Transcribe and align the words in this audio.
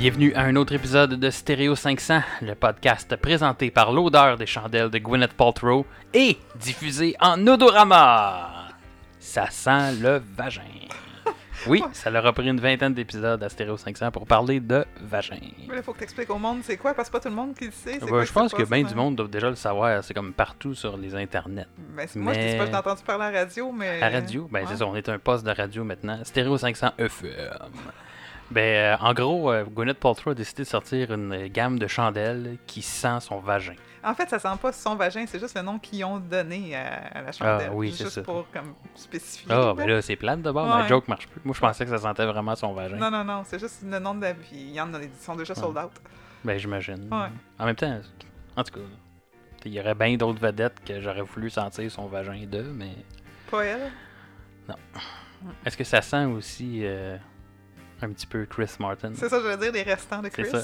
Bienvenue 0.00 0.32
à 0.34 0.42
un 0.42 0.56
autre 0.56 0.72
épisode 0.72 1.14
de 1.20 1.30
Stereo 1.30 1.74
500, 1.74 2.20
le 2.40 2.54
podcast 2.54 3.14
présenté 3.16 3.70
par 3.70 3.92
l'odeur 3.92 4.38
des 4.38 4.46
chandelles 4.46 4.88
de 4.88 4.96
Gwyneth 4.98 5.34
Paltrow 5.34 5.84
et 6.14 6.38
diffusé 6.56 7.14
en 7.20 7.46
odorama. 7.46 8.68
Ça 9.18 9.50
sent 9.50 9.96
le 10.00 10.22
vagin. 10.34 10.62
Oui, 11.66 11.84
ça 11.92 12.08
leur 12.08 12.24
a 12.24 12.32
pris 12.32 12.48
une 12.48 12.58
vingtaine 12.60 12.94
d'épisodes 12.94 13.42
à 13.42 13.48
Stereo 13.50 13.76
500 13.76 14.10
pour 14.10 14.26
parler 14.26 14.60
de 14.60 14.86
vagin. 15.02 15.36
Mais 15.68 15.76
il 15.76 15.82
faut 15.82 15.92
que 15.92 15.98
tu 15.98 16.04
expliques 16.04 16.30
au 16.30 16.38
monde 16.38 16.60
c'est 16.62 16.78
quoi, 16.78 16.94
parce 16.94 17.08
que 17.10 17.12
pas 17.12 17.20
tout 17.20 17.28
le 17.28 17.34
monde 17.34 17.54
qui 17.54 17.66
le 17.66 17.70
sait. 17.72 17.98
c'est 17.98 18.04
Ouais, 18.04 18.08
quoi 18.08 18.24
je 18.24 18.32
pense 18.32 18.50
se 18.52 18.56
que 18.56 18.62
bien 18.62 18.82
du 18.82 18.94
monde 18.94 19.16
doit 19.16 19.28
déjà 19.28 19.50
le 19.50 19.56
savoir, 19.56 20.02
c'est 20.02 20.14
comme 20.14 20.32
partout 20.32 20.74
sur 20.74 20.96
les 20.96 21.14
internets. 21.14 21.66
Ben, 21.94 22.06
c'est- 22.08 22.18
Moi, 22.18 22.32
je 22.32 22.38
dis 22.38 22.46
pas 22.46 22.52
que 22.52 22.58
Mais- 22.64 22.70
j'ai 22.72 22.76
entendu 22.78 23.02
parler 23.04 23.24
à 23.26 23.30
la 23.32 23.38
radio, 23.40 23.70
mais. 23.72 24.00
À 24.02 24.08
radio, 24.08 24.48
ben 24.50 24.60
ouais. 24.60 24.66
c'est 24.70 24.76
ça, 24.78 24.86
on 24.86 24.96
est 24.96 25.06
un 25.10 25.18
poste 25.18 25.44
de 25.44 25.50
radio 25.50 25.84
maintenant. 25.84 26.18
Stéréo 26.24 26.56
500 26.56 26.92
FM. 26.96 27.30
Ben, 28.50 28.60
euh, 28.60 28.96
en 29.00 29.14
gros, 29.14 29.52
euh, 29.52 29.64
Gwyneth 29.64 29.98
Paltrow 30.00 30.30
a 30.32 30.34
décidé 30.34 30.64
de 30.64 30.68
sortir 30.68 31.12
une 31.12 31.32
euh, 31.32 31.48
gamme 31.48 31.78
de 31.78 31.86
chandelles 31.86 32.56
qui 32.66 32.82
sent 32.82 33.20
son 33.20 33.38
vagin. 33.38 33.74
En 34.02 34.12
fait, 34.14 34.28
ça 34.28 34.38
sent 34.40 34.48
pas 34.60 34.72
son 34.72 34.96
vagin, 34.96 35.24
c'est 35.26 35.38
juste 35.38 35.54
le 35.56 35.62
nom 35.62 35.78
qu'ils 35.78 36.04
ont 36.04 36.18
donné 36.18 36.74
à, 36.74 37.18
à 37.18 37.22
la 37.22 37.32
chandelle. 37.32 37.68
Ah, 37.70 37.74
oui, 37.74 37.88
Juste 37.90 38.04
c'est 38.04 38.10
ça. 38.10 38.22
pour 38.22 38.50
comme, 38.50 38.74
spécifier. 38.96 39.52
Ah, 39.54 39.72
ben 39.76 39.86
là, 39.86 40.02
c'est 40.02 40.16
plate 40.16 40.42
d'abord, 40.42 40.64
Ouais. 40.64 40.82
ma 40.82 40.88
joke 40.88 41.06
marche 41.06 41.28
plus. 41.28 41.40
Moi, 41.44 41.54
je 41.54 41.60
pensais 41.60 41.84
que 41.84 41.90
ça 41.90 41.98
sentait 41.98 42.26
vraiment 42.26 42.56
son 42.56 42.72
vagin. 42.72 42.96
Non, 42.96 43.10
non, 43.10 43.22
non, 43.22 43.42
c'est 43.44 43.58
juste 43.60 43.82
le 43.88 43.98
nom 44.00 44.14
de 44.14 44.22
la 44.22 44.32
vie. 44.32 44.48
Il 44.52 44.70
y 44.72 44.80
en 44.80 44.92
a, 44.94 45.00
ils 45.02 45.10
sont 45.20 45.36
déjà 45.36 45.54
sold 45.54 45.76
out. 45.78 45.92
Ben, 46.44 46.58
j'imagine. 46.58 47.08
Ouais. 47.12 47.28
En 47.58 47.66
même 47.66 47.76
temps, 47.76 48.00
en 48.56 48.64
tout 48.64 48.72
cas, 48.72 48.86
il 49.66 49.74
y 49.74 49.78
aurait 49.80 49.94
bien 49.94 50.16
d'autres 50.16 50.40
vedettes 50.40 50.82
que 50.84 51.00
j'aurais 51.00 51.22
voulu 51.22 51.50
sentir 51.50 51.88
son 51.90 52.06
vagin 52.06 52.46
d'eux, 52.46 52.72
mais 52.74 52.94
Pas 53.50 53.64
elle? 53.64 53.92
est-ce 55.64 55.76
que 55.76 55.84
ça 55.84 56.00
sent 56.02 56.24
aussi 56.24 56.80
euh, 56.84 57.16
un 58.02 58.10
petit 58.10 58.26
peu 58.26 58.46
Chris 58.46 58.70
Martin? 58.78 59.12
C'est 59.14 59.28
ça, 59.28 59.40
je 59.40 59.46
veux 59.46 59.56
dire, 59.56 59.72
les 59.72 59.82
restants 59.82 60.22
de 60.22 60.30
C'est 60.34 60.42
Chris. 60.42 60.50
ça. 60.50 60.62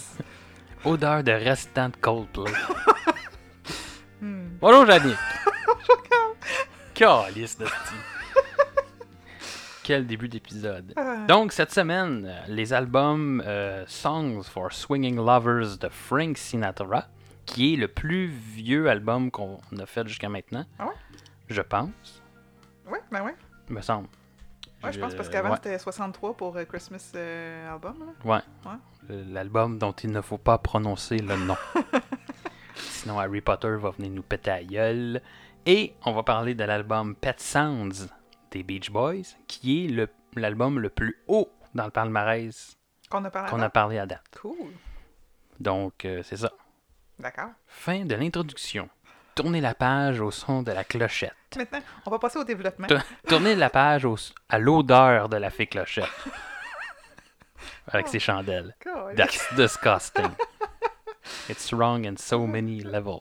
Odeur 0.85 1.23
de 1.23 1.33
restant 1.33 1.89
de 1.89 1.97
Coldplay. 1.97 2.53
Hmm. 4.19 4.57
Bonjour, 4.63 4.87
Jannick. 4.87 5.15
Calice 6.95 7.59
de. 7.59 7.67
Quel 9.85 10.07
début 10.07 10.29
d'épisode. 10.29 10.95
Ah. 10.97 11.27
Donc, 11.29 11.53
cette 11.53 11.71
semaine, 11.71 12.25
euh, 12.27 12.41
les 12.49 12.73
albums 12.73 13.43
euh, 13.47 13.85
Songs 13.87 14.43
for 14.43 14.73
Swinging 14.73 15.17
Lovers 15.17 15.77
de 15.79 15.89
Frank 15.91 16.39
Sinatra, 16.39 17.07
qui 17.45 17.75
est 17.75 17.77
le 17.77 17.89
plus 17.89 18.27
vieux 18.27 18.89
album 18.89 19.31
qu'on 19.31 19.61
a 19.79 19.85
fait 19.87 20.09
jusqu'à 20.09 20.31
maintenant. 20.31 20.65
Ah 20.79 20.87
ouais? 20.87 20.95
Je 21.49 21.61
pense, 21.61 22.23
Ouais, 22.91 23.01
ben 23.13 23.23
ouais. 23.23 23.37
me 23.69 23.83
semble. 23.83 24.09
Ouais, 24.87 24.93
je 24.93 25.01
pense 25.01 25.15
parce 25.15 25.29
qu'avant 25.29 25.51
ouais, 25.51 25.57
c'était 25.57 25.79
63 25.79 26.37
pour 26.37 26.57
euh, 26.57 26.65
Christmas 26.65 27.13
euh, 27.15 27.73
album. 27.73 27.95
Là. 27.99 28.31
ouais. 28.31 28.71
Ouais. 28.71 28.79
Euh, 29.11 29.25
L'album 29.29 29.79
dont 29.79 29.93
il 29.93 30.11
ne 30.11 30.21
faut 30.21 30.39
pas 30.39 30.59
prononcer 30.59 31.19
le 31.19 31.37
nom. 31.37 31.57
Sinon, 32.75 33.19
Harry 33.19 33.41
Potter 33.41 33.77
va 33.77 33.91
venir 33.91 34.11
nous 34.11 34.23
péter 34.23 34.51
à 34.51 34.63
gueule. 34.63 35.21
Et 35.65 35.95
on 36.05 36.13
va 36.13 36.23
parler 36.23 36.55
de 36.55 36.65
l'album 36.65 37.15
Pet 37.17 37.41
Sounds 37.41 38.09
des 38.51 38.63
Beach 38.63 38.91
Boys, 38.91 39.35
qui 39.47 39.87
est 39.87 40.09
l'album 40.37 40.79
le, 40.79 40.91
plus 40.91 41.17
haut 41.27 41.51
dans 41.75 41.85
le 41.85 41.91
palmarès 41.91 42.77
Qu'on 43.11 43.25
a 43.25 43.31
parlé 43.71 43.99
a 43.99 44.03
à 44.03 44.07
date. 44.07 44.25
Cool. 44.41 44.73
Donc, 45.61 46.05
euh, 46.05 46.23
c'est 46.23 46.37
ça. 46.37 46.53
D'accord. 47.19 47.51
Fin 47.67 48.05
de 48.05 48.15
l'introduction. 48.15 48.89
Tournez 49.37 49.61
la 49.61 49.75
page 49.75 50.21
au 50.21 50.31
son 50.33 50.63
de 50.63 50.73
la 50.73 50.83
clochette. 50.83 51.33
Maintenant, 51.57 51.81
on 52.07 52.11
va 52.11 52.19
passer 52.19 52.39
au 52.39 52.45
développement. 52.45 52.87
Tour- 52.89 53.03
Tournez 53.29 53.55
la 53.55 53.71
page 53.71 54.05
au- 54.05 54.17
à 54.49 54.59
l'odeur 54.59 55.29
de 55.29 55.37
la 55.37 55.51
fée 55.51 55.67
clochette. 55.69 56.09
Avec 57.89 58.09
ses 58.09 58.19
chandelles. 58.19 58.75
Cool. 58.83 59.15
That's 59.15 59.39
disgusting. 59.55 60.31
It's 61.49 61.73
wrong 61.73 62.05
in 62.07 62.17
so 62.17 62.47
many 62.47 62.81
levels. 62.83 63.21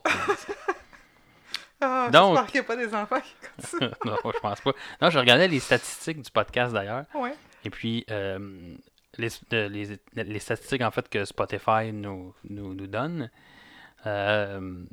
Ah, 1.81 2.09
Donc- 2.11 2.37
J'espère 2.37 2.45
qu'il 2.51 2.59
n'y 2.61 2.65
a 2.65 2.67
pas 2.67 2.75
des 2.77 2.95
enfants 2.95 3.19
qui 3.19 3.33
écoutent 3.43 3.65
ça. 3.65 3.97
non, 4.09 4.17
je 4.33 4.39
pense 4.39 4.61
pas. 4.61 4.71
Non, 5.01 5.09
je 5.09 5.19
regardais 5.19 5.47
les 5.47 5.59
statistiques 5.59 6.21
du 6.21 6.31
podcast 6.31 6.73
d'ailleurs. 6.73 7.03
Ouais. 7.13 7.33
Et 7.65 7.69
puis, 7.69 8.05
euh, 8.09 8.75
les, 9.17 9.27
euh, 9.53 9.67
les- 9.67 9.99
les 10.23 10.39
statistiques 10.39 10.81
en 10.81 10.91
fait 10.91 11.09
que 11.09 11.25
Spotify 11.25 11.91
nous, 11.91 12.33
nous, 12.49 12.73
nous 12.73 12.87
donne. 12.87 13.29
Euh, 14.05 14.83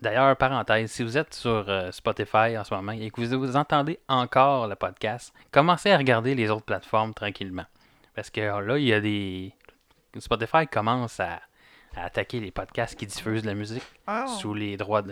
D'ailleurs, 0.00 0.36
parenthèse, 0.36 0.90
si 0.92 1.02
vous 1.02 1.18
êtes 1.18 1.34
sur 1.34 1.64
euh, 1.68 1.90
Spotify 1.90 2.56
en 2.56 2.62
ce 2.64 2.72
moment 2.72 2.92
et 2.92 3.10
que 3.10 3.20
vous, 3.20 3.38
vous 3.38 3.56
entendez 3.56 3.98
encore 4.08 4.68
le 4.68 4.76
podcast, 4.76 5.34
commencez 5.50 5.90
à 5.90 5.98
regarder 5.98 6.34
les 6.36 6.50
autres 6.50 6.64
plateformes 6.64 7.12
tranquillement. 7.14 7.64
Parce 8.14 8.30
que 8.30 8.40
euh, 8.40 8.60
là, 8.60 8.78
il 8.78 8.84
y 8.84 8.92
a 8.92 9.00
des. 9.00 9.52
Spotify 10.18 10.66
commence 10.66 11.18
à, 11.20 11.40
à 11.96 12.04
attaquer 12.04 12.40
les 12.40 12.50
podcasts 12.50 12.98
qui 12.98 13.06
diffusent 13.06 13.42
de 13.42 13.46
la 13.48 13.54
musique 13.54 13.82
Ah, 14.06 14.26
sous 14.26 14.54
les 14.54 14.76
droits 14.76 15.02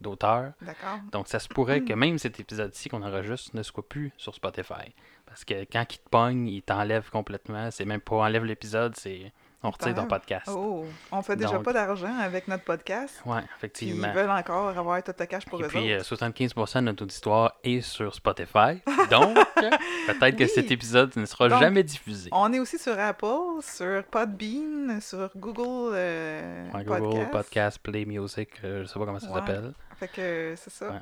d'auteur. 0.00 0.52
d'accord. 0.60 0.98
Donc, 1.12 1.28
ça 1.28 1.38
se 1.38 1.48
pourrait 1.48 1.80
que 1.82 1.92
même 1.94 2.18
cet 2.18 2.38
épisode-ci 2.38 2.88
qu'on 2.88 3.02
enregistre 3.02 3.50
ne 3.56 3.62
soit 3.62 3.88
plus 3.88 4.12
sur 4.16 4.34
Spotify. 4.34 4.94
Parce 5.26 5.44
que 5.44 5.64
quand 5.64 5.84
il 5.92 5.98
te 5.98 6.08
pogne, 6.08 6.46
il 6.48 6.62
t'enlève 6.62 7.08
complètement. 7.10 7.70
C'est 7.70 7.84
même 7.84 8.00
pas 8.00 8.16
enlève 8.16 8.44
l'épisode, 8.44 8.94
c'est 8.96 9.32
on 9.62 9.70
retire 9.70 9.88
ton 9.88 9.94
t'enlève? 9.94 10.08
podcast. 10.08 10.48
Oh, 10.50 10.84
on 11.10 11.22
fait 11.22 11.36
déjà 11.36 11.52
Donc- 11.54 11.64
pas 11.64 11.72
d'argent 11.72 12.14
avec 12.20 12.46
notre 12.48 12.64
podcast. 12.64 13.20
Ouais, 13.24 13.40
Puis 13.40 13.46
ils 13.46 13.56
effectivement. 13.56 14.12
veulent 14.12 14.30
encore 14.30 14.68
avoir 14.78 15.02
tout 15.02 15.12
le 15.18 15.26
cash 15.26 15.44
pour 15.46 15.60
Et 15.60 15.64
eux 15.64 15.68
puis, 15.68 15.92
euh, 15.92 15.96
autres. 16.00 16.04
75% 16.06 16.76
de 16.80 16.84
notre 16.86 17.02
auditoire 17.04 17.52
est 17.64 17.80
sur 17.80 18.14
Spotify. 18.14 18.80
Donc, 19.10 19.36
peut-être 19.56 20.36
que 20.36 20.44
Oui. 20.44 20.48
cet 20.54 20.70
épisode 20.70 21.16
ne 21.16 21.24
sera 21.26 21.48
Donc, 21.48 21.60
jamais 21.60 21.82
diffusé. 21.82 22.28
On 22.32 22.52
est 22.52 22.58
aussi 22.60 22.78
sur 22.78 22.98
Apple, 22.98 23.60
sur 23.62 24.04
Podbean, 24.04 25.00
sur 25.00 25.30
Google, 25.36 25.92
euh, 25.94 26.70
Ouais, 26.72 26.84
Google 26.84 27.00
Podcast. 27.00 27.30
Podcast, 27.32 27.78
Play 27.82 28.04
Music, 28.04 28.48
euh, 28.64 28.82
je 28.82 28.86
sais 28.86 28.98
pas 28.98 29.04
comment 29.06 29.18
ça 29.18 29.28
Ouais. 29.28 29.34
s'appelle. 29.40 29.72
Fait 29.98 30.08
que 30.08 30.54
c'est 30.56 30.70
ça. 30.72 30.90
Ouais. 30.90 30.98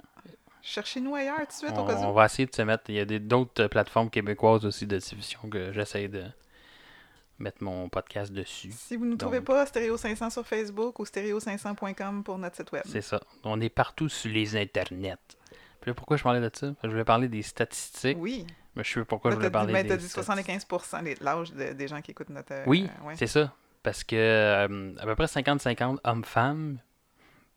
Cherchez-nous 0.63 1.15
ailleurs 1.15 1.41
tout 1.41 1.45
de 1.47 1.53
suite 1.53 1.73
On, 1.77 1.85
au 1.85 1.87
cas 1.87 1.97
on 1.99 2.11
où. 2.11 2.15
va 2.15 2.25
essayer 2.25 2.47
de 2.47 2.55
se 2.55 2.63
mettre. 2.63 2.85
Il 2.89 2.95
y 2.95 3.01
a 3.01 3.05
d'autres 3.05 3.67
plateformes 3.67 4.09
québécoises 4.09 4.65
aussi 4.65 4.87
de 4.87 4.97
diffusion 4.97 5.41
que 5.51 5.73
j'essaie 5.73 6.09
de 6.09 6.23
mettre 7.39 7.63
mon 7.63 7.89
podcast 7.89 8.33
dessus. 8.33 8.71
Si 8.73 8.97
vous 8.97 9.05
ne 9.05 9.11
nous 9.11 9.17
trouvez 9.17 9.41
pas, 9.41 9.67
Stéréo 9.67 9.97
500 9.97 10.31
sur 10.31 10.47
Facebook 10.47 10.99
ou 10.99 11.05
stéréo500.com 11.05 12.23
pour 12.25 12.39
notre 12.39 12.57
site 12.57 12.73
web. 12.73 12.83
C'est 12.87 13.01
ça. 13.03 13.21
On 13.43 13.61
est 13.61 13.69
partout 13.69 14.09
sur 14.09 14.31
les 14.33 14.57
internets. 14.57 15.17
Puis 15.81 15.91
là, 15.91 15.95
pourquoi 15.95 16.17
je 16.17 16.23
parlais 16.23 16.41
de 16.41 16.51
ça? 16.55 16.73
Je 16.83 16.89
voulais 16.89 17.05
parler 17.05 17.29
des 17.29 17.43
statistiques. 17.43 18.17
Oui. 18.21 18.47
Mais 18.77 18.83
je 18.85 18.93
sais 18.93 19.01
pas 19.01 19.07
pourquoi 19.07 19.31
je 19.31 19.37
voulais 19.37 19.51
t'as 19.51 19.65
dit, 19.67 19.73
parler 19.73 19.73
ben, 19.85 19.87
des 19.87 19.97
dit 19.99 20.09
statistiques. 20.09 20.69
75% 20.71 21.03
des- 21.05 21.15
l'âge 21.21 21.53
de- 21.53 21.73
des 21.75 21.89
gens 21.89 22.01
qui 22.01 22.11
écoutent 22.13 22.31
notre. 22.31 22.53
euh, 22.53 22.65
Oui, 22.67 22.89
ouais. 23.05 23.15
c'est 23.17 23.27
ça. 23.27 23.53
Parce 23.83 24.03
que 24.03 24.17
euh, 24.17 24.95
à 24.99 25.05
peu 25.05 25.15
près 25.15 25.27
50-50 25.27 25.99
hommes-femmes, 26.05 26.79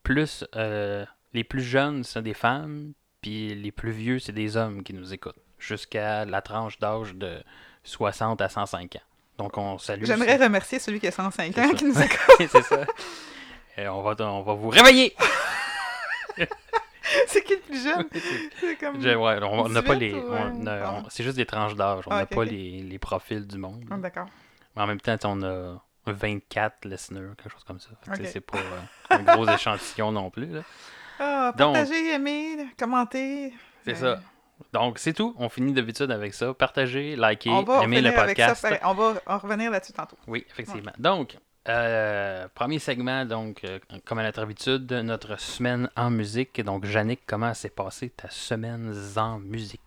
plus 0.04 0.44
euh, 0.56 1.06
les 1.34 1.44
plus 1.44 1.62
jeunes, 1.62 2.04
c'est 2.04 2.22
des 2.22 2.34
femmes, 2.34 2.94
puis 3.22 3.56
les 3.56 3.72
plus 3.72 3.92
vieux, 3.92 4.20
c'est 4.20 4.32
des 4.34 4.58
hommes 4.58 4.84
qui 4.84 4.94
nous 4.94 5.14
écoutent. 5.14 5.40
Jusqu'à 5.58 6.26
la 6.26 6.42
tranche 6.42 6.78
d'âge 6.80 7.16
de 7.16 7.42
60 7.84 8.42
à 8.42 8.50
105 8.50 8.96
ans. 8.98 9.00
Donc 9.38 9.58
on 9.58 9.78
salue. 9.78 10.06
J'aimerais 10.06 10.38
remercier 10.38 10.80
celui 10.80 11.00
qui 11.00 11.08
a 11.08 11.12
105 11.12 11.52
C'est 11.56 11.62
ans 11.66 11.70
qui 11.72 11.86
nous 11.86 12.02
écoute. 12.02 12.20
c'est 12.50 12.64
ça. 12.64 12.86
Et 13.78 13.88
on 13.88 14.02
va, 14.02 14.16
on 14.26 14.42
va 14.42 14.54
vous 14.56 14.70
réveiller! 14.70 15.16
c'est 17.28 17.44
qui 17.44 17.54
le 17.54 17.60
plus 17.62 17.84
jeune? 17.84 18.08
C'est 18.60 18.76
comme. 18.78 19.02
Je- 19.02 19.10
ouais, 19.16 19.40
on 19.44 19.70
n'a 19.70 19.82
pas 19.82 19.96
18 19.96 20.14
les. 20.14 20.24
ah. 20.68 21.04
c'est 21.10 21.24
juste 21.24 21.38
des 21.38 21.46
tranches 21.46 21.76
d'âge. 21.76 22.04
On 22.08 22.12
n'a 22.12 22.22
Ah, 22.22 22.26
pas. 22.26 22.44
Les, 22.46 22.82
les 22.82 23.00
profils 23.00 23.46
du 23.46 23.58
monde. 23.58 23.84
Ah, 23.92 23.98
D'accord. 23.98 24.28
Mais 24.76 24.82
en 24.84 24.88
même 24.88 25.00
temps, 25.02 25.18
on 25.26 25.42
a 25.44 25.82
24 26.06 26.86
listeners, 26.86 27.36
quelque 27.42 27.52
chose 27.54 27.64
comme 27.66 27.80
ça. 27.80 27.90
C'est 28.26 28.42
pas 28.42 28.58
euh, 28.58 28.82
un 29.16 29.20
gros 29.24 29.48
échantillon 29.50 30.12
non 30.12 30.30
plus. 30.30 30.48
là. 30.48 30.62
Ah, 31.20 31.54
partagez, 31.58 32.12
aimez, 32.14 32.68
commentez. 32.78 33.54
C'est 33.86 34.04
Euh, 34.04 34.16
ça. 34.16 34.22
Donc, 34.74 35.00
c'est 35.00 35.14
tout. 35.14 35.36
On 35.38 35.50
finit 35.50 35.74
d'habitude 35.74 36.12
avec 36.12 36.34
ça. 36.34 36.54
Partagez, 36.54 37.16
likez, 37.16 37.50
aimez 37.84 38.02
le 38.02 38.12
ça. 38.12 38.26
podcast. 38.26 38.68
On 38.84 38.94
va 38.94 39.14
en 39.26 39.38
revenir 39.38 39.72
là-dessus 39.72 39.94
tantôt. 39.94 40.18
Oui, 40.28 40.46
effectivement. 40.50 40.92
Donc, 40.98 41.38
euh, 41.70 42.48
premier 42.54 42.80
segment, 42.80 43.26
donc, 43.26 43.64
euh, 43.64 43.80
comme 44.06 44.20
à 44.20 44.24
notre 44.24 44.42
habitude, 44.42 44.92
notre 44.92 45.40
semaine 45.40 45.90
en 45.96 46.10
musique. 46.10 46.62
Donc, 46.64 46.86
Yannick, 46.88 47.22
comment 47.28 47.54
s'est 47.54 47.70
passée 47.70 48.10
ta 48.10 48.30
semaine 48.30 48.94
en 49.18 49.40
musique? 49.40 49.82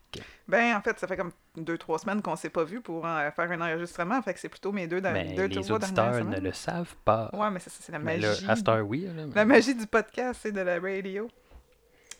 Ben, 0.49 0.75
en 0.77 0.81
fait, 0.81 0.99
ça 0.99 1.07
fait 1.07 1.17
comme 1.17 1.31
deux, 1.57 1.79
trois 1.79 1.99
semaines 2.01 2.21
qu'on 2.21 2.35
s'est 2.35 2.51
pas 2.51 2.65
vu 2.65 2.81
pour 2.81 3.07
euh, 3.07 3.31
faire 3.31 3.51
un 3.53 3.61
enregistrement. 3.61 4.21
Fait 4.21 4.35
que 4.35 4.41
c'est 4.41 4.49
plutôt 4.49 4.73
mes 4.73 4.89
deux, 4.89 5.01
Mais 5.01 5.35
deux 5.35 5.47
les 5.47 5.71
auditeurs 5.71 6.25
ne 6.25 6.41
le 6.41 6.53
savent 6.53 6.97
pas. 7.05 7.31
Ouais, 7.33 7.49
mais 7.51 7.61
c'est 7.61 7.93
la 7.93 8.01
magie. 8.01 8.27
cette 8.45 8.69
heure, 8.69 8.85
oui. 8.85 9.07
là, 9.07 9.13
mais- 9.27 9.35
La 9.35 9.45
magie 9.45 9.75
du 9.75 9.87
podcast 9.87 10.45
et 10.47 10.53
de 10.53 10.61
la 10.61 10.81
radio. 10.81 11.29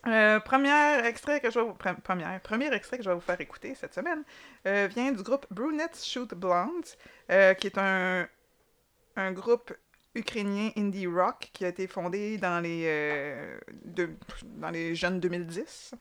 Euh, 0.07 0.41
premier 0.41 0.99
extrait 1.05 1.41
que 1.41 1.51
je 1.51 1.59
vais 1.59 1.65
vous... 1.67 1.75
extrait 2.73 2.97
que 2.97 3.03
je 3.05 3.09
vais 3.11 3.15
vous 3.15 3.21
faire 3.21 3.41
écouter 3.41 3.75
cette 3.75 3.93
semaine 3.95 4.23
euh, 4.67 4.89
vient 4.91 5.13
du 5.13 5.23
groupe 5.23 5.47
Brunettes 5.51 6.03
Shoot 6.03 6.33
Blondes, 6.35 6.87
euh, 7.31 7.53
qui 7.55 7.67
est 7.67 7.77
un, 7.79 8.27
un 9.17 9.33
groupe 9.33 9.73
ukrainien 10.15 10.71
indie 10.77 11.07
rock 11.07 11.51
qui 11.53 11.65
a 11.65 11.69
été 11.69 11.87
fondé 11.87 12.39
dans 12.39 12.61
les, 12.61 12.87
de- 13.85 14.17
dans 14.45 14.71
les 14.71 14.95
jeunes 14.95 15.21
2010. 15.21 15.95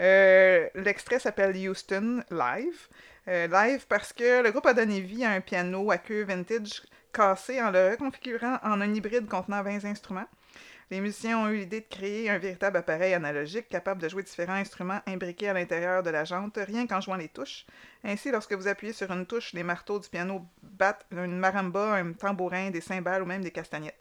Euh, 0.00 0.68
L'extrait 0.74 1.18
s'appelle 1.18 1.56
Houston 1.68 2.22
Live. 2.30 2.88
Live 3.26 3.86
parce 3.88 4.12
que 4.12 4.42
le 4.42 4.50
groupe 4.50 4.66
a 4.66 4.74
donné 4.74 5.00
vie 5.00 5.24
à 5.24 5.30
un 5.30 5.40
piano 5.40 5.90
à 5.90 5.98
queue 5.98 6.24
vintage 6.24 6.82
cassé 7.12 7.62
en 7.62 7.70
le 7.70 7.90
reconfigurant 7.92 8.58
en 8.62 8.80
un 8.80 8.92
hybride 8.92 9.28
contenant 9.28 9.62
20 9.62 9.84
instruments. 9.86 10.28
Les 10.90 11.00
musiciens 11.00 11.38
ont 11.38 11.48
eu 11.48 11.56
l'idée 11.58 11.80
de 11.80 11.86
créer 11.88 12.28
un 12.30 12.38
véritable 12.38 12.76
appareil 12.76 13.14
analogique 13.14 13.68
capable 13.68 14.00
de 14.02 14.08
jouer 14.08 14.22
différents 14.22 14.54
instruments 14.54 15.00
imbriqués 15.06 15.48
à 15.48 15.54
l'intérieur 15.54 16.02
de 16.02 16.10
la 16.10 16.24
jante, 16.24 16.58
rien 16.58 16.86
qu'en 16.86 17.00
jouant 17.00 17.16
les 17.16 17.28
touches. 17.28 17.64
Ainsi, 18.04 18.30
lorsque 18.30 18.52
vous 18.52 18.68
appuyez 18.68 18.92
sur 18.92 19.10
une 19.10 19.26
touche, 19.26 19.52
les 19.54 19.62
marteaux 19.62 19.98
du 19.98 20.08
piano 20.08 20.44
battent 20.62 21.06
une 21.10 21.38
maramba, 21.38 21.94
un 21.94 22.12
tambourin, 22.12 22.70
des 22.70 22.80
cymbales 22.82 23.22
ou 23.22 23.26
même 23.26 23.42
des 23.42 23.50
castagnettes. 23.50 23.98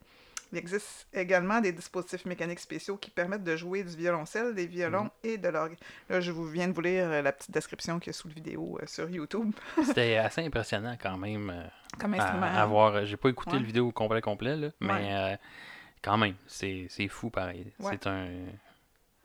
Il 0.51 0.59
existe 0.59 1.07
également 1.13 1.61
des 1.61 1.71
dispositifs 1.71 2.25
mécaniques 2.25 2.59
spéciaux 2.59 2.95
qui 2.97 3.09
permettent 3.09 3.43
de 3.43 3.55
jouer 3.55 3.83
du 3.83 3.95
violoncelle, 3.97 4.53
des 4.53 4.67
violons 4.67 5.09
et 5.23 5.39
de 5.39 5.47
l'orgue. 5.47 5.75
Là, 6.09 6.21
je 6.21 6.31
vous 6.31 6.45
viens 6.47 6.67
de 6.67 6.73
vous 6.73 6.81
lire 6.81 7.07
euh, 7.09 7.21
la 7.23 7.31
petite 7.31 7.49
description 7.49 7.97
qu'il 7.97 8.07
y 8.07 8.09
a 8.11 8.13
sous 8.13 8.27
le 8.27 8.35
vidéo 8.35 8.77
euh, 8.79 8.85
sur 8.85 9.09
YouTube 9.09 9.51
C'était 9.83 10.17
assez 10.23 10.41
impressionnant 10.45 10.95
quand 11.01 11.17
même 11.17 11.49
euh, 11.49 11.63
comme 11.99 12.13
instrument. 12.13 12.45
à 12.45 12.65
voir. 12.67 13.03
J'ai 13.03 13.17
pas 13.17 13.29
écouté 13.29 13.53
Ouais. 13.53 13.59
le 13.59 13.65
vidéo 13.65 13.91
complet 13.91 14.21
complet, 14.21 14.55
là, 14.55 14.67
mais 14.79 14.87
Ouais. 14.93 15.09
euh, 15.11 15.35
quand 16.03 16.17
même, 16.17 16.35
c'est 16.47 16.87
c'est 16.89 17.07
fou 17.07 17.29
pareil. 17.29 17.71
Ouais. 17.79 17.91
C'est 17.91 18.07
un. 18.07 18.29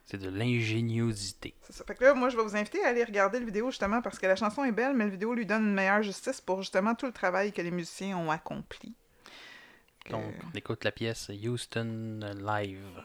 C'est 0.04 0.16
de 0.16 0.30
l'ingéniosité. 0.30 1.54
C'est 1.60 1.74
ça. 1.74 1.84
Fait 1.84 1.94
que 1.94 2.02
là, 2.02 2.14
moi, 2.14 2.30
je 2.30 2.36
vais 2.38 2.42
vous 2.42 2.56
inviter 2.56 2.82
à 2.82 2.88
aller 2.88 3.04
regarder 3.04 3.40
le 3.40 3.44
vidéo 3.44 3.70
justement 3.70 4.00
parce 4.00 4.18
que 4.18 4.26
la 4.26 4.36
chanson 4.36 4.64
est 4.64 4.72
belle, 4.72 4.94
mais 4.94 5.04
le 5.04 5.10
vidéo 5.10 5.34
lui 5.34 5.44
donne 5.44 5.64
une 5.64 5.74
meilleure 5.74 6.02
justice 6.02 6.40
pour 6.40 6.62
justement 6.62 6.94
tout 6.94 7.04
le 7.04 7.12
travail 7.12 7.52
que 7.52 7.60
les 7.60 7.70
musiciens 7.70 8.16
ont 8.16 8.30
accompli. 8.30 8.94
Donc, 10.08 10.32
on 10.50 10.56
écoute 10.56 10.84
la 10.84 10.92
pièce 10.92 11.28
Houston 11.28 12.20
Live. 12.40 13.02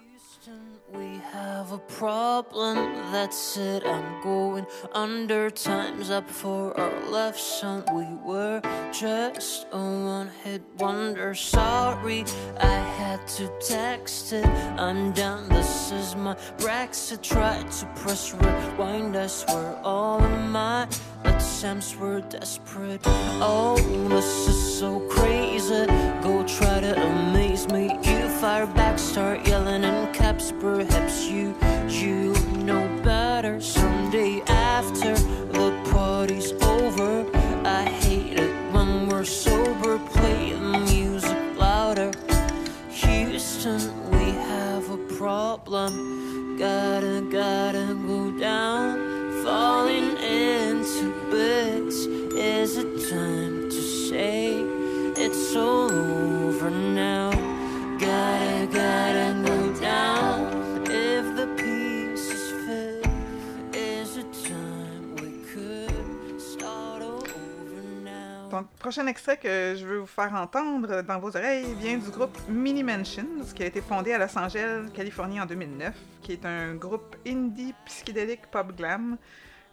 We 0.94 1.22
have 1.32 1.72
a 1.72 1.78
problem. 1.78 2.76
That's 3.12 3.56
it. 3.58 3.86
I'm 3.86 4.22
going 4.22 4.66
under. 4.92 5.50
Time's 5.50 6.10
up 6.10 6.30
for 6.30 6.78
our 6.78 7.10
left, 7.10 7.40
son. 7.40 7.84
We 7.94 8.06
were 8.28 8.62
just 8.92 9.68
a 9.72 9.78
one 9.78 10.30
hit 10.44 10.62
wonder. 10.80 11.34
Sorry, 11.34 12.26
I 12.60 12.76
had 13.00 13.26
to 13.40 13.48
text 13.60 14.34
it. 14.34 14.46
I'm 14.78 15.14
done. 15.14 15.48
This 15.48 15.92
is 15.94 16.16
my 16.16 16.36
Brexit. 16.58 17.22
Tried 17.22 17.72
to 17.72 17.86
press 17.96 18.34
rewind. 18.34 19.16
I 19.16 19.28
swear 19.28 19.80
all 19.84 20.22
of 20.22 20.50
my 20.50 20.88
attempts 21.24 21.96
were 21.96 22.20
desperate. 22.22 23.02
Oh, 23.06 23.78
this 24.10 24.48
is 24.50 24.80
so 24.80 25.00
crazy. 25.08 25.86
Go 26.22 26.44
try 26.46 26.82
to 26.82 27.02
amaze 27.02 27.68
me. 27.70 27.98
You 28.04 28.28
fire 28.44 28.68
back, 28.68 29.00
start 29.00 29.48
yelling 29.48 29.86
in 30.24 30.30
caps. 30.30 30.54
Perhaps 30.60 31.28
you, 31.28 31.56
you 31.62 31.73
prochain 68.84 69.08
extrait 69.08 69.38
que 69.38 69.76
je 69.78 69.86
veux 69.86 70.00
vous 70.00 70.06
faire 70.06 70.34
entendre 70.36 71.02
dans 71.04 71.18
vos 71.18 71.30
oreilles 71.38 71.74
vient 71.80 71.98
du 71.98 72.10
groupe 72.10 72.38
Mini 72.50 72.84
Mansions, 72.84 73.46
qui 73.56 73.64
a 73.64 73.68
été 73.68 73.80
fondé 73.80 74.12
à 74.12 74.18
Los 74.18 74.38
Angeles, 74.38 74.90
Californie 74.94 75.40
en 75.40 75.46
2009, 75.46 75.96
qui 76.22 76.34
est 76.34 76.46
un 76.46 76.76
groupe 76.76 77.16
indie 77.26 77.74
psychédélique 77.86 78.46
pop 78.52 78.76
glam. 78.76 79.18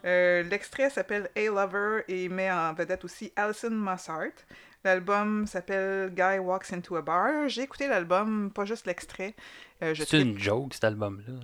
Euh, 0.05 0.45
L'extrait 0.45 0.91
s'appelle 0.91 1.29
A 1.37 1.41
Lover 1.41 2.05
et 2.07 2.29
met 2.29 2.53
en 2.53 2.73
vedette 2.73 3.05
aussi 3.05 3.33
Alison 3.35 3.71
Mossart. 3.73 4.47
L'album 4.85 5.45
s'appelle 5.49 6.15
Guy 6.15 6.39
Walks 6.39 6.73
into 6.73 6.95
a 6.95 7.03
Bar. 7.03 7.49
J'ai 7.49 7.63
écouté 7.63 7.89
l'album, 7.89 8.53
pas 8.55 8.65
juste 8.65 8.87
l'extrait. 8.87 9.35
Euh, 9.83 9.93
C'est 9.97 10.21
une 10.21 10.39
joke 10.39 10.73
cet 10.73 10.85
album-là. 10.85 11.41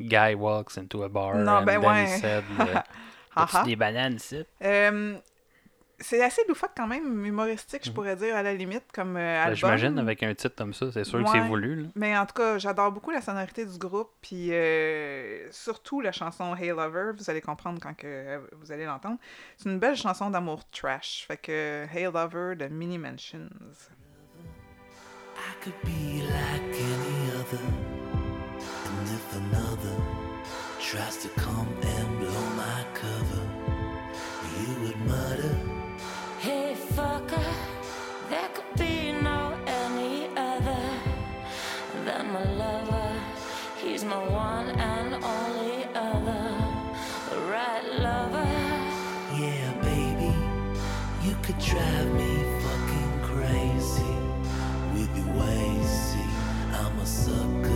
Guy 0.00 0.34
walks 0.34 0.78
into 0.78 1.02
a 1.02 1.08
bar 1.08 1.34
Non, 1.34 1.56
and 1.58 1.64
ben 1.64 1.78
ouais. 1.78 2.06
said, 2.20 2.44
euh, 3.36 3.64
des 3.64 3.76
bananes 3.76 4.14
ici? 4.14 4.44
Euh, 4.62 5.18
c'est 6.04 6.22
assez 6.22 6.42
loufoque 6.48 6.72
quand 6.76 6.86
même, 6.86 7.24
humoristique, 7.24 7.82
je 7.84 7.90
pourrais 7.90 8.14
dire, 8.16 8.36
à 8.36 8.42
la 8.42 8.52
limite, 8.54 8.84
comme 8.92 9.16
euh, 9.16 9.20
Ben, 9.20 9.40
album. 9.42 9.56
J'imagine 9.56 9.98
avec 9.98 10.22
un 10.22 10.34
titre 10.34 10.54
comme 10.56 10.74
ça, 10.74 10.92
c'est 10.92 11.04
sûr 11.04 11.22
que 11.22 11.28
c'est 11.30 11.40
Ouais. 11.40 11.48
voulu. 11.48 11.82
Là. 11.82 11.88
Mais 11.94 12.16
en 12.16 12.26
tout 12.26 12.34
cas, 12.34 12.58
j'adore 12.58 12.92
beaucoup 12.92 13.10
la 13.10 13.20
sonorité 13.20 13.64
du 13.64 13.78
groupe, 13.78 14.10
puis 14.20 14.48
euh, 14.52 15.50
surtout 15.50 16.00
la 16.00 16.12
chanson 16.12 16.54
Hey 16.54 16.68
Lover, 16.68 17.12
vous 17.16 17.30
allez 17.30 17.40
comprendre 17.40 17.80
quand 17.82 17.94
que, 17.96 18.06
euh, 18.06 18.38
vous 18.60 18.70
allez 18.70 18.84
l'entendre. 18.84 19.16
C'est 19.56 19.68
une 19.70 19.78
belle 19.78 19.96
chanson 19.96 20.30
d'amour 20.30 20.60
trash, 20.70 21.24
fait 21.26 21.36
que 21.38 21.86
Hey 21.92 22.04
Lover 22.04 22.54
de 22.56 22.66
Mini 22.68 22.98
Mansions. 22.98 23.48
I 25.36 25.64
could 25.64 25.74
be 25.84 26.22
like 26.22 26.74
any 26.74 27.30
other. 27.40 27.64
And 28.86 29.06
if 29.08 29.36
another 29.36 29.96
tries 30.80 31.16
to 31.22 31.28
come 31.40 31.66
and 31.82 32.18
blow 32.20 32.44
my 32.56 32.84
cover, 32.94 33.42
you 34.60 34.86
would 34.86 35.00
mutter. 35.06 35.63
There 36.96 38.48
could 38.54 38.78
be 38.78 39.10
no 39.10 39.56
any 39.66 40.28
other 40.36 40.82
than 42.04 42.32
my 42.32 42.44
lover. 42.54 43.10
He's 43.82 44.04
my 44.04 44.22
one 44.28 44.68
and 44.70 45.14
only 45.14 45.86
other, 45.92 46.46
right 47.50 47.84
lover. 47.98 48.48
Yeah, 49.42 49.72
baby, 49.82 50.32
you 51.26 51.34
could 51.42 51.58
drive 51.58 52.12
me 52.14 52.32
fucking 52.62 53.14
crazy 53.22 54.16
with 54.94 55.10
your 55.16 55.30
ways. 55.34 56.14
I'm 56.72 56.96
a 57.00 57.06
sucker 57.06 57.73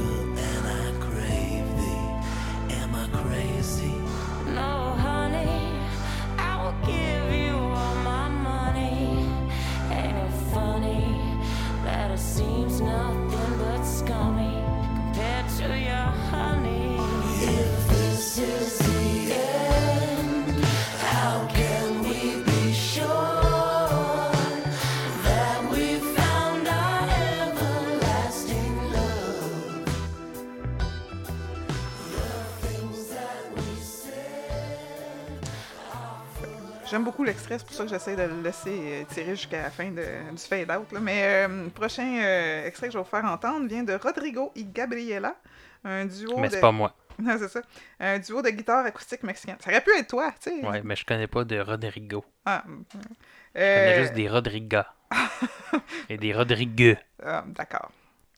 J'aime 36.98 37.04
beaucoup 37.04 37.22
l'extrait, 37.22 37.58
c'est 37.60 37.64
pour 37.64 37.76
ça 37.76 37.84
que 37.84 37.90
j'essaie 37.90 38.16
de 38.16 38.22
le 38.22 38.42
laisser 38.42 38.70
euh, 38.76 39.04
tirer 39.04 39.36
jusqu'à 39.36 39.62
la 39.62 39.70
fin 39.70 39.88
de- 39.88 40.32
du 40.32 40.36
fade-out. 40.42 40.88
Mais 41.00 41.46
euh, 41.46 41.64
le 41.66 41.70
prochain 41.70 42.18
euh, 42.20 42.66
extrait 42.66 42.88
que 42.88 42.92
je 42.94 42.98
vais 42.98 43.04
vous 43.04 43.08
faire 43.08 43.24
entendre 43.24 43.68
vient 43.68 43.84
de 43.84 43.92
Rodrigo 43.94 44.50
y 44.56 44.64
Gabriela, 44.64 45.36
un 45.84 46.06
duo 46.06 46.36
Mais 46.38 46.48
de... 46.48 46.54
c'est 46.54 46.60
pas 46.60 46.72
moi. 46.72 46.96
Non, 47.20 47.36
c'est 47.38 47.46
ça. 47.48 47.60
Un 48.00 48.18
duo 48.18 48.42
de 48.42 48.50
guitare 48.50 48.84
acoustique 48.84 49.22
mexicain. 49.22 49.56
Ça 49.60 49.70
aurait 49.70 49.80
pu 49.80 49.90
être 49.96 50.08
toi, 50.08 50.32
tu 50.42 50.50
sais. 50.50 50.66
Ouais, 50.66 50.82
mais 50.84 50.96
je 50.96 51.04
connais 51.06 51.28
pas 51.28 51.44
de 51.44 51.60
Rodrigo. 51.60 52.24
Ah, 52.44 52.64
Je 52.66 53.60
euh, 53.60 53.74
connais 53.90 54.02
juste 54.02 54.14
des 54.14 54.28
Rodrigas. 54.28 54.86
Et 56.08 56.16
des 56.18 56.32
Rodrigueux. 56.34 56.96
ah, 57.24 57.44
D'accord. 57.46 57.92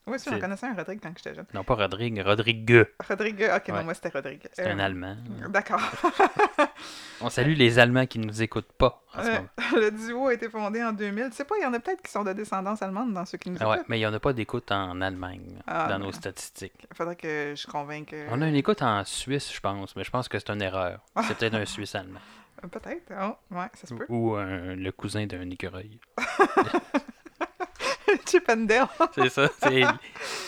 Oui, 0.07 0.17
si, 0.19 0.25
j'en 0.29 0.35
C'est- 0.35 0.41
connaissais 0.41 0.65
un 0.65 0.73
Rodrigue 0.73 0.99
quand 1.01 1.13
j'étais 1.15 1.35
jeune. 1.35 1.45
Non, 1.53 1.63
pas 1.63 1.75
Rodrigue, 1.75 2.21
Rodrigue. 2.25 2.85
Rodrigue, 3.07 3.47
ok, 3.55 3.63
Ouais. 3.67 3.73
non, 3.75 3.83
moi 3.83 3.93
c'était 3.93 4.09
Rodrigue. 4.09 4.47
C'est 4.51 4.65
Euh, 4.67 4.73
un 4.73 4.79
Allemand. 4.79 5.15
D'accord. 5.49 5.79
On 7.21 7.29
salue 7.29 7.53
les 7.55 7.77
Allemands 7.77 8.07
qui 8.07 8.17
nous 8.17 8.41
écoutent 8.41 8.71
pas 8.73 9.03
en 9.15 9.21
ce 9.23 9.27
Euh, 9.27 9.31
moment. 9.33 9.47
le 9.75 9.91
duo 9.91 10.27
a 10.27 10.33
été 10.33 10.49
fondé 10.49 10.83
en 10.83 10.91
2000. 10.91 11.29
Tu 11.29 11.35
sais 11.35 11.45
pas, 11.45 11.55
il 11.59 11.63
y 11.63 11.65
en 11.67 11.73
a 11.73 11.79
peut-être 11.79 12.01
qui 12.01 12.11
sont 12.11 12.23
de 12.23 12.33
descendance 12.33 12.81
allemande 12.81 13.13
dans 13.13 13.25
ceux 13.25 13.37
qui 13.37 13.51
nous 13.51 13.57
Ah 13.61 13.69
ouais, 13.69 13.75
écoutent. 13.75 13.89
mais 13.89 13.97
il 13.97 13.99
n'y 14.01 14.07
en 14.07 14.13
a 14.13 14.19
pas 14.19 14.33
d'écoute 14.33 14.71
en 14.71 14.99
Allemagne 15.01 15.59
Ah, 15.67 15.87
dans 15.87 15.99
non. 15.99 16.05
nos 16.07 16.11
statistiques. 16.11 16.87
Il 16.89 16.95
faudrait 16.97 17.15
que 17.15 17.53
je 17.55 17.67
convainque. 17.67 18.13
euh, 18.13 18.27
On 18.31 18.41
a 18.41 18.47
une 18.47 18.55
écoute 18.55 18.81
en 18.81 19.03
Suisse, 19.05 19.53
je 19.53 19.59
pense, 19.59 19.95
mais 19.95 20.03
je 20.03 20.09
pense 20.09 20.27
que 20.27 20.39
c'est 20.39 20.49
une 20.49 20.63
erreur. 20.63 21.01
C'est 21.27 21.37
peut-être 21.37 21.53
un 21.55 21.65
Suisse 21.65 21.93
allemand. 21.93 22.19
euh, 22.63 22.67
Peut-être. 22.67 23.11
Oh, 23.21 23.35
ouais, 23.55 23.67
ça 23.75 23.85
se 23.85 23.93
peut. 23.93 24.05
Ou 24.09 24.33
un- 24.35 24.75
le 24.75 24.91
cousin 24.91 25.27
d'un 25.27 25.47
écureuil. 25.51 25.99
Chip 28.25 28.49
and 28.49 28.65
Dale. 28.65 28.87
C'est 29.15 29.29
ça. 29.29 29.49
C'est 29.61 29.83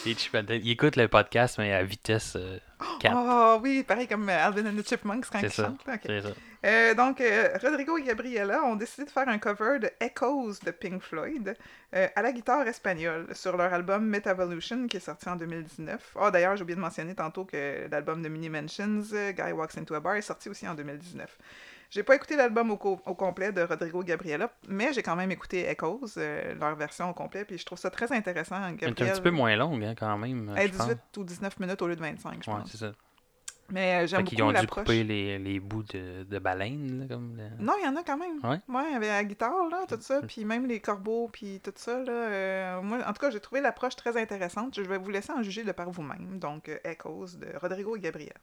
les 0.05 0.15
Chip 0.15 0.36
and 0.36 0.43
Dale. 0.43 0.62
Ils 0.63 0.72
écoutent 0.72 0.96
le 0.96 1.08
podcast, 1.08 1.58
mais 1.58 1.74
à 1.74 1.84
vitesse 1.84 2.36
euh, 2.36 2.58
4. 3.00 3.15
Oh 3.15 3.60
oui, 3.62 3.84
pareil 3.84 4.08
comme 4.08 4.27
Alvin 4.29 4.65
and 4.65 4.82
the 4.82 4.88
Chipmunks 4.88 5.25
quand 5.32 5.39
c'est 5.39 5.48
ils 5.48 5.51
ça. 5.51 5.65
chantent. 5.65 6.00
C'est 6.05 6.22
ça. 6.22 6.29
Euh, 6.65 6.93
donc, 6.93 7.20
euh, 7.20 7.50
Rodrigo 7.62 7.98
et 7.98 8.03
Gabriela 8.03 8.63
ont 8.63 8.75
décidé 8.75 9.03
de 9.05 9.10
faire 9.10 9.27
un 9.27 9.38
cover 9.38 9.79
de 9.79 9.89
Echoes 10.00 10.60
de 10.65 10.72
Pink 10.72 11.01
Floyd 11.01 11.58
euh, 11.93 12.08
à 12.15 12.22
la 12.22 12.32
guitare 12.32 12.65
espagnole 12.67 13.27
sur 13.34 13.58
leur 13.58 13.74
album 13.74 14.05
Metavolution 14.05 14.88
qui 14.88 14.98
est 14.98 15.01
sorti 15.01 15.27
en 15.27 15.36
2019. 15.36 16.13
Ah, 16.20 16.32
d'ailleurs, 16.32 16.55
j'ai 16.55 16.63
oublié 16.63 16.75
de 16.77 16.82
mentionner 16.82 17.15
tantôt 17.15 17.43
que 17.43 17.88
l'album 17.91 18.22
de 18.22 18.29
Mini 18.29 18.50
Mentions, 18.50 19.01
euh, 19.13 19.32
Guy 19.34 19.51
Walks 19.51 19.77
Into 19.77 19.93
a 19.96 20.00
Bar, 20.00 20.15
est 20.15 20.22
sorti 20.22 20.48
aussi 20.48 20.65
en 20.65 20.74
2019. 20.74 21.38
J'ai 21.93 22.01
pas 22.03 22.15
écouté 22.15 22.35
l'album 22.35 22.71
au, 22.71 22.77
co- 22.77 23.00
au 23.05 23.13
complet 23.13 23.51
de 23.51 23.62
Rodrigo 23.62 24.01
et 24.01 24.05
Gabriela, 24.05 24.50
mais 24.67 24.91
j'ai 24.93 25.03
quand 25.03 25.15
même 25.15 25.29
écouté 25.31 25.69
Echoes, 25.69 26.17
euh, 26.17 26.55
leur 26.55 26.75
version 26.75 27.09
au 27.09 27.13
complet, 27.13 27.45
puis 27.45 27.57
je 27.59 27.65
trouve 27.65 27.77
ça 27.77 27.91
très 27.91 28.12
intéressant. 28.12 28.55
Elle 28.57 28.63
est 28.63 28.85
un 28.85 28.88
Gabriel, 28.89 29.13
petit 29.13 29.21
peu 29.21 29.29
moins 29.29 29.55
longue, 29.55 29.83
hein, 29.83 29.93
quand 29.97 30.17
même. 30.17 30.51
elle 30.57 30.69
est 30.69 30.73
je 30.73 30.77
pense. 30.77 30.88
18 30.88 31.17
ou 31.17 31.23
19 31.23 31.59
minutes 31.59 31.81
au 31.83 31.88
lieu 31.88 31.95
de 31.95 32.01
25, 32.01 32.43
je 32.43 32.50
Ouais, 32.50 32.57
pense. 32.57 32.71
c'est 32.71 32.77
ça. 32.77 32.91
Mais 33.69 34.03
euh, 34.03 34.07
j'aime 34.07 34.19
Fait 34.21 34.23
qu'ils 34.25 34.38
beaucoup 34.39 34.50
ont 34.50 34.53
dû 34.53 34.59
l'approche. 34.62 34.83
couper 34.85 35.03
les, 35.03 35.38
les 35.39 35.59
bouts 35.59 35.83
de, 35.83 36.23
de 36.23 36.39
baleine, 36.39 37.01
là, 37.01 37.05
comme 37.15 37.38
Non, 37.59 37.73
il 37.79 37.85
y 37.85 37.88
en 37.88 37.95
a 37.95 38.03
quand 38.03 38.17
même. 38.17 38.39
Ouais? 38.43 38.95
avec 38.95 39.07
la 39.09 39.23
guitare, 39.23 39.69
là, 39.69 39.85
tout 39.88 39.97
ça, 40.01 40.21
puis 40.27 40.45
même 40.45 40.65
les 40.65 40.79
corbeaux, 40.79 41.29
puis 41.31 41.62
tout 41.63 41.71
ça, 41.75 42.00
là. 42.00 42.12
euh, 42.12 42.81
moi, 42.81 42.97
en 43.07 43.13
tout 43.13 43.21
cas, 43.21 43.29
j'ai 43.29 43.39
trouvé 43.39 43.62
l'approche 43.62 43.95
très 43.95 44.19
intéressante. 44.19 44.75
Je 44.75 44.81
vais 44.81 44.97
vous 44.97 45.09
laisser 45.12 45.31
en 45.31 45.43
juger 45.43 45.63
de 45.63 45.71
par 45.71 45.89
vous-même. 45.91 46.39
Donc, 46.39 46.69
Echoes 46.83 47.38
de 47.39 47.55
Rodrigo 47.57 47.95
et 47.95 48.00
Gabriel. 48.00 48.33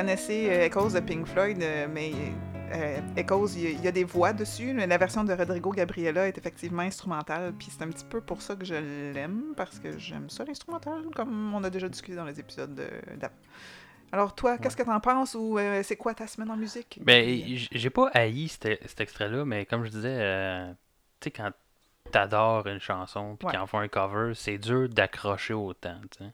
Connaissez 0.00 0.48
euh, 0.50 0.64
Echoes 0.66 0.90
de 0.94 1.00
Pink 1.00 1.26
Floyd, 1.26 1.62
euh, 1.62 1.86
mais 1.92 2.12
euh, 2.72 3.00
Echoes, 3.16 3.48
il 3.56 3.62
y, 3.62 3.66
a- 3.66 3.70
il 3.70 3.84
y 3.84 3.88
a 3.88 3.92
des 3.92 4.04
voix 4.04 4.32
dessus. 4.32 4.72
La 4.74 4.96
version 4.96 5.24
de 5.24 5.32
Rodrigo 5.34 5.70
Gabriela 5.72 6.26
est 6.26 6.38
effectivement 6.38 6.82
instrumentale, 6.82 7.52
puis 7.58 7.68
c'est 7.70 7.82
un 7.84 7.88
petit 7.88 8.04
peu 8.06 8.20
pour 8.22 8.40
ça 8.40 8.56
que 8.56 8.64
je 8.64 9.12
l'aime, 9.12 9.52
parce 9.56 9.78
que 9.78 9.98
j'aime 9.98 10.30
ça 10.30 10.44
l'instrumental, 10.44 11.02
comme 11.14 11.52
on 11.54 11.62
a 11.64 11.68
déjà 11.70 11.88
discuté 11.88 12.16
dans 12.16 12.24
les 12.24 12.40
épisodes 12.40 12.74
de- 12.74 13.16
d'avant. 13.18 13.34
Alors 14.12 14.34
toi, 14.34 14.56
qu'est-ce 14.58 14.76
que 14.76 14.82
t'en 14.82 14.98
penses 15.00 15.34
ou 15.34 15.58
euh, 15.58 15.82
c'est 15.84 15.96
quoi 15.96 16.14
ta 16.14 16.26
semaine 16.26 16.50
en 16.50 16.56
musique? 16.56 16.98
Ben, 17.02 17.44
j'ai 17.70 17.90
pas 17.90 18.08
haï 18.14 18.48
cet, 18.48 18.80
cet 18.88 19.00
extrait-là, 19.02 19.44
mais 19.44 19.66
comme 19.66 19.84
je 19.84 19.90
disais, 19.90 20.16
euh, 20.18 20.72
tu 21.20 21.26
sais, 21.26 21.30
quand 21.30 21.50
t'adores 22.10 22.66
une 22.66 22.80
chanson 22.80 23.36
puis 23.36 23.46
Ouais. 23.46 23.52
qu'ils 23.52 23.60
en 23.60 23.66
font 23.68 23.78
un 23.78 23.86
cover, 23.88 24.32
c'est 24.34 24.58
dur 24.58 24.88
d'accrocher 24.88 25.54
autant, 25.54 26.00
tu 26.10 26.24
sais. 26.24 26.30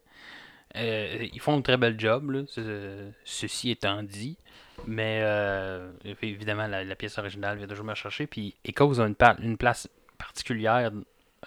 Euh, 0.77 1.27
ils 1.33 1.41
font 1.41 1.57
un 1.59 1.63
très 1.63 1.77
bel 1.77 1.99
job, 1.99 2.31
là, 2.31 2.43
ce- 2.49 3.11
ceci 3.25 3.71
étant 3.71 4.03
dit. 4.03 4.37
Mais 4.87 5.21
euh, 5.23 5.91
évidemment, 6.23 6.67
la, 6.67 6.85
la 6.85 6.95
pièce 6.97 7.17
originale 7.19 7.57
vient 7.59 7.67
toujours 7.67 7.85
me 7.87 7.95
chercher. 7.95 8.27
Puis 8.27 8.55
Echoes 8.65 9.01
a 9.01 9.07
une, 9.07 9.17
une 9.43 9.57
place 9.57 9.89
particulière 10.19 10.91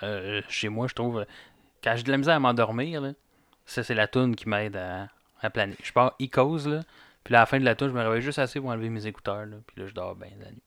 euh, 0.04 0.42
chez 0.50 0.70
moi, 0.70 0.88
je 0.88 0.94
trouve. 0.96 1.26
Quand 1.84 1.96
j'ai 1.96 2.04
de 2.04 2.12
la 2.12 2.18
misère 2.18 2.36
à 2.36 2.40
m'endormir, 2.40 3.14
ça, 3.66 3.84
c'est 3.84 3.94
la 3.94 4.08
tune 4.08 4.36
qui 4.36 4.50
m'aide 4.50 4.76
à, 4.76 5.10
à 5.42 5.50
planer. 5.50 5.76
Je 5.84 5.92
pars 5.94 6.16
Echoes, 6.20 6.68
là, 6.68 6.82
puis 7.24 7.34
là, 7.34 7.40
à 7.40 7.42
la 7.44 7.46
fin 7.46 7.60
de 7.60 7.66
la 7.66 7.76
tune, 7.76 7.90
je 7.90 7.94
me 7.94 8.02
réveille 8.02 8.22
juste 8.22 8.40
assez 8.40 8.60
pour 8.60 8.70
enlever 8.70 8.90
mes 8.90 9.06
écouteurs, 9.06 9.46
là, 9.46 9.58
puis 9.68 9.80
là, 9.82 9.88
je 9.88 9.94
dors 9.94 10.16
bien 10.16 10.32
la 10.40 10.52
nuit. 10.52 10.64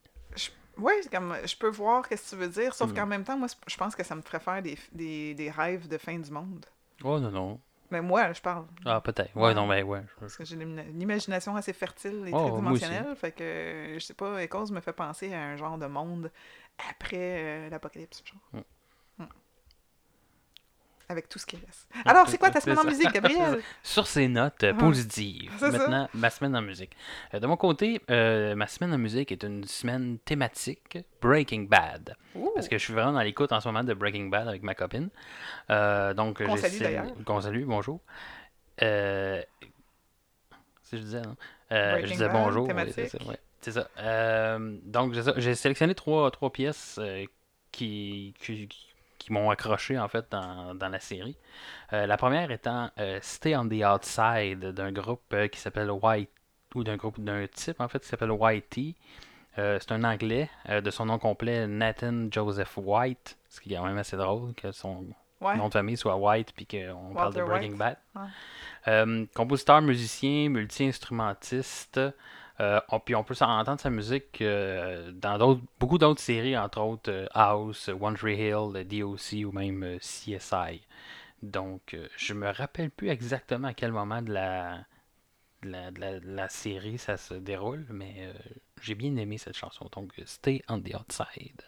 Oui, 0.79 0.93
comme 1.11 1.35
je 1.45 1.55
peux 1.57 1.69
voir 1.69 2.05
ce 2.07 2.11
que 2.15 2.31
tu 2.31 2.37
veux 2.37 2.49
dire, 2.49 2.73
sauf 2.75 2.93
Hmm. 2.93 2.95
qu'en 2.95 3.07
même 3.07 3.25
temps, 3.25 3.37
moi, 3.37 3.49
je 3.67 3.77
pense 3.77 3.95
que 3.95 4.03
ça 4.03 4.15
me 4.15 4.23
ferait 4.23 4.41
faire 4.41 4.63
des, 4.63 4.79
des, 4.93 5.35
des 5.35 5.51
rêves 5.51 5.87
de 5.87 5.99
fin 5.99 6.19
du 6.19 6.31
monde. 6.31 6.65
Oh 7.05 7.19
non, 7.21 7.31
non. 7.31 7.61
Mais 7.93 8.01
moi, 8.01 8.33
je 8.33 8.41
parle. 8.41 8.65
Ah, 8.87 9.01
peut-être. 9.01 9.37
Ouais, 9.37 9.43
Ouais. 9.49 9.55
non, 9.55 9.67
mais 9.67 9.83
ouais. 9.83 10.01
je- 10.09 10.21
Parce 10.21 10.37
que 10.37 10.45
j'ai 10.45 10.57
une 10.57 10.79
une 10.79 11.01
imagination 11.03 11.55
assez 11.57 11.73
fertile 11.75 12.25
et 12.27 12.31
Oh, 12.33 12.49
très 12.49 12.57
dimensionnelle. 12.57 13.15
Fait 13.17 13.33
que, 13.33 13.95
je 13.95 13.99
sais 13.99 14.15
pas, 14.15 14.43
Echoes 14.43 14.73
me 14.73 14.81
fait 14.81 14.95
penser 14.95 15.33
à 15.35 15.43
un 15.43 15.57
genre 15.57 15.77
de 15.79 15.87
monde 15.87 16.31
après 16.91 17.67
euh, 17.67 17.69
l'apocalypse. 17.71 18.23
genre. 18.25 18.41
Mm. 18.53 18.65
Avec 21.13 21.29
tout 21.29 21.39
ce 21.39 21.45
qui 21.45 21.57
reste. 21.57 21.87
Alors, 22.07 22.27
c'est 22.27 22.39
quoi 22.39 22.51
ta 22.51 22.59
semaine 22.61 22.79
en 22.79 22.85
musique, 22.85 23.13
Gabriel? 23.13 23.61
Sur 23.83 24.07
ces 24.07 24.29
notes 24.29 24.65
euh, 24.65 24.73
positives, 24.73 25.53
ça. 25.59 25.71
maintenant, 25.71 26.09
ma 26.15 26.31
semaine 26.31 26.57
en 26.57 26.63
musique. 26.63 26.97
Euh, 27.35 27.39
de 27.39 27.47
mon 27.47 27.59
côté, 27.59 28.01
euh, 28.11 28.55
ma 28.55 28.67
semaine 28.67 28.95
en 28.95 28.99
musique 28.99 29.31
est 29.31 29.43
une 29.45 29.65
semaine 29.65 30.19
thématique 30.25 30.99
Breaking 31.21 31.65
Bad. 31.65 32.17
Parce 32.55 32.67
que 32.67 32.79
je 32.79 32.83
suis 32.83 32.95
vraiment 32.95 33.13
dans 33.13 33.21
l'écoute 33.21 33.53
en 33.53 33.61
ce 33.61 33.69
moment 33.69 33.85
de 33.85 33.93
Breaking 33.93 34.29
Bad 34.29 34.49
avec 34.49 34.63
ma 34.63 34.75
copine. 34.75 35.11
Euh, 35.69 36.15
donc, 36.15 36.43
Qu'on 36.43 36.57
salue, 36.57 36.79
d'ailleurs. 36.81 37.13
Qu'on 37.27 37.43
salue, 37.43 37.65
bonjour. 37.67 38.01
Si 38.81 38.87
je 40.93 40.97
disais, 40.97 41.21
non? 41.21 41.37
Euh, 41.73 42.01
je 42.01 42.07
disais 42.11 42.29
Bad, 42.29 42.33
bonjour. 42.43 42.67
c'est 42.95 43.09
ça. 43.09 43.19
ouais. 43.29 43.39
C'est 43.61 43.73
ça. 43.73 44.59
Donc, 44.87 45.13
j'ai 45.37 45.55
sélectionné 45.55 45.95
trois, 45.95 46.31
trois 46.31 46.51
pièces 46.51 46.99
qui, 47.71 48.33
qui, 48.41 48.69
qui 49.23 49.33
m'ont 49.33 49.51
accroché, 49.51 49.99
en 49.99 50.09
fait, 50.09 50.27
dans, 50.31 50.75
dans 50.75 50.89
la 50.89 51.01
série. 51.01 51.37
Euh, 51.93 52.07
la 52.07 52.17
première 52.17 52.51
étant 52.51 52.91
euh, 52.99 53.19
Stay 53.23 53.57
on 53.57 53.69
the 53.69 53.83
Outside 53.85 54.73
d'un 54.73 54.93
groupe 54.93 55.23
euh, 55.33 55.49
qui 55.49 55.59
s'appelle 55.61 55.91
White, 55.91 56.31
ou 56.75 56.85
d'un 56.85 56.97
groupe, 56.97 57.19
d'un 57.23 57.47
type, 57.47 57.81
en 57.81 57.89
fait, 57.89 58.01
qui 58.01 58.09
s'appelle 58.09 58.31
Whitey. 58.31 58.95
C'est 59.57 59.93
un 59.93 60.03
anglais, 60.05 60.49
de 60.67 60.91
son 60.91 61.05
nom 61.05 61.19
complet, 61.19 61.67
Nathan 61.67 62.29
Joseph 62.31 62.79
White, 62.79 63.37
ce 63.51 63.61
qui 63.61 63.75
est 63.75 63.77
quand 63.77 63.85
même 63.85 63.99
assez 63.99 64.17
drôle 64.17 64.55
que 64.55 64.73
son 64.73 65.07
Ouais. 65.43 65.57
nom 65.57 65.67
de 65.69 65.73
famille 65.73 65.97
soit 65.97 66.17
White 66.17 66.53
puis 66.55 66.67
qu'on 66.67 67.13
parle 67.15 67.35
de 67.35 67.43
Breaking. 67.43 67.77
Bad. 67.77 67.97
Ouais. 68.87 69.27
Compositeur, 69.35 69.83
musicien, 69.83 70.49
multi-instrumentiste. 70.49 72.01
Euh, 72.63 72.81
on- 72.91 73.01
puis 73.01 73.15
on 73.17 73.25
peut 73.25 73.35
entendre 73.41 73.81
sa 73.81 73.91
musique 73.91 74.41
euh, 74.43 75.13
dans 75.13 75.61
beaucoup 75.81 75.99
d'autres 75.99 76.21
séries, 76.23 76.57
entre 76.57 76.81
autres 76.81 77.11
euh, 77.13 77.27
House, 77.35 77.89
One 77.89 78.17
Tree 78.17 78.37
Hill, 78.37 78.87
DOC 78.87 79.45
ou 79.47 79.53
même 79.53 79.99
CSI. 80.01 80.83
Donc, 81.43 81.97
je 82.17 82.35
me 82.35 82.51
rappelle 82.51 82.91
plus 82.91 83.09
exactement 83.11 83.69
à 83.69 83.75
quel 83.75 83.93
moment 83.93 84.23
de 84.23 84.33
la, 84.33 84.85
la, 85.65 85.91
de 85.91 86.21
la- 86.25 86.49
série 86.49 86.99
ça 86.99 87.17
se 87.17 87.35
déroule, 87.35 87.87
mais 87.91 88.33
j'ai 88.83 88.95
bien 88.95 89.17
aimé 89.17 89.39
cette 89.39 89.57
chanson. 89.57 89.89
Donc, 89.93 90.13
Stay 90.27 90.63
on 90.69 90.81
the 90.81 90.95
Outside. 90.95 91.63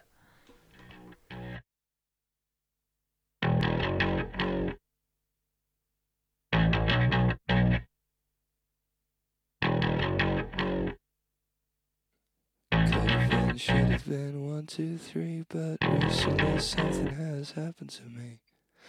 Been, 14.07 14.51
one, 14.51 14.67
two, 14.67 14.99
three, 14.99 15.45
but 15.49 15.79
recently 15.83 16.59
something 16.59 17.07
has 17.07 17.53
happened 17.53 17.91
to 17.91 18.03
me. 18.03 18.39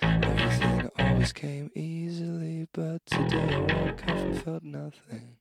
Everything 0.01 0.89
always 0.99 1.31
came 1.31 1.71
easily, 1.73 2.67
but 2.73 3.05
today 3.05 3.55
I 3.55 3.59
woke 3.59 4.03
up 4.03 4.09
and 4.09 4.41
felt 4.41 4.63
nothing. 4.63 5.37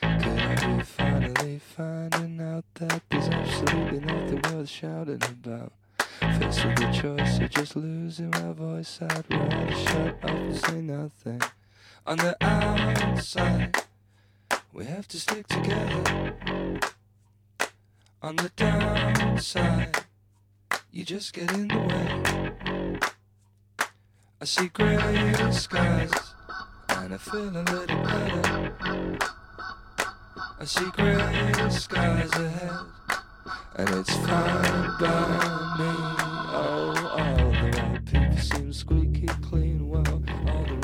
Could 0.00 0.38
I 0.38 0.76
be 0.76 0.82
finally 0.82 1.58
finding 1.58 2.40
out 2.40 2.64
that 2.74 3.02
there's 3.10 3.28
absolutely 3.28 4.00
nothing 4.00 4.40
worth 4.52 4.68
shouting 4.68 5.22
about? 5.22 5.72
Faced 6.20 6.64
with 6.64 6.76
the 6.76 6.90
choice 6.92 7.38
of 7.38 7.50
just 7.50 7.76
losing 7.76 8.30
my 8.30 8.52
voice, 8.52 8.98
I'd 9.02 9.24
rather 9.30 9.74
shut 9.74 10.06
up 10.06 10.24
and 10.24 10.56
say 10.56 10.80
nothing. 10.80 11.42
On 12.06 12.16
the 12.16 12.36
outside, 12.40 13.76
we 14.72 14.86
have 14.86 15.06
to 15.08 15.20
stick 15.20 15.46
together. 15.48 16.25
On 18.22 18.34
the 18.36 18.50
downside, 18.56 20.04
you 20.90 21.04
just 21.04 21.32
get 21.32 21.52
in 21.52 21.68
the 21.68 21.78
way. 21.78 22.98
I 24.40 24.44
see 24.44 24.68
gray 24.68 24.98
skies, 25.52 26.10
and 26.88 27.14
I 27.14 27.18
feel 27.18 27.48
a 27.48 27.62
little 27.62 28.02
better. 28.02 29.18
I 30.58 30.64
see 30.64 30.90
gray 30.92 31.70
skies 31.70 32.30
ahead, 32.32 32.70
and 33.76 33.88
it's 33.90 34.14
fine 34.14 34.90
by 34.98 35.76
me. 35.78 35.92
Oh, 36.58 36.94
all 37.18 37.36
the 37.36 37.70
right 37.76 38.04
people 38.04 38.38
seem 38.38 38.72
squeaky 38.72 39.26
clean. 39.42 39.88
Well, 39.88 40.02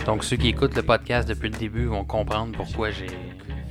Donc, 0.05 0.25
ceux 0.25 0.37
qui 0.37 0.49
écoutent 0.49 0.75
le 0.77 0.83
podcast 0.83 1.29
depuis 1.29 1.49
le 1.49 1.57
début 1.59 1.87
vont 1.87 2.05
comprendre 2.05 2.57
pourquoi 2.57 2.91
j'ai 2.91 3.07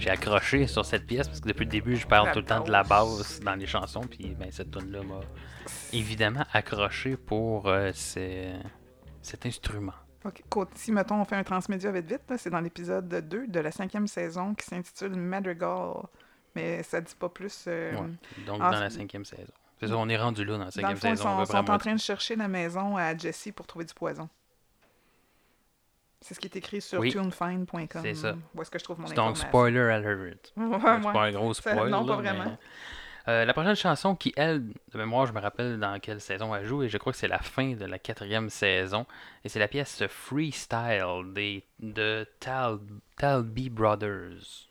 j'ai 0.01 0.09
accroché 0.09 0.67
sur 0.67 0.85
cette 0.85 1.05
pièce. 1.07 1.27
Parce 1.27 1.39
que 1.39 1.47
depuis 1.47 1.65
le 1.65 1.71
début, 1.71 1.95
je 1.95 2.05
parle 2.07 2.31
tout 2.31 2.39
le 2.39 2.45
temps 2.45 2.61
de 2.63 2.71
la 2.71 2.83
basse 2.83 3.39
dans 3.39 3.55
les 3.55 3.67
chansons. 3.67 4.01
Puis, 4.01 4.35
ben, 4.37 4.51
cette 4.51 4.71
tune-là 4.71 5.01
m'a 5.03 5.21
évidemment 5.93 6.43
accroché 6.53 7.15
pour 7.17 7.67
euh, 7.67 7.91
ce- 7.93 8.53
cet 9.21 9.45
instrument. 9.45 9.93
Ok, 10.25 10.43
côté- 10.49 10.71
Si, 10.75 10.91
mettons, 10.91 11.19
on 11.21 11.25
fait 11.25 11.35
un 11.35 11.43
transmédia 11.43 11.91
vite 11.91 12.05
vite, 12.07 12.21
là, 12.29 12.37
c'est 12.37 12.49
dans 12.49 12.59
l'épisode 12.61 13.07
2 13.07 13.47
de 13.47 13.59
la 13.59 13.71
cinquième 13.71 14.07
saison 14.07 14.53
qui 14.53 14.65
s'intitule 14.65 15.15
Madrigal. 15.15 15.93
Mais 16.55 16.83
ça 16.83 16.99
dit 17.01 17.15
pas 17.17 17.29
plus. 17.29 17.63
euh, 17.67 17.93
Ouais. 17.93 18.07
Donc, 18.45 18.59
Ah, 18.61 18.71
dans 18.71 18.79
la 18.81 18.89
cinquième 18.89 19.23
saison. 19.25 19.51
C'est 19.79 19.87
ça, 19.87 19.97
on 19.97 20.07
est 20.09 20.17
rendu 20.17 20.43
là 20.45 20.53
dans 20.53 20.57
la 20.59 20.63
Dans 20.65 20.65
le 20.65 20.71
cinquième 20.71 20.97
fond, 20.97 21.07
ils 21.07 21.17
saison. 21.17 21.39
à 21.39 21.45
sont, 21.45 21.71
en 21.71 21.77
train 21.79 21.95
de 21.95 21.99
chercher 21.99 22.35
la 22.35 22.47
maison 22.47 22.97
à 22.97 23.17
Jesse 23.17 23.49
pour 23.55 23.65
trouver 23.65 23.85
du 23.85 23.93
poison. 23.95 24.29
C'est 26.21 26.35
ce 26.35 26.39
qui 26.39 26.47
est 26.47 26.55
écrit 26.55 26.81
sur 26.81 26.99
Oui. 26.99 27.11
tunefine.com. 27.11 27.87
C'est 28.03 28.13
ça. 28.13 28.35
Où 28.55 28.61
est-ce 28.61 28.69
que 28.71 28.77
je 28.79 28.83
trouve 28.83 28.99
mon 28.99 29.07
Donc, 29.09 29.37
spoiler 29.37 29.79
alert. 29.79 30.53
Ouais, 30.57 30.77
C'est 30.81 31.11
pas 31.11 31.23
un 31.23 31.31
gros 31.31 31.53
Ça- 31.53 31.71
spoil. 31.71 31.89
non, 31.89 32.05
pas 32.05 32.15
vraiment. 32.17 32.45
mais- 32.45 32.57
Euh, 33.27 33.45
la 33.45 33.53
prochaine 33.53 33.75
chanson 33.75 34.15
qui, 34.15 34.33
elle, 34.35 34.67
de 34.67 34.97
mémoire, 34.97 35.27
je 35.27 35.31
me 35.33 35.39
rappelle 35.39 35.79
dans 35.79 35.99
quelle 35.99 36.19
saison 36.19 36.55
elle 36.55 36.65
joue, 36.65 36.81
et 36.81 36.89
je 36.89 36.97
crois 36.97 37.13
que 37.13 37.19
c'est 37.19 37.27
la 37.27 37.37
fin 37.37 37.73
de 37.75 37.85
la 37.85 37.99
quatrième 37.99 38.49
saison, 38.49 39.05
et 39.43 39.49
c'est 39.49 39.59
la 39.59 39.67
pièce 39.67 40.03
Freestyle 40.07 41.31
des, 41.33 41.63
de 41.79 42.27
Tal, 42.39 42.79
Talby 43.17 43.69
Brothers, 43.69 44.67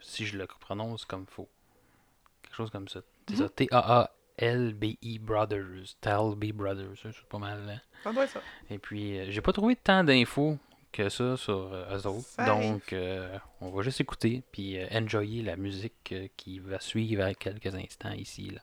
si 0.00 0.26
je 0.26 0.36
le 0.36 0.46
prononce 0.46 1.06
comme 1.06 1.24
faux. 1.26 1.48
Quelque 2.42 2.56
chose 2.56 2.70
comme 2.70 2.88
ça. 2.88 3.00
C'est 3.28 3.36
ça, 3.36 3.48
T-A-A-L-B-I 3.48 5.18
Brothers, 5.18 5.94
Talby 6.02 6.52
Brothers, 6.52 6.96
c'est 7.02 7.24
pas 7.28 7.38
mal. 7.38 7.58
hein. 7.70 7.80
Ça 8.02 8.12
doit 8.12 8.24
être 8.24 8.32
ça. 8.32 8.40
Et 8.68 8.78
puis, 8.78 9.18
euh, 9.18 9.26
j'ai 9.30 9.40
pas 9.40 9.52
trouvé 9.54 9.76
tant 9.76 10.04
d'infos 10.04 10.58
que 10.94 11.08
ça 11.08 11.36
sur 11.36 11.72
euh, 11.72 11.98
eux 11.98 12.06
autres. 12.06 12.26
Ça 12.28 12.42
arrive. 12.42 12.72
Donc, 12.72 12.92
euh, 12.92 13.36
on 13.60 13.70
va 13.70 13.82
juste 13.82 14.00
écouter 14.00 14.42
puis 14.52 14.78
euh, 14.78 14.86
enjoyer 14.92 15.42
la 15.42 15.56
musique 15.56 16.14
qui 16.36 16.60
va 16.60 16.78
suivre 16.78 17.24
à 17.24 17.34
quelques 17.34 17.74
instants 17.74 18.12
ici. 18.12 18.50
Là. 18.50 18.60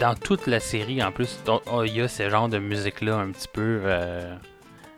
Dans 0.00 0.14
toute 0.14 0.46
la 0.46 0.60
série, 0.60 1.02
en 1.02 1.12
plus, 1.12 1.38
on- 1.66 1.82
il 1.82 1.94
y 1.96 2.00
a 2.00 2.08
ce 2.08 2.28
genre 2.28 2.48
de 2.48 2.58
musique-là 2.58 3.16
un 3.16 3.30
petit 3.30 3.48
peu 3.48 3.80
euh, 3.84 4.36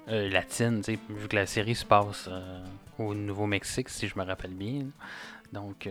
euh, 0.09 0.29
latine, 0.29 0.83
vu 0.83 1.29
que 1.29 1.37
la 1.37 1.47
série 1.47 1.75
se 1.75 1.85
passe 1.85 2.29
euh, 2.31 2.65
au 2.99 3.15
Nouveau-Mexique, 3.15 3.89
si 3.89 4.09
je 4.09 4.19
me 4.19 4.25
rappelle 4.25 4.53
bien. 4.55 4.87
Donc, 5.53 5.89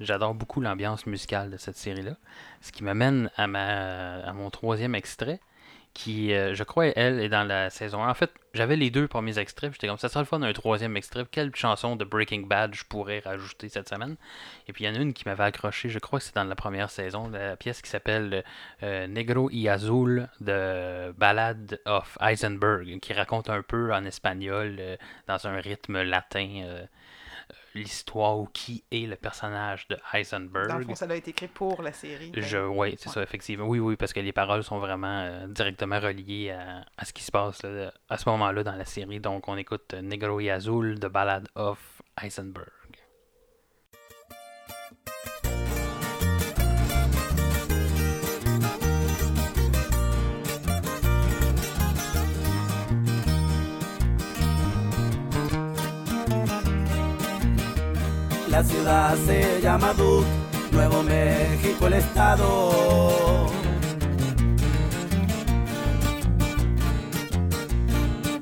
j'adore 0.00 0.34
beaucoup 0.34 0.60
l'ambiance 0.60 1.06
musicale 1.06 1.50
de 1.50 1.56
cette 1.56 1.76
série-là. 1.76 2.16
Ce 2.60 2.72
qui 2.72 2.82
m'amène 2.82 3.30
à, 3.36 3.46
ma, 3.46 4.16
à 4.24 4.32
mon 4.32 4.50
troisième 4.50 4.96
extrait, 4.96 5.38
qui, 5.98 6.32
euh, 6.32 6.54
je 6.54 6.62
crois, 6.62 6.86
elle, 6.86 7.18
est 7.18 7.28
dans 7.28 7.42
la 7.42 7.70
saison 7.70 8.04
1. 8.04 8.08
En 8.08 8.14
fait, 8.14 8.30
j'avais 8.54 8.76
les 8.76 8.88
deux 8.88 9.08
premiers 9.08 9.36
extraits, 9.36 9.72
j'étais 9.72 9.88
comme 9.88 9.98
ça 9.98 10.08
serait 10.08 10.20
le 10.20 10.26
fun 10.26 10.38
d'un 10.38 10.52
troisième 10.52 10.96
extrait. 10.96 11.24
Quelle 11.28 11.54
chanson 11.56 11.96
de 11.96 12.04
Breaking 12.04 12.42
Bad 12.42 12.72
je 12.72 12.84
pourrais 12.84 13.18
rajouter 13.18 13.68
cette 13.68 13.88
semaine? 13.88 14.14
Et 14.68 14.72
puis, 14.72 14.84
il 14.84 14.86
y 14.86 14.90
en 14.90 14.94
a 14.94 15.02
une 15.02 15.12
qui 15.12 15.24
m'avait 15.26 15.42
accroché, 15.42 15.88
je 15.88 15.98
crois 15.98 16.20
que 16.20 16.24
c'est 16.24 16.36
dans 16.36 16.44
la 16.44 16.54
première 16.54 16.88
saison, 16.88 17.28
la 17.28 17.56
pièce 17.56 17.82
qui 17.82 17.90
s'appelle 17.90 18.44
euh, 18.84 19.08
Negro 19.08 19.50
y 19.50 19.68
Azul 19.68 20.28
de 20.40 21.10
Ballad 21.18 21.80
of 21.84 22.16
Heisenberg, 22.20 23.00
qui 23.00 23.12
raconte 23.12 23.50
un 23.50 23.62
peu 23.62 23.92
en 23.92 24.04
espagnol, 24.04 24.76
euh, 24.78 24.96
dans 25.26 25.48
un 25.48 25.56
rythme 25.56 26.02
latin, 26.02 26.86
l'histoire 27.74 28.38
ou 28.38 28.46
qui 28.52 28.82
est 28.90 29.06
le 29.06 29.16
personnage 29.16 29.86
de 29.88 29.96
Heisenberg. 30.12 30.68
Dans 30.68 30.78
le 30.78 30.84
fond, 30.84 30.94
ça 30.94 31.06
a 31.08 31.14
été 31.14 31.30
écrit 31.30 31.48
pour 31.48 31.82
la 31.82 31.92
série. 31.92 32.32
Je, 32.36 32.58
oui, 32.58 32.94
c'est 32.98 33.08
Ouais. 33.08 33.14
ça, 33.14 33.22
effectivement. 33.22 33.66
Oui, 33.66 33.78
oui, 33.78 33.96
parce 33.96 34.12
que 34.12 34.20
les 34.20 34.32
paroles 34.32 34.64
sont 34.64 34.78
vraiment 34.78 35.20
euh, 35.22 35.46
directement 35.46 36.00
reliées 36.00 36.50
à, 36.50 36.84
à 36.96 37.04
ce 37.04 37.12
qui 37.12 37.22
se 37.22 37.30
passe 37.30 37.62
là, 37.62 37.92
à 38.08 38.16
ce 38.18 38.28
moment-là 38.30 38.62
dans 38.64 38.74
la 38.76 38.84
série. 38.84 39.20
Donc, 39.20 39.48
on 39.48 39.56
écoute 39.56 39.94
Negro 39.94 40.40
y 40.40 40.50
Azul 40.50 40.98
de 40.98 41.08
Ballad 41.08 41.48
of 41.54 41.78
Heisenberg. 42.22 42.68
La 58.58 58.64
ciudad 58.64 59.16
se 59.24 59.60
llama 59.62 59.92
Duke, 59.92 60.26
Nuevo 60.72 61.04
México 61.04 61.86
el 61.86 61.92
estado. 61.92 63.46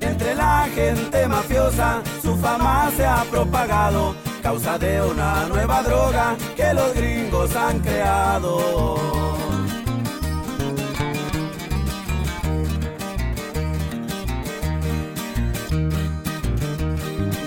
Entre 0.00 0.34
la 0.34 0.68
gente 0.74 1.26
mafiosa 1.26 2.02
su 2.22 2.34
fama 2.38 2.90
se 2.96 3.04
ha 3.04 3.24
propagado, 3.30 4.14
causa 4.42 4.78
de 4.78 5.02
una 5.02 5.48
nueva 5.48 5.82
droga 5.82 6.34
que 6.56 6.72
los 6.72 6.94
gringos 6.94 7.54
han 7.54 7.80
creado. 7.80 8.96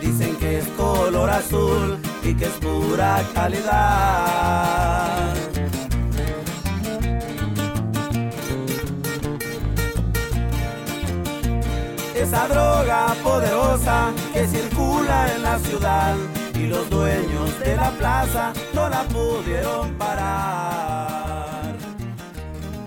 Dicen 0.03 0.35
que 0.35 0.59
es 0.59 0.67
color 0.77 1.31
azul 1.31 2.08
que 2.35 2.45
es 2.45 2.51
pura 2.51 3.23
calidad. 3.33 5.33
Esa 12.15 12.47
droga 12.47 13.15
poderosa 13.23 14.11
que 14.33 14.47
circula 14.47 15.33
en 15.35 15.43
la 15.43 15.59
ciudad 15.59 16.15
y 16.53 16.67
los 16.67 16.89
dueños 16.89 17.59
de 17.59 17.75
la 17.75 17.89
plaza 17.91 18.53
no 18.73 18.89
la 18.89 19.03
pudieron 19.03 19.93
parar. 19.95 21.28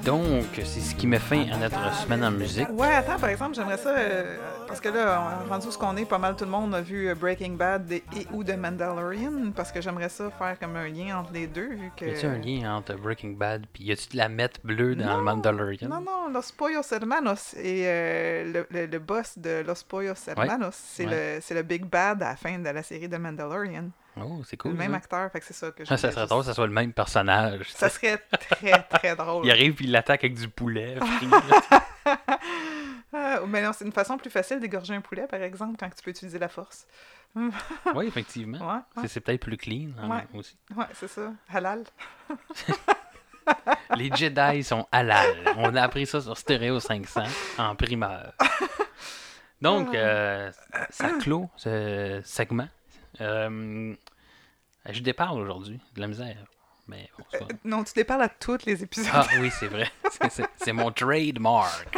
Donc, 0.04 0.46
c'est 0.54 0.80
ce 0.80 0.94
qui 0.96 1.06
met 1.06 1.20
fin 1.20 1.46
à 1.52 1.56
notre 1.56 1.94
semaine 1.94 2.24
en 2.24 2.30
musique. 2.32 2.68
Ouais, 2.72 2.88
attends, 2.92 3.18
par 3.20 3.28
exemple, 3.30 3.54
j'aimerais 3.54 3.76
ça. 3.76 3.90
euh, 3.90 4.36
parce 4.66 4.80
que 4.80 4.88
là, 4.88 5.38
rendu 5.48 5.68
où 5.68 5.70
ce 5.70 5.78
qu'on 5.78 5.96
est, 5.96 6.04
pas 6.04 6.18
mal 6.18 6.34
tout 6.34 6.44
le 6.44 6.50
monde 6.50 6.74
a 6.74 6.80
vu 6.80 7.08
euh, 7.08 7.14
Breaking 7.14 7.52
Bad 7.52 7.90
et, 7.92 8.02
ou 8.32 8.42
The 8.42 8.56
Mandalorian. 8.56 9.52
Parce 9.54 9.70
que 9.70 9.80
j'aimerais 9.80 10.08
ça 10.08 10.28
faire 10.30 10.58
comme 10.58 10.74
un 10.76 10.88
lien 10.88 11.18
entre 11.18 11.32
les 11.32 11.46
deux, 11.46 11.68
vu 11.74 11.92
que. 11.96 12.04
Y 12.04 12.10
a-tu 12.16 12.26
un 12.26 12.38
lien 12.38 12.74
entre 12.76 12.94
Breaking 12.94 13.32
Bad 13.36 13.64
puis 13.72 13.84
y 13.84 13.92
a-tu 13.92 14.08
de 14.08 14.16
la 14.16 14.28
mette 14.28 14.58
bleue 14.64 14.96
dans 14.96 15.16
le 15.18 15.22
Mandalorian? 15.22 15.88
Non, 15.88 16.00
non, 16.00 16.28
Los 16.32 16.50
Pollos 16.56 16.90
Hermanos 16.90 17.54
et 17.54 17.84
euh, 17.86 18.52
le, 18.52 18.66
le- 18.70 18.86
le 18.86 18.98
boss 18.98 19.38
de 19.38 19.62
Los 19.64 19.84
Pollos 19.88 20.14
Hermanos, 20.26 20.74
c'est 20.74 21.06
ouais. 21.06 21.34
le, 21.36 21.40
c'est 21.40 21.54
le 21.54 21.62
Big 21.62 21.84
Bad 21.84 22.22
à 22.22 22.30
la 22.30 22.36
fin 22.36 22.58
de 22.58 22.68
la 22.68 22.82
série 22.82 23.08
The 23.08 23.18
Mandalorian. 23.18 23.90
Oh, 24.20 24.42
c'est 24.44 24.56
le 24.56 24.70
cool. 24.70 24.72
même 24.74 24.90
ça. 24.90 24.96
acteur, 24.98 25.32
fait 25.32 25.40
que 25.40 25.46
c'est 25.46 25.54
ça 25.54 25.70
que 25.70 25.84
je 25.84 25.92
Ah, 25.92 25.96
ça 25.96 26.10
serait 26.10 26.20
juste- 26.22 26.28
drôle 26.30 26.42
que 26.42 26.46
ça 26.46 26.54
soit 26.54 26.66
le 26.66 26.72
même 26.72 26.92
personnage. 26.92 27.70
Ça 27.72 27.88
serait 27.88 28.18
très, 28.50 28.82
très 28.82 29.16
drôle. 29.16 29.44
Il 29.46 29.50
arrive 29.50 29.74
puis 29.74 29.86
il 29.86 29.90
l'attaque 29.92 30.24
avec 30.24 30.34
du 30.38 30.48
poulet. 30.48 30.96
Ah, 33.14 33.40
mais 33.46 33.60
non, 33.62 33.72
c'est 33.74 33.84
une 33.84 33.92
façon 33.92 34.16
plus 34.16 34.30
facile 34.30 34.58
d'égorger 34.58 34.94
un 34.94 35.02
poulet, 35.02 35.26
par 35.26 35.40
exemple, 35.42 35.76
quand 35.78 35.88
tu 35.94 36.02
peux 36.02 36.10
utiliser 36.10 36.38
la 36.38 36.48
force. 36.48 36.86
oui, 37.36 38.06
effectivement. 38.06 38.58
Ouais, 38.58 38.80
ouais, 39.02 39.06
C'est- 39.08 39.20
peut-être 39.20 39.40
plus 39.42 39.58
clean 39.58 39.90
hein, 39.98 40.08
Ouais. 40.08 40.38
aussi. 40.38 40.56
ouais, 40.74 40.86
c'est 40.94 41.08
ça. 41.08 41.30
Halal. 41.52 41.84
Les 43.96 44.10
Jedi 44.14 44.62
sont 44.64 44.86
halal. 44.90 45.34
On 45.56 45.74
a 45.74 45.82
appris 45.82 46.06
ça 46.06 46.20
sur 46.22 46.36
Stereo 46.38 46.80
500 46.80 47.24
en 47.58 47.74
primeur. 47.76 48.32
Donc, 49.60 49.94
euh, 49.94 50.50
ça 50.90 51.10
clôt 51.20 51.50
ce 51.56 52.20
segment. 52.24 52.68
Euh, 53.22 53.94
je 54.90 55.00
déparle 55.00 55.38
aujourd'hui, 55.40 55.80
de 55.94 56.00
la 56.00 56.08
misère. 56.08 56.36
Mais 56.88 57.08
bon, 57.16 57.24
pas- 57.38 57.54
Non, 57.64 57.84
tu 57.84 57.92
déparles 57.94 58.22
à 58.22 58.28
tous 58.28 58.58
les 58.66 58.82
épisodes. 58.82 59.08
Ah 59.14 59.26
oui, 59.40 59.50
c'est 59.58 59.68
vrai. 59.68 59.88
C'est 60.56 60.72
mon 60.72 60.90
trademark. 60.90 61.96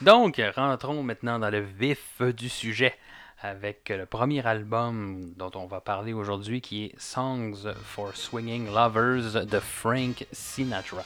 Donc, 0.00 0.40
rentrons 0.56 1.02
maintenant 1.02 1.38
dans 1.38 1.50
le 1.50 1.60
vif 1.60 2.22
du 2.22 2.48
sujet 2.48 2.94
avec 3.42 3.90
le 3.90 4.06
premier 4.06 4.44
album 4.46 5.32
dont 5.36 5.50
on 5.54 5.66
va 5.66 5.80
parler 5.82 6.14
aujourd'hui 6.14 6.60
qui 6.62 6.86
est 6.86 6.98
Songs 6.98 7.72
for 7.84 8.16
Swinging 8.16 8.66
Lovers 8.72 9.44
de 9.46 9.60
Frank 9.60 10.26
Sinatra. 10.32 11.04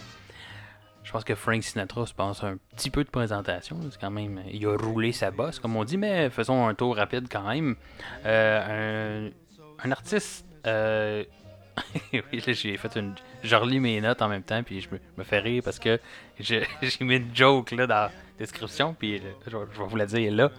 Je 1.11 1.13
pense 1.13 1.25
que 1.25 1.35
Frank 1.35 1.61
Sinatra 1.65 2.07
se 2.07 2.15
passe 2.15 2.45
un 2.45 2.57
petit 2.77 2.89
peu 2.89 3.03
de 3.03 3.11
présentation. 3.11 3.77
C'est 3.91 4.01
quand 4.01 4.13
même, 4.13 4.43
il 4.49 4.65
a 4.65 4.77
roulé 4.77 5.11
sa 5.11 5.33
bosse, 5.33 5.59
comme 5.59 5.75
on 5.75 5.83
dit, 5.83 5.97
mais 5.99 6.31
faisons 6.31 6.69
un 6.69 6.75
tour 6.75 6.95
rapide 6.97 7.27
quand 7.29 7.43
même. 7.49 7.75
Euh, 8.25 9.29
un, 9.29 9.89
un 9.89 9.91
artiste. 9.91 10.47
euh, 10.69 11.25
oui, 12.13 12.23
là, 12.47 12.53
j'ai 12.53 12.77
fait 12.77 12.95
une. 12.95 13.17
Je 13.43 13.57
relis 13.57 13.81
mes 13.81 14.01
notes 14.01 14.23
en 14.23 14.29
même 14.29 14.45
temps, 14.45 14.63
puis 14.63 14.81
je 14.83 14.89
me, 14.91 15.01
me 15.17 15.25
fais 15.25 15.41
rire 15.41 15.63
parce 15.65 15.81
que 15.81 15.99
j'ai 16.39 16.65
mis 17.01 17.17
une 17.17 17.35
joke 17.35 17.73
là, 17.73 17.89
dans 17.89 17.95
la 17.97 18.11
description, 18.39 18.95
puis 18.97 19.17
euh, 19.17 19.21
je, 19.49 19.57
vais- 19.57 19.65
je 19.75 19.79
vais 19.81 19.87
vous 19.89 19.97
la 19.97 20.07
dire 20.07 20.33
là. 20.33 20.51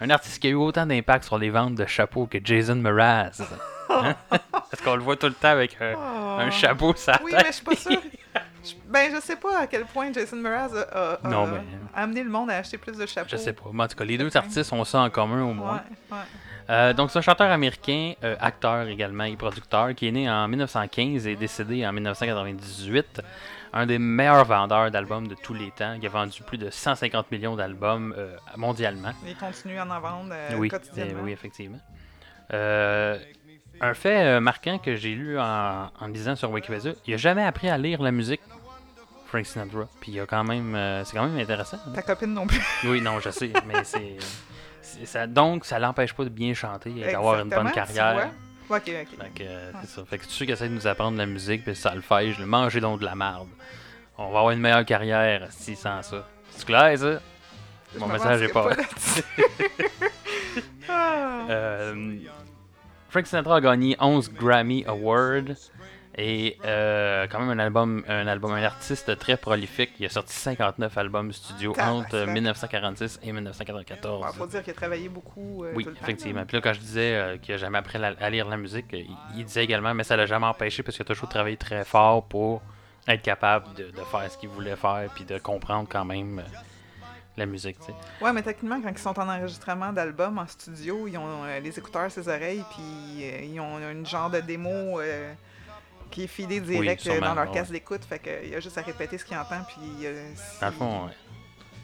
Un 0.00 0.08
artiste 0.08 0.40
qui 0.40 0.46
a 0.46 0.50
eu 0.50 0.54
autant 0.54 0.86
d'impact 0.86 1.24
sur 1.24 1.36
les 1.36 1.50
ventes 1.50 1.74
de 1.74 1.84
chapeaux 1.84 2.26
que 2.26 2.38
Jason 2.42 2.76
Mraz. 2.76 3.42
Hein? 3.90 4.14
Parce 4.50 4.80
qu'on 4.82 4.96
le 4.96 5.02
voit 5.02 5.14
tout 5.16 5.26
le 5.26 5.34
temps 5.34 5.48
avec 5.50 5.76
un, 5.78 5.92
Oh. 5.94 6.40
un 6.40 6.50
chapeau 6.50 6.94
sur 6.96 7.12
la 7.12 7.20
Oui, 7.22 7.30
tête. 7.32 7.40
mais 7.44 7.48
je 7.50 7.52
suis 7.56 7.64
pas 7.64 7.76
sûre. 7.76 8.00
Je- 8.64 8.74
Ben, 8.90 9.10
je 9.14 9.20
sais 9.20 9.36
pas 9.36 9.60
à 9.60 9.66
quel 9.66 9.84
point 9.84 10.12
Jason 10.12 10.36
Mraz 10.36 10.70
a, 10.74 10.80
a- 10.82 11.12
a- 11.24 11.28
Non, 11.28 11.46
mais- 11.46 11.58
a 11.94 12.02
amené 12.02 12.22
le 12.24 12.30
monde 12.30 12.50
à 12.50 12.56
acheter 12.58 12.78
plus 12.78 12.96
de 12.96 13.06
chapeaux. 13.06 13.28
Je 13.30 13.36
sais 13.36 13.52
pas. 13.52 13.64
Mais 13.72 13.84
en 13.84 13.88
tout 13.88 13.96
cas, 13.96 14.04
les 14.04 14.16
deux 14.18 14.34
artistes 14.36 14.72
ont 14.72 14.84
ça 14.84 15.00
en 15.00 15.10
commun 15.10 15.42
au 15.42 15.52
moins. 15.52 15.82
ouais. 16.10 16.16
Euh, 16.70 16.94
donc, 16.94 17.10
c'est 17.10 17.18
un 17.18 17.22
chanteur 17.22 17.50
américain, 17.50 18.14
euh, 18.24 18.36
acteur 18.40 18.88
également 18.88 19.24
et 19.24 19.36
producteur, 19.36 19.94
qui 19.94 20.08
est 20.08 20.12
né 20.12 20.30
en 20.30 20.48
1915 20.48 21.26
et 21.26 21.36
décédé 21.36 21.86
en 21.86 21.92
1998. 21.92 23.20
Un 23.74 23.84
des 23.86 23.98
meilleurs 23.98 24.44
vendeurs 24.46 24.90
d'albums 24.90 25.28
de 25.28 25.34
tous 25.34 25.52
les 25.52 25.70
temps, 25.72 25.98
qui 26.00 26.06
a 26.06 26.08
vendu 26.08 26.42
plus 26.42 26.56
de 26.56 26.70
150 26.70 27.30
millions 27.30 27.54
d'albums 27.56 28.14
euh, 28.16 28.34
mondialement. 28.56 29.10
Il 29.26 29.36
continue 29.36 29.76
à 29.78 29.84
en 29.84 30.00
vendre 30.00 30.30
euh, 30.32 30.56
oui, 30.56 30.68
quotidiennement. 30.68 31.18
euh, 31.20 31.24
oui, 31.24 31.32
effectivement. 31.32 31.80
Euh, 32.52 33.18
un 33.80 33.94
fait 33.94 34.24
euh, 34.24 34.40
marquant 34.40 34.78
que 34.78 34.94
j'ai 34.96 35.14
lu 35.14 35.38
en, 35.38 35.90
en 36.00 36.06
lisant 36.06 36.36
sur 36.36 36.50
Wikipédia, 36.50 36.92
il 37.06 37.14
a 37.14 37.16
jamais 37.16 37.42
appris 37.44 37.68
à 37.68 37.76
lire 37.76 38.00
la 38.00 38.12
musique, 38.12 38.40
Frank 39.34 39.46
Sinatra. 39.46 39.88
Puis 40.00 40.12
il 40.12 40.20
a 40.20 40.26
quand 40.26 40.44
même, 40.44 40.76
euh, 40.76 41.04
c'est 41.04 41.16
quand 41.16 41.26
même 41.26 41.36
intéressant. 41.36 41.78
hein. 41.88 41.92
Ta 41.92 42.02
copine 42.02 42.32
non 42.32 42.46
plus. 42.46 42.60
Oui, 42.84 43.00
non, 43.00 43.18
je 43.18 43.30
sais, 43.30 43.50
mais 43.66 43.82
c'est, 43.82 44.16
ça, 45.04 45.26
donc 45.26 45.64
ça 45.64 45.80
l'empêche 45.80 46.12
pas 46.14 46.22
de 46.22 46.28
bien 46.28 46.54
chanter 46.54 46.92
et 46.96 47.10
d'avoir 47.10 47.40
une 47.40 47.48
bonne 47.48 47.72
carrière. 47.72 48.30
Ok, 48.70 48.76
ok. 48.76 48.84
Fait 48.86 49.06
que, 49.34 49.42
euh, 49.42 49.72
c'est 49.80 49.88
ça. 49.90 50.04
Fait 50.04 50.18
que 50.18 50.24
tous 50.24 50.30
ceux 50.30 50.44
qui 50.46 50.52
essaient 50.52 50.68
de 50.68 50.74
nous 50.74 50.86
apprendre 50.86 51.18
la 51.18 51.26
musique, 51.26 51.64
puis 51.64 51.74
ça 51.74 51.92
le 51.96 52.00
fait, 52.00 52.30
je 52.32 52.40
le 52.40 52.46
manger 52.46 52.78
donc 52.80 53.00
de 53.00 53.04
la 53.04 53.16
marde. 53.16 53.48
On 54.16 54.30
va 54.30 54.38
avoir 54.38 54.50
une 54.52 54.60
meilleure 54.60 54.84
carrière 54.84 55.48
si 55.50 55.74
sans 55.74 56.00
ça. 56.02 56.28
C'est 56.50 56.64
clair, 56.64 56.96
ça? 56.96 57.20
Je 57.92 57.98
Mon 57.98 58.06
me 58.06 58.12
message 58.12 58.40
est 58.42 58.48
pas. 58.52 58.68
là-dessus. 58.68 59.22
Ah. 60.88 61.46
Euh, 61.50 62.16
Frank 63.08 63.26
Sinatra 63.26 63.56
a 63.56 63.60
gagné 63.60 63.96
11 63.98 64.32
Grammy 64.34 64.84
Awards 64.86 65.70
et 66.16 66.56
euh, 66.64 67.26
quand 67.28 67.40
même 67.40 67.50
un 67.50 67.58
album, 67.58 68.04
un 68.08 68.26
album, 68.26 68.52
un 68.52 68.62
artiste 68.62 69.18
très 69.18 69.36
prolifique. 69.36 69.90
Il 69.98 70.06
a 70.06 70.08
sorti 70.08 70.32
59 70.32 70.96
albums 70.98 71.32
studio 71.32 71.72
entre 71.72 72.08
Tabarnak. 72.10 72.34
1946 72.34 73.20
et 73.22 73.32
1994. 73.32 74.24
Ouais, 74.24 74.32
faut 74.32 74.46
dire 74.46 74.62
qu'il 74.62 74.70
a 74.72 74.74
travaillé 74.76 75.08
beaucoup. 75.08 75.64
euh, 75.64 75.72
Oui, 75.74 75.84
tout 75.84 75.90
le 75.90 75.96
temps, 75.96 76.02
effectivement. 76.02 76.44
Puis 76.46 76.56
là, 76.56 76.60
quand 76.62 76.72
je 76.72 76.80
disais 76.80 77.14
euh, 77.14 77.36
qu'il 77.38 77.54
n'a 77.54 77.58
jamais 77.58 77.78
appris 77.78 77.98
la- 77.98 78.14
à 78.20 78.30
lire 78.30 78.48
la 78.48 78.56
musique, 78.56 78.86
il, 78.92 79.06
il 79.36 79.44
disait 79.44 79.64
également, 79.64 79.92
mais 79.94 80.04
ça 80.04 80.16
l'a 80.16 80.26
jamais 80.26 80.46
empêché 80.46 80.82
parce 80.82 80.96
qu'il 80.96 81.02
a 81.02 81.06
toujours 81.06 81.28
travaillé 81.28 81.56
très 81.56 81.84
fort 81.84 82.24
pour 82.24 82.62
être 83.08 83.22
capable 83.22 83.74
de, 83.74 83.84
de 83.90 84.00
faire 84.10 84.30
ce 84.30 84.38
qu'il 84.38 84.48
voulait 84.48 84.76
faire 84.76 85.10
puis 85.14 85.24
de 85.24 85.38
comprendre 85.38 85.88
quand 85.90 86.04
même 86.04 86.42
la 87.36 87.46
musique. 87.46 87.78
tu 87.80 87.86
sais. 87.86 87.94
Ouais, 88.24 88.32
mais 88.32 88.42
techniquement, 88.42 88.80
quand 88.80 88.90
ils 88.90 88.98
sont 88.98 89.18
en 89.18 89.28
enregistrement 89.28 89.92
d'album 89.92 90.38
en 90.38 90.46
studio, 90.46 91.08
ils 91.08 91.18
ont 91.18 91.44
les 91.60 91.76
écouteurs 91.78 92.02
à 92.02 92.10
ses 92.10 92.28
oreilles, 92.28 92.62
puis 92.70 93.26
ils 93.52 93.58
ont 93.60 93.78
une 93.90 94.06
genre 94.06 94.30
de 94.30 94.38
démo 94.40 95.00
qui 96.14 96.24
est 96.24 96.28
filée 96.28 96.60
direct 96.60 97.00
euh, 97.06 97.12
sûrement, 97.12 97.28
dans 97.28 97.34
leur 97.34 97.48
ouais. 97.48 97.54
casque 97.54 97.72
d'écoute, 97.72 98.02
fait 98.08 98.18
qu'il 98.18 98.54
a 98.54 98.60
juste 98.60 98.78
à 98.78 98.82
répéter 98.82 99.18
ce 99.18 99.24
qu'il 99.24 99.36
entend, 99.36 99.62
puis. 99.66 100.06
euh, 100.06 100.30
Dans 100.60 100.66
le 100.68 100.72
si- 100.72 100.78
fond, 100.78 101.08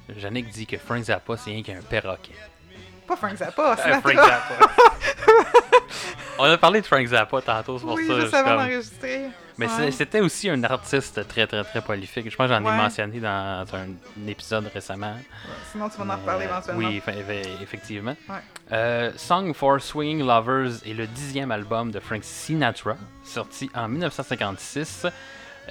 euh, 0.08 0.12
Yannick 0.16 0.48
dit 0.48 0.66
que 0.66 0.78
Frank 0.78 1.02
Zappa, 1.02 1.36
c'est 1.36 1.50
rien 1.50 1.62
qu'un 1.62 1.80
perroquet. 1.82 2.34
Pas 3.06 3.16
Frank 3.16 3.36
Zappa, 3.36 3.72
Euh, 3.72 3.76
Sinatra. 3.82 4.00
Frank 4.00 4.14
Zappa. 4.16 4.70
On 6.38 6.44
a 6.44 6.56
parlé 6.58 6.80
de 6.80 6.86
Frank 6.86 7.04
Zappa 7.06 7.42
tantôt, 7.42 7.78
c'est 7.78 7.84
pour 7.84 7.94
Oui, 7.94 8.06
ça. 8.06 8.20
juste 8.20 8.34
avant 8.34 8.48
comme- 8.50 8.58
d'enregistrer. 8.58 9.26
Mais 9.60 9.66
Ouais. 9.66 9.90
c'était 9.90 10.20
aussi 10.20 10.48
un 10.48 10.64
artiste 10.64 11.28
très, 11.28 11.46
très, 11.46 11.62
très 11.64 11.82
prolifique. 11.82 12.30
Je 12.30 12.34
pense 12.34 12.48
que 12.48 12.54
j'en 12.54 12.60
ai 12.60 12.76
mentionné 12.76 13.20
dans 13.20 13.66
un, 13.74 14.26
épisode 14.26 14.70
récemment. 14.72 15.14
Sinon, 15.70 15.90
tu 15.90 15.98
vas 15.98 16.14
en 16.14 16.16
reparler 16.16 16.46
Euh, 16.46 16.48
éventuellement. 16.48 16.88
Oui, 16.88 17.02
effectivement. 17.62 18.16
Euh, 18.72 19.12
Song 19.16 19.52
for 19.52 19.78
Swinging 19.78 20.26
Lovers 20.26 20.86
est 20.86 20.94
le 20.94 21.06
dixième 21.06 21.50
album 21.50 21.90
de 21.90 22.00
Frank 22.00 22.24
Sinatra, 22.24 22.96
sorti 23.22 23.70
en 23.74 23.86
1956. 23.88 25.06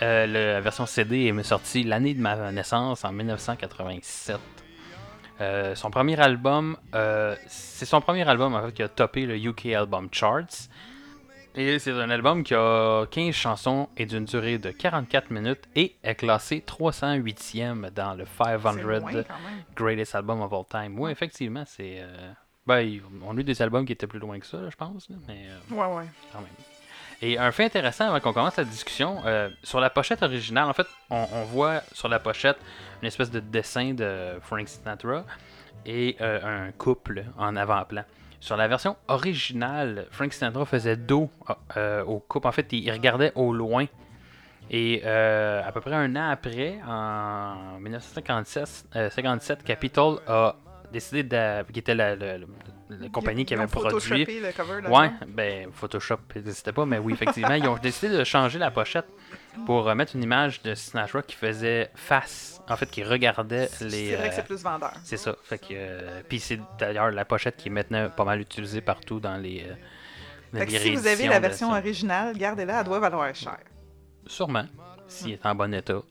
Euh, 0.04 0.28
la 0.28 0.62
version 0.62 0.86
CD 0.86 1.25
est 1.25 1.43
sortie 1.43 1.84
l'année 1.84 2.13
de 2.13 2.21
ma 2.21 2.52
naissance, 2.52 3.04
en 3.04 3.12
1987. 3.12 4.38
Euh, 5.41 5.73
son 5.73 5.89
premier 5.89 6.19
album, 6.19 6.78
c'est 7.47 7.86
son 7.86 8.02
premier 8.02 8.28
album 8.30 8.54
en 8.54 8.67
fait, 8.67 8.71
qui 8.71 8.84
a 8.84 8.88
topé 8.88 9.25
le 9.25 9.36
UK 9.36 9.65
Album 9.67 10.10
Charts. 10.12 10.69
Et 11.62 11.78
c'est 11.78 11.91
un 11.91 12.10
album 12.10 12.43
qui 12.45 12.54
a 12.56 13.06
15 13.12 13.34
chansons 13.36 13.89
et 13.98 14.06
d'une 14.06 14.24
durée 14.24 14.58
de 14.58 14.72
44 14.72 15.30
minutes 15.30 15.63
et 15.76 15.98
est 16.04 16.15
classé 16.15 16.63
308e 16.65 17.89
dans 17.91 18.13
le 18.13 18.24
C'est 18.26 18.43
500 18.62 18.74
loin, 18.82 19.00
quand 19.02 19.12
même. 19.12 19.63
Greatest 19.76 20.15
Album 20.15 20.41
of 20.41 20.54
All 20.54 20.63
Time. 20.69 20.98
Oui, 20.98 21.12
effectivement, 21.12 21.63
c'est. 21.65 21.98
euh, 22.00 22.32
Ben, 22.65 23.02
on 23.26 23.36
a 23.36 23.39
eu 23.41 23.43
des 23.43 23.62
albums 23.62 23.86
qui 23.86 23.91
étaient 23.91 24.08
plus 24.08 24.19
loin 24.19 24.39
que 24.39 24.45
ça, 24.45 24.58
là, 24.62 24.69
je 24.69 24.76
pense, 24.78 25.10
là, 25.10 25.17
mais 25.28 25.48
euh, 25.50 25.76
Ouais, 25.76 25.98
ouais. 25.98 26.06
quand 26.32 26.39
même. 26.39 26.48
Et 27.22 27.38
un 27.38 27.52
fait 27.52 27.65
intéressant 27.65 28.08
avant 28.08 28.22
qu'on 28.22 28.32
commence 28.32 28.56
la 28.56 28.63
discussion, 28.63 29.22
euh, 29.26 29.50
sur 29.62 29.82
la 29.82 29.89
pochette 29.89 30.24
originale, 30.24 30.69
en 30.69 30.74
fait, 30.74 30.88
on, 31.10 31.28
on 31.34 31.43
voit 31.43 31.82
sur 31.91 32.08
la 32.08 32.19
pochette 32.19 32.58
une 33.02 33.08
espèce 33.10 33.32
de 33.32 33.41
dessin 33.41 33.93
de 33.93 34.39
Frank 34.41 34.65
Sinatra 34.69 35.26
et 35.86 36.15
euh, 36.22 36.67
un 36.67 36.72
couple 36.72 37.26
en 37.38 37.58
avant-plan. 37.58 38.04
Sur 38.39 38.56
la 38.58 38.67
version 38.67 38.95
originale, 39.08 40.08
Frank 40.12 40.32
Sinatra 40.34 40.65
faisait 40.65 40.95
dos 40.95 41.30
euh, 41.75 42.04
au 42.06 42.19
couple. 42.19 42.47
En 42.47 42.52
fait, 42.52 42.71
il, 42.71 42.89
regardait 42.91 43.32
au 43.36 43.54
loin. 43.54 43.86
Et 44.71 45.02
euh, 45.04 45.62
à 45.65 45.71
peu 45.71 45.82
près 45.82 45.93
un 45.95 46.15
an 46.15 46.30
après, 46.30 46.80
en 46.88 47.80
1957, 47.80 48.86
euh, 48.95 49.10
57, 49.10 49.63
Capitol 49.63 50.19
a 50.28 50.56
décidé 50.93 51.23
de. 51.23 51.63
qui 51.71 51.80
était 51.80 51.95
la, 51.95 52.15
la- 52.15 52.38
la- 52.38 52.45
la 52.89 53.10
compagnie 53.10 53.45
qui 53.45 53.54
Ils 53.54 53.58
ont 53.58 53.63
avait 53.63 53.69
produit. 53.71 54.25
le 54.25 54.52
cover 54.52 54.82
là 54.82 54.89
Ouais, 54.89 55.12
ben 55.28 55.69
Photoshop 55.71 56.17
n'existait 56.36 56.71
pas, 56.71 56.86
mais 56.88 56.97
oui, 56.97 57.13
effectivement, 57.13 57.54
ils 57.54 57.67
ont 57.67 57.78
décidé 57.82 58.17
de 58.17 58.23
changer 58.23 58.58
la 58.58 58.71
pochette 58.71 59.06
pour 59.65 59.88
euh, 59.89 59.95
mettre 59.95 60.15
une 60.15 60.24
image 60.24 60.62
de 60.62 60.74
Sinatra 60.76 61.22
qui 61.22 61.36
faisait 61.36 61.89
face, 61.95 62.62
en 62.69 62.76
fait, 62.76 62.89
qui 62.89 63.04
regardait 63.04 63.69
les. 63.82 64.10
C'est 64.10 64.15
vrai 64.15 64.28
que 64.30 64.34
euh, 64.34 64.36
c'est 64.36 64.45
plus 64.45 64.62
vendeur. 64.63 64.93
c'est 65.04 65.17
ça. 65.17 65.36
Fait 65.43 65.58
que, 65.58 65.67
euh, 65.72 66.22
puis 66.28 66.39
c'est 66.39 66.60
d'ailleurs 66.78 67.12
la 67.12 67.26
pochette 67.26 67.58
qui 67.58 67.67
est 67.69 67.72
maintenant 67.72 68.10
pas 68.10 68.24
mal 68.26 68.39
utilisée 68.41 68.82
partout 68.82 69.19
dans 69.19 69.38
les, 69.38 69.65
euh, 69.67 69.74
Fait 70.60 70.65
que 70.65 70.72
les 70.72 70.80
si 70.80 70.95
vous 70.95 71.08
avez 71.08 71.28
la 71.28 71.39
version 71.39 71.72
originale, 71.72 72.38
gardez-la, 72.38 72.80
elle 72.80 72.86
doit 72.86 73.00
valoir 73.00 73.34
cher. 73.36 73.58
Sûrement, 74.26 74.65
s'il 75.08 75.32
est 75.34 75.45
en 75.45 75.56
bon 75.56 75.74
état. 75.74 76.02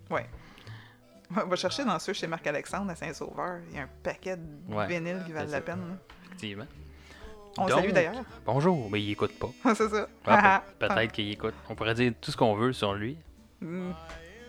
On 1.37 1.44
va 1.46 1.56
chercher 1.56 1.84
dans 1.84 1.98
ceux 1.98 2.14
chez 2.14 2.26
Marc-Alexandre 2.26 2.90
à 2.90 2.96
Saint-Sauveur. 2.96 3.58
Il 3.70 3.76
y 3.76 3.80
a 3.80 3.82
un 3.82 3.88
paquet 4.02 4.37
de 4.38 4.74
Ouais, 4.74 4.87
vinyles 4.87 5.22
qui 5.26 5.32
valent 5.32 5.50
la 5.50 5.61
peine. 5.61 5.98
Effectivement. 6.26 6.64
On 7.58 7.66
Donc, 7.66 7.80
salue 7.80 7.90
d'ailleurs. 7.92 8.14
Bonjour, 8.46 8.88
mais 8.90 9.02
il 9.02 9.11
écoute 9.11 9.38
pas. 9.38 9.50
c'est 9.74 9.88
ça. 9.90 10.08
Ah, 10.26 10.62
pe- 10.78 10.87
Peut-être 10.88 11.12
qu'il 11.12 11.30
écoute. 11.30 11.54
On 11.68 11.74
pourrait 11.74 11.92
dire 11.94 12.12
tout 12.20 12.30
ce 12.30 12.37
qu'on 12.37 12.54
veut 12.54 12.72
sur 12.72 12.94
lui. 12.94 13.18
Hmm. 13.60 13.90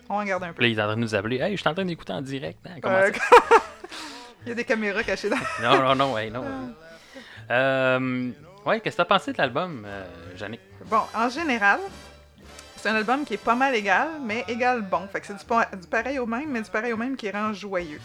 On 0.09 0.15
en 0.15 0.23
garde 0.23 0.43
un 0.43 0.53
peu. 0.53 0.61
Là, 0.63 0.67
il 0.69 0.77
est 0.77 0.81
en 0.81 0.85
train 0.85 0.95
de 0.95 1.01
nous 1.01 1.13
appeler. 1.15 1.37
Hey, 1.37 1.55
je 1.55 1.61
suis 1.61 1.69
en 1.69 1.73
train 1.73 1.85
d'écouter 1.85 2.13
en 2.13 2.21
direct. 2.21 2.59
hein, 2.65 2.79
comment 2.81 2.95
Euh, 2.95 3.11
ça? 3.13 3.55
Il 4.45 4.49
y 4.49 4.51
a 4.53 4.55
des 4.55 4.63
caméras 4.63 5.03
cachées 5.03 5.29
dans. 5.29 5.35
Non, 5.61 5.81
non, 5.83 5.95
non, 5.95 6.13
ouais, 6.13 6.29
non. 6.29 6.45
Euh, 7.51 8.29
ouais, 8.65 8.79
qu'est-ce 8.79 8.95
que 8.97 9.01
t'as 9.01 9.05
pensé 9.05 9.33
de 9.33 9.37
l'album, 9.37 9.83
euh, 9.85 10.05
Jannick? 10.35 10.61
Bon, 10.85 11.01
en 11.13 11.29
général, 11.29 11.79
c'est 12.75 12.89
un 12.89 12.95
album 12.95 13.25
qui 13.25 13.33
est 13.33 13.43
pas 13.43 13.55
mal 13.55 13.75
égal, 13.75 14.07
mais 14.23 14.45
égal 14.47 14.81
bon. 14.81 15.07
Fait 15.11 15.19
que 15.21 15.27
c'est 15.27 15.33
du, 15.33 15.43
du 15.81 15.87
pareil 15.87 16.19
au 16.19 16.25
même, 16.25 16.49
mais 16.49 16.61
du 16.61 16.69
pareil 16.69 16.93
au 16.93 16.97
même 16.97 17.15
qui 17.17 17.29
rend 17.29 17.53
joyeux. 17.53 17.99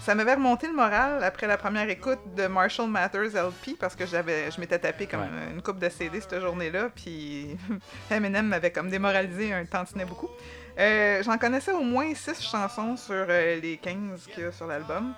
Ça 0.00 0.14
m'avait 0.14 0.34
remonté 0.34 0.66
le 0.68 0.72
moral 0.74 1.22
après 1.22 1.46
la 1.46 1.58
première 1.58 1.88
écoute 1.90 2.20
de 2.34 2.46
Marshall 2.46 2.88
Matters 2.88 3.34
LP 3.34 3.76
parce 3.78 3.94
que 3.94 4.06
j'avais, 4.06 4.50
je 4.50 4.58
m'étais 4.58 4.78
tapé 4.78 5.06
comme 5.06 5.20
Ouais. 5.20 5.52
une 5.52 5.60
coupe 5.60 5.78
de 5.78 5.88
CD 5.90 6.20
cette 6.20 6.40
journée-là, 6.40 6.88
puis 6.94 7.56
Eminem 8.10 8.46
m'avait 8.46 8.70
comme 8.70 8.88
démoralisé 8.88 9.52
un 9.52 9.66
tantinet 9.66 10.06
beaucoup. 10.06 10.30
Euh, 10.78 11.22
J'en 11.24 11.36
connaissais 11.36 11.72
au 11.72 11.82
moins 11.82 12.14
6 12.14 12.40
chansons 12.40 12.96
sur 12.96 13.12
euh, 13.28 13.60
les 13.60 13.76
15 13.76 14.26
qu'il 14.32 14.44
y 14.44 14.46
a 14.46 14.52
sur 14.52 14.66
l'album. 14.66 15.12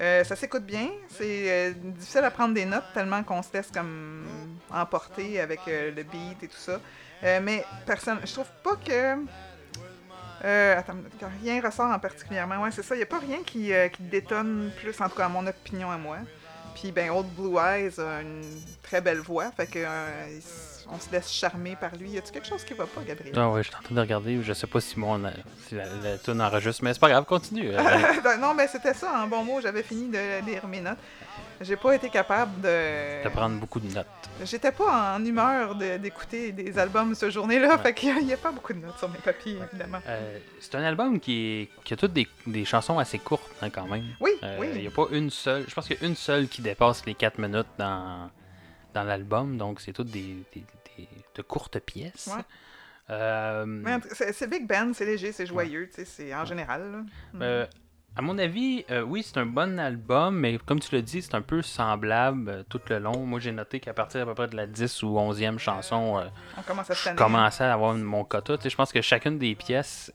Euh, 0.00 0.24
ça 0.24 0.36
s'écoute 0.36 0.64
bien, 0.64 0.88
c'est 1.10 1.74
difficile 1.74 2.24
à 2.24 2.30
prendre 2.30 2.54
des 2.54 2.64
notes 2.64 2.84
tellement 2.94 3.22
qu'on 3.22 3.42
se 3.42 3.52
laisse 3.52 3.70
comme 3.70 4.24
emporter 4.72 5.38
avec 5.40 5.60
le 5.66 6.02
beat 6.04 6.42
et 6.42 6.48
tout 6.48 6.56
ça. 6.56 6.80
Mais 7.42 7.66
personne, 7.84 8.18
je 8.24 8.32
trouve 8.32 8.48
pas 8.64 8.76
que 8.76 9.16
euh, 10.44 10.78
attends, 10.78 10.94
rien 11.42 11.60
ressort 11.62 11.90
en 11.90 11.98
particulièrement. 11.98 12.62
Ouais, 12.62 12.70
c'est 12.70 12.82
ça. 12.82 12.94
Il 12.94 12.98
n'y 12.98 13.04
a 13.04 13.06
pas 13.06 13.18
rien 13.18 13.38
qui, 13.44 13.72
euh, 13.72 13.88
qui 13.88 14.02
détonne 14.02 14.70
plus, 14.80 14.98
en 15.00 15.08
tout 15.08 15.16
cas 15.16 15.26
à 15.26 15.28
mon 15.28 15.46
opinion 15.46 15.90
à 15.90 15.96
moi. 15.98 16.18
Puis, 16.74 16.92
ben, 16.92 17.10
Old 17.10 17.26
Blue 17.36 17.56
Eyes 17.58 17.98
a 18.00 18.22
une 18.22 18.42
très 18.82 19.00
belle 19.00 19.18
voix. 19.18 19.50
Fait 19.56 19.66
que 19.66 19.80
euh, 19.84 20.38
on 20.90 20.98
se 20.98 21.10
laisse 21.10 21.30
charmer 21.30 21.76
par 21.76 21.94
lui. 21.96 22.10
Y 22.10 22.18
a-tu 22.18 22.32
quelque 22.32 22.46
chose 22.46 22.64
qui 22.64 22.74
va 22.74 22.86
pas, 22.86 23.02
Gabriel? 23.06 23.34
Ah 23.36 23.50
ouais, 23.50 23.62
je 23.62 23.68
suis 23.68 23.76
en 23.76 23.82
train 23.82 23.94
de 23.94 24.00
regarder. 24.00 24.42
Je 24.42 24.52
sais 24.52 24.66
pas 24.66 24.80
si, 24.80 24.98
mon, 24.98 25.20
si 25.68 25.74
la, 25.74 25.84
la 26.02 26.16
tune 26.18 26.40
enregistre, 26.40 26.82
mais 26.84 26.94
c'est 26.94 27.00
pas 27.00 27.10
grave, 27.10 27.24
continue. 27.24 27.70
euh. 27.74 27.82
Ben, 28.24 28.38
non, 28.38 28.54
mais 28.54 28.66
c'était 28.68 28.94
ça, 28.94 29.12
en 29.22 29.26
bon 29.26 29.44
mot. 29.44 29.60
J'avais 29.60 29.82
fini 29.82 30.08
de 30.10 30.44
lire 30.46 30.66
mes 30.66 30.80
notes. 30.80 30.98
J'ai 31.62 31.76
pas 31.76 31.94
été 31.94 32.08
capable 32.08 32.60
de. 32.62 33.22
de 33.22 33.28
prendre 33.28 33.58
beaucoup 33.60 33.80
de 33.80 33.92
notes. 33.92 34.06
J'étais 34.44 34.72
pas 34.72 35.14
en 35.16 35.24
humeur 35.24 35.74
de- 35.74 35.98
d'écouter 35.98 36.52
des 36.52 36.78
albums 36.78 37.14
ce 37.14 37.28
journée-là. 37.28 37.76
Ouais. 37.76 37.82
Fait 37.82 37.92
qu'il 37.94 38.26
y 38.26 38.32
a 38.32 38.36
pas 38.38 38.50
beaucoup 38.50 38.72
de 38.72 38.78
notes 38.78 38.96
sur 38.98 39.10
mes 39.10 39.18
papiers, 39.18 39.58
évidemment. 39.70 40.00
Euh, 40.06 40.38
c'est 40.58 40.74
un 40.76 40.82
album 40.82 41.20
qui, 41.20 41.34
est, 41.62 41.68
qui 41.84 41.92
a 41.92 41.96
toutes 41.98 42.14
des, 42.14 42.26
des 42.46 42.64
chansons 42.64 42.98
assez 42.98 43.18
courtes, 43.18 43.50
hein, 43.60 43.68
quand 43.68 43.86
même. 43.86 44.04
Oui, 44.20 44.30
Euh, 44.42 44.56
oui. 44.58 44.68
Il 44.74 44.80
n'y 44.80 44.86
a 44.86 44.90
pas 44.90 45.06
une 45.10 45.28
seule. 45.28 45.64
Je 45.68 45.74
pense 45.74 45.86
qu'il 45.86 46.00
y 46.00 46.04
a 46.04 46.06
une 46.08 46.16
seule 46.16 46.48
qui 46.48 46.62
dépasse 46.62 47.04
les 47.04 47.14
4 47.14 47.38
minutes 47.38 47.66
dans, 47.76 48.30
dans 48.94 49.02
l'album. 49.02 49.58
Donc, 49.58 49.80
c'est 49.82 49.92
toutes 49.92 50.10
des, 50.10 50.36
des- 50.54 50.64
des- 50.96 51.08
de 51.34 51.42
courtes 51.42 51.78
pièces. 51.80 52.30
Ouais. 52.34 52.42
Euh, 53.10 53.98
c'est 54.12 54.48
Big 54.48 54.66
Band, 54.66 54.92
c'est 54.94 55.04
léger, 55.04 55.32
c'est 55.32 55.44
joyeux, 55.46 55.88
tu 55.88 55.96
sais, 55.96 56.04
c'est 56.04 56.34
en 56.34 56.44
général. 56.44 57.04
là. 57.34 57.66
À 58.16 58.22
mon 58.22 58.36
avis, 58.38 58.84
euh, 58.90 59.02
oui, 59.02 59.22
c'est 59.22 59.38
un 59.38 59.46
bon 59.46 59.78
album, 59.78 60.36
mais 60.36 60.58
comme 60.58 60.80
tu 60.80 60.94
l'as 60.94 61.00
dit, 61.00 61.22
c'est 61.22 61.34
un 61.36 61.42
peu 61.42 61.62
semblable 61.62 62.48
euh, 62.48 62.62
tout 62.68 62.80
le 62.90 62.98
long. 62.98 63.24
Moi, 63.24 63.38
j'ai 63.38 63.52
noté 63.52 63.78
qu'à 63.78 63.94
partir 63.94 64.22
à 64.22 64.26
peu 64.26 64.34
près 64.34 64.48
de 64.48 64.56
la 64.56 64.66
10 64.66 65.02
ou 65.04 65.14
11e 65.16 65.58
chanson, 65.58 66.18
euh, 66.18 66.24
On 66.58 66.62
commence 66.62 66.90
à 66.90 66.94
je 66.94 67.04
tanner. 67.04 67.16
commençais 67.16 67.64
à 67.64 67.72
avoir 67.72 67.94
mon 67.94 68.24
quota. 68.24 68.56
Tu 68.58 68.64
sais, 68.64 68.70
je 68.70 68.76
pense 68.76 68.92
que 68.92 69.00
chacune 69.00 69.38
des 69.38 69.54
pièces 69.54 70.12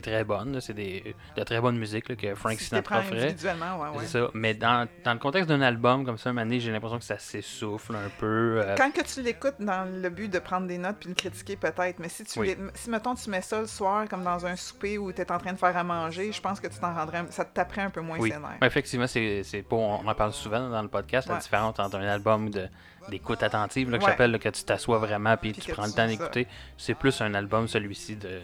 est 0.00 0.02
très 0.10 0.24
bonne. 0.24 0.60
C'est 0.60 0.72
des, 0.74 1.14
de 1.36 1.42
très 1.42 1.60
bonne 1.60 1.76
musique 1.78 2.08
là, 2.08 2.16
que 2.16 2.34
Frank 2.34 2.58
Si 2.58 2.64
Sinatra 2.66 3.02
ferait. 3.02 3.24
individuellement, 3.24 3.78
ouais, 3.80 3.88
ouais. 3.90 4.04
C'est 4.06 4.18
ça. 4.20 4.28
Mais 4.34 4.54
dans, 4.54 4.88
dans 5.04 5.12
le 5.12 5.18
contexte 5.18 5.48
d'un 5.48 5.60
album 5.60 6.04
comme 6.04 6.18
ça, 6.18 6.32
donné, 6.32 6.60
j'ai 6.60 6.72
l'impression 6.72 6.98
que 6.98 7.04
ça 7.04 7.18
s'essouffle 7.18 7.94
un 7.96 8.08
peu. 8.18 8.62
euh, 8.64 8.74
Quand 8.76 8.90
que 8.92 9.02
tu 9.02 9.22
l'écoutes 9.22 9.56
dans 9.60 9.84
le 9.84 10.08
but 10.10 10.28
de 10.32 10.38
prendre 10.38 10.66
des 10.66 10.78
notes 10.78 10.96
puis 11.00 11.08
de 11.10 11.14
critiquer 11.14 11.56
peut-être, 11.56 11.98
mais 11.98 12.08
si 12.08 12.24
tu 12.24 12.38
Oui. 12.38 12.56
si 12.74 12.90
mettons 12.90 13.14
tu 13.14 13.28
mets 13.30 13.42
ça 13.42 13.60
le 13.60 13.66
soir 13.66 14.08
comme 14.08 14.24
dans 14.24 14.46
un 14.46 14.56
souper 14.56 14.98
où 14.98 15.12
tu 15.12 15.20
es 15.20 15.30
en 15.32 15.38
train 15.38 15.52
de 15.52 15.58
faire 15.58 15.76
à 15.76 15.84
manger, 15.84 16.32
je 16.32 16.40
pense 16.40 16.58
que 16.60 16.66
tu 16.68 16.78
t'en 16.78 16.94
rendrais 16.94 17.24
ça 17.30 17.44
te 17.44 17.54
taperait 17.54 17.82
un 17.82 17.90
peu 17.90 18.00
moins 18.00 18.18
Oui. 18.18 18.32
effectivement, 18.62 19.06
c'est 19.06 19.64
pas. 19.68 19.76
On 19.76 20.06
en 20.06 20.14
parle 20.14 20.32
souvent 20.32 20.68
dans 20.68 20.82
le 20.82 20.88
podcast, 20.88 21.28
la 21.28 21.36
différence 21.36 21.78
entre 21.78 21.96
un 21.96 22.06
album 22.08 22.50
de 22.50 22.68
d'écoute 23.08 23.42
attentive, 23.42 23.90
là, 23.90 23.98
que 23.98 24.04
Ouais. 24.04 24.10
j'appelle, 24.10 24.38
que 24.38 24.48
tu 24.48 24.62
t'assois 24.62 24.98
vraiment 24.98 25.36
puis 25.36 25.50
Puis 25.52 25.60
tu 25.62 25.72
prends 25.72 25.86
le 25.86 25.92
temps 25.92 26.06
d'écouter. 26.06 26.46
C'est 26.76 26.94
plus 26.94 27.20
un 27.20 27.34
album, 27.34 27.66
celui-ci, 27.66 28.14
de 28.14 28.28
de- 28.28 28.40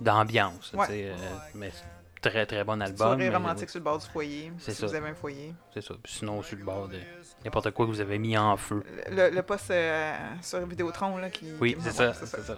d'ambiance. 0.00 0.72
Ouais. 0.74 0.86
euh, 0.90 1.14
mais 1.54 1.70
c'est 1.70 1.84
très 2.30 2.46
très 2.46 2.64
bon 2.64 2.80
album. 2.80 2.96
Soirée 2.96 3.28
romantique 3.28 3.68
sur 3.70 3.80
le 3.80 3.84
bord 3.84 3.98
du 3.98 4.06
foyer, 4.06 4.52
C'est 4.58 4.72
si 4.72 4.80
ça. 4.80 4.86
vous 4.86 4.94
avez 4.94 5.08
un 5.10 5.14
foyer. 5.14 5.54
C'est 5.74 5.82
ça. 5.82 5.94
Sinon, 6.04 6.42
sur 6.42 6.56
le 6.56 6.64
bord 6.64 6.88
de 6.88 6.98
n'importe 7.44 7.70
quoi 7.72 7.84
que 7.86 7.90
vous 7.90 8.00
avez 8.00 8.18
mis 8.18 8.36
en 8.38 8.56
feu. 8.56 8.82
Le, 9.10 9.30
le 9.30 9.42
poste 9.42 9.70
euh, 9.70 10.14
sur 10.40 10.64
Vidéotron 10.66 11.18
là, 11.18 11.28
qui... 11.30 11.46
Oui, 11.60 11.76
c'est 11.80 11.90
ça, 11.92 12.14
c'est 12.14 12.26
ça. 12.26 12.56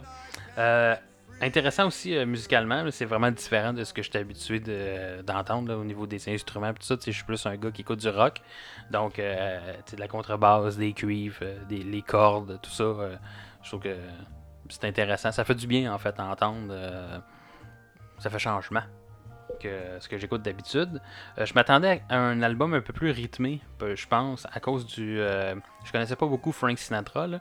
Euh, 0.58 0.94
intéressant 1.40 1.88
aussi 1.88 2.16
euh, 2.16 2.24
musicalement, 2.24 2.88
c'est 2.92 3.04
vraiment 3.04 3.30
différent 3.32 3.72
de 3.72 3.82
ce 3.82 3.92
que 3.92 4.02
j'étais 4.02 4.20
habitué 4.20 4.60
de- 4.60 5.20
d'entendre 5.22 5.74
au 5.74 5.84
niveau 5.84 6.06
des 6.06 6.28
instruments. 6.32 6.72
Tout 6.72 6.82
ça, 6.84 6.94
je 7.04 7.10
suis 7.10 7.24
plus 7.24 7.44
un 7.46 7.56
gars 7.56 7.72
qui 7.72 7.80
écoute 7.82 7.98
du 7.98 8.08
rock. 8.08 8.40
Donc, 8.92 9.18
euh, 9.18 9.74
de 9.92 9.96
la 9.98 10.06
contrebasse, 10.06 10.76
des 10.76 10.92
cuivres, 10.92 11.44
des, 11.68 11.82
les 11.82 12.02
cordes, 12.02 12.60
tout 12.62 12.70
ça. 12.70 12.84
je 13.64 13.68
trouve 13.68 13.80
que 13.82 13.96
c'est 14.70 14.84
intéressant. 14.84 15.32
Ça 15.32 15.44
fait 15.44 15.54
du 15.54 15.66
bien, 15.66 15.92
en 15.92 15.98
fait, 15.98 16.18
à 16.18 16.24
entendre. 16.24 16.68
euh, 16.70 17.18
ça 18.18 18.30
fait 18.30 18.38
changement 18.38 18.82
que 19.60 19.68
ce 20.00 20.08
que 20.08 20.18
j'écoute 20.18 20.42
d'habitude. 20.42 21.00
Euh, 21.38 21.46
je 21.46 21.54
m'attendais 21.54 22.02
à 22.08 22.16
un 22.16 22.42
album 22.42 22.74
un 22.74 22.80
peu 22.80 22.92
plus 22.92 23.10
rythmé, 23.10 23.60
je 23.80 24.06
pense, 24.06 24.46
à 24.52 24.60
cause 24.60 24.86
du... 24.86 25.20
euh, 25.20 25.54
je 25.84 25.92
connaissais 25.92 26.16
pas 26.16 26.26
beaucoup 26.26 26.52
Frank 26.52 26.78
Sinatra, 26.78 27.26
là. 27.26 27.40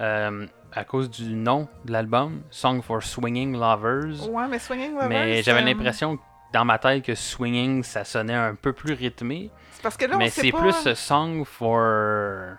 Euh, 0.00 0.46
à 0.72 0.84
cause 0.84 1.10
du 1.10 1.34
nom 1.34 1.68
de 1.84 1.92
l'album, 1.92 2.42
Song 2.50 2.82
for 2.82 3.02
Swinging 3.02 3.52
Lovers. 3.58 4.28
Ouais, 4.28 4.48
mais 4.48 4.58
Swinging 4.58 4.94
Lovers... 4.94 5.08
mais 5.08 5.42
j'avais 5.42 5.62
l'impression 5.62 6.18
dans 6.52 6.64
ma 6.64 6.78
tête 6.78 7.04
que 7.04 7.14
Swinging, 7.14 7.82
ça 7.82 8.04
sonnait 8.04 8.34
un 8.34 8.54
peu 8.54 8.72
plus 8.72 8.94
rythmé. 8.94 9.50
C'est 9.72 9.82
parce 9.82 9.96
que 9.96 10.06
là, 10.06 10.16
mais 10.16 10.26
on 10.26 10.30
sait 10.30 10.40
c'est 10.40 10.52
pas... 10.52 10.58
plus 10.58 10.94
Song 10.94 11.44
for 11.44 12.56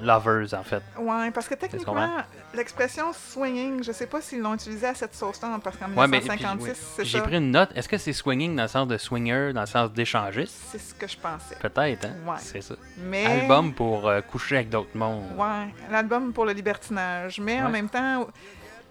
Lovers, 0.00 0.54
en 0.54 0.62
fait. 0.62 0.82
Ouais, 0.98 1.30
parce 1.32 1.48
que 1.48 1.54
techniquement, 1.54 2.18
l'expression 2.54 3.12
swinging, 3.12 3.82
je 3.82 3.92
sais 3.92 4.06
pas 4.06 4.20
s'ils 4.20 4.40
l'ont 4.40 4.54
utilisée 4.54 4.86
à 4.86 4.94
cette 4.94 5.14
sauce-là, 5.14 5.58
parce 5.62 5.76
qu'en 5.76 5.86
Ouais, 5.92 6.06
mais 6.06 6.20
puis, 6.20 6.28
1956, 6.30 6.68
oui. 6.68 6.74
c'est 6.96 7.02
Puis 7.02 7.10
j'ai 7.10 7.18
ça. 7.18 7.24
pris 7.24 7.36
une 7.36 7.50
note. 7.50 7.70
Est-ce 7.74 7.88
que 7.88 7.98
c'est 7.98 8.12
swinging 8.12 8.54
dans 8.56 8.62
le 8.62 8.68
sens 8.68 8.86
de 8.88 8.96
swinger, 8.96 9.52
dans 9.52 9.62
le 9.62 9.66
sens 9.66 9.92
d'échangiste? 9.92 10.54
C'est 10.70 10.78
ce 10.78 10.94
que 10.94 11.06
je 11.08 11.16
pensais. 11.18 11.56
Peut-être, 11.60 12.04
hein 12.06 12.14
Ouais. 12.26 12.36
C'est 12.38 12.60
ça. 12.60 12.74
Mais... 12.98 13.26
Album 13.26 13.72
pour 13.74 14.08
euh, 14.08 14.20
coucher 14.20 14.56
avec 14.56 14.68
d'autres 14.70 14.96
mondes. 14.96 15.24
Ouais, 15.36 15.72
l'album 15.90 16.32
pour 16.32 16.44
le 16.44 16.52
libertinage. 16.52 17.40
Mais 17.40 17.60
en 17.62 17.68
même 17.70 17.88
temps, 17.88 18.26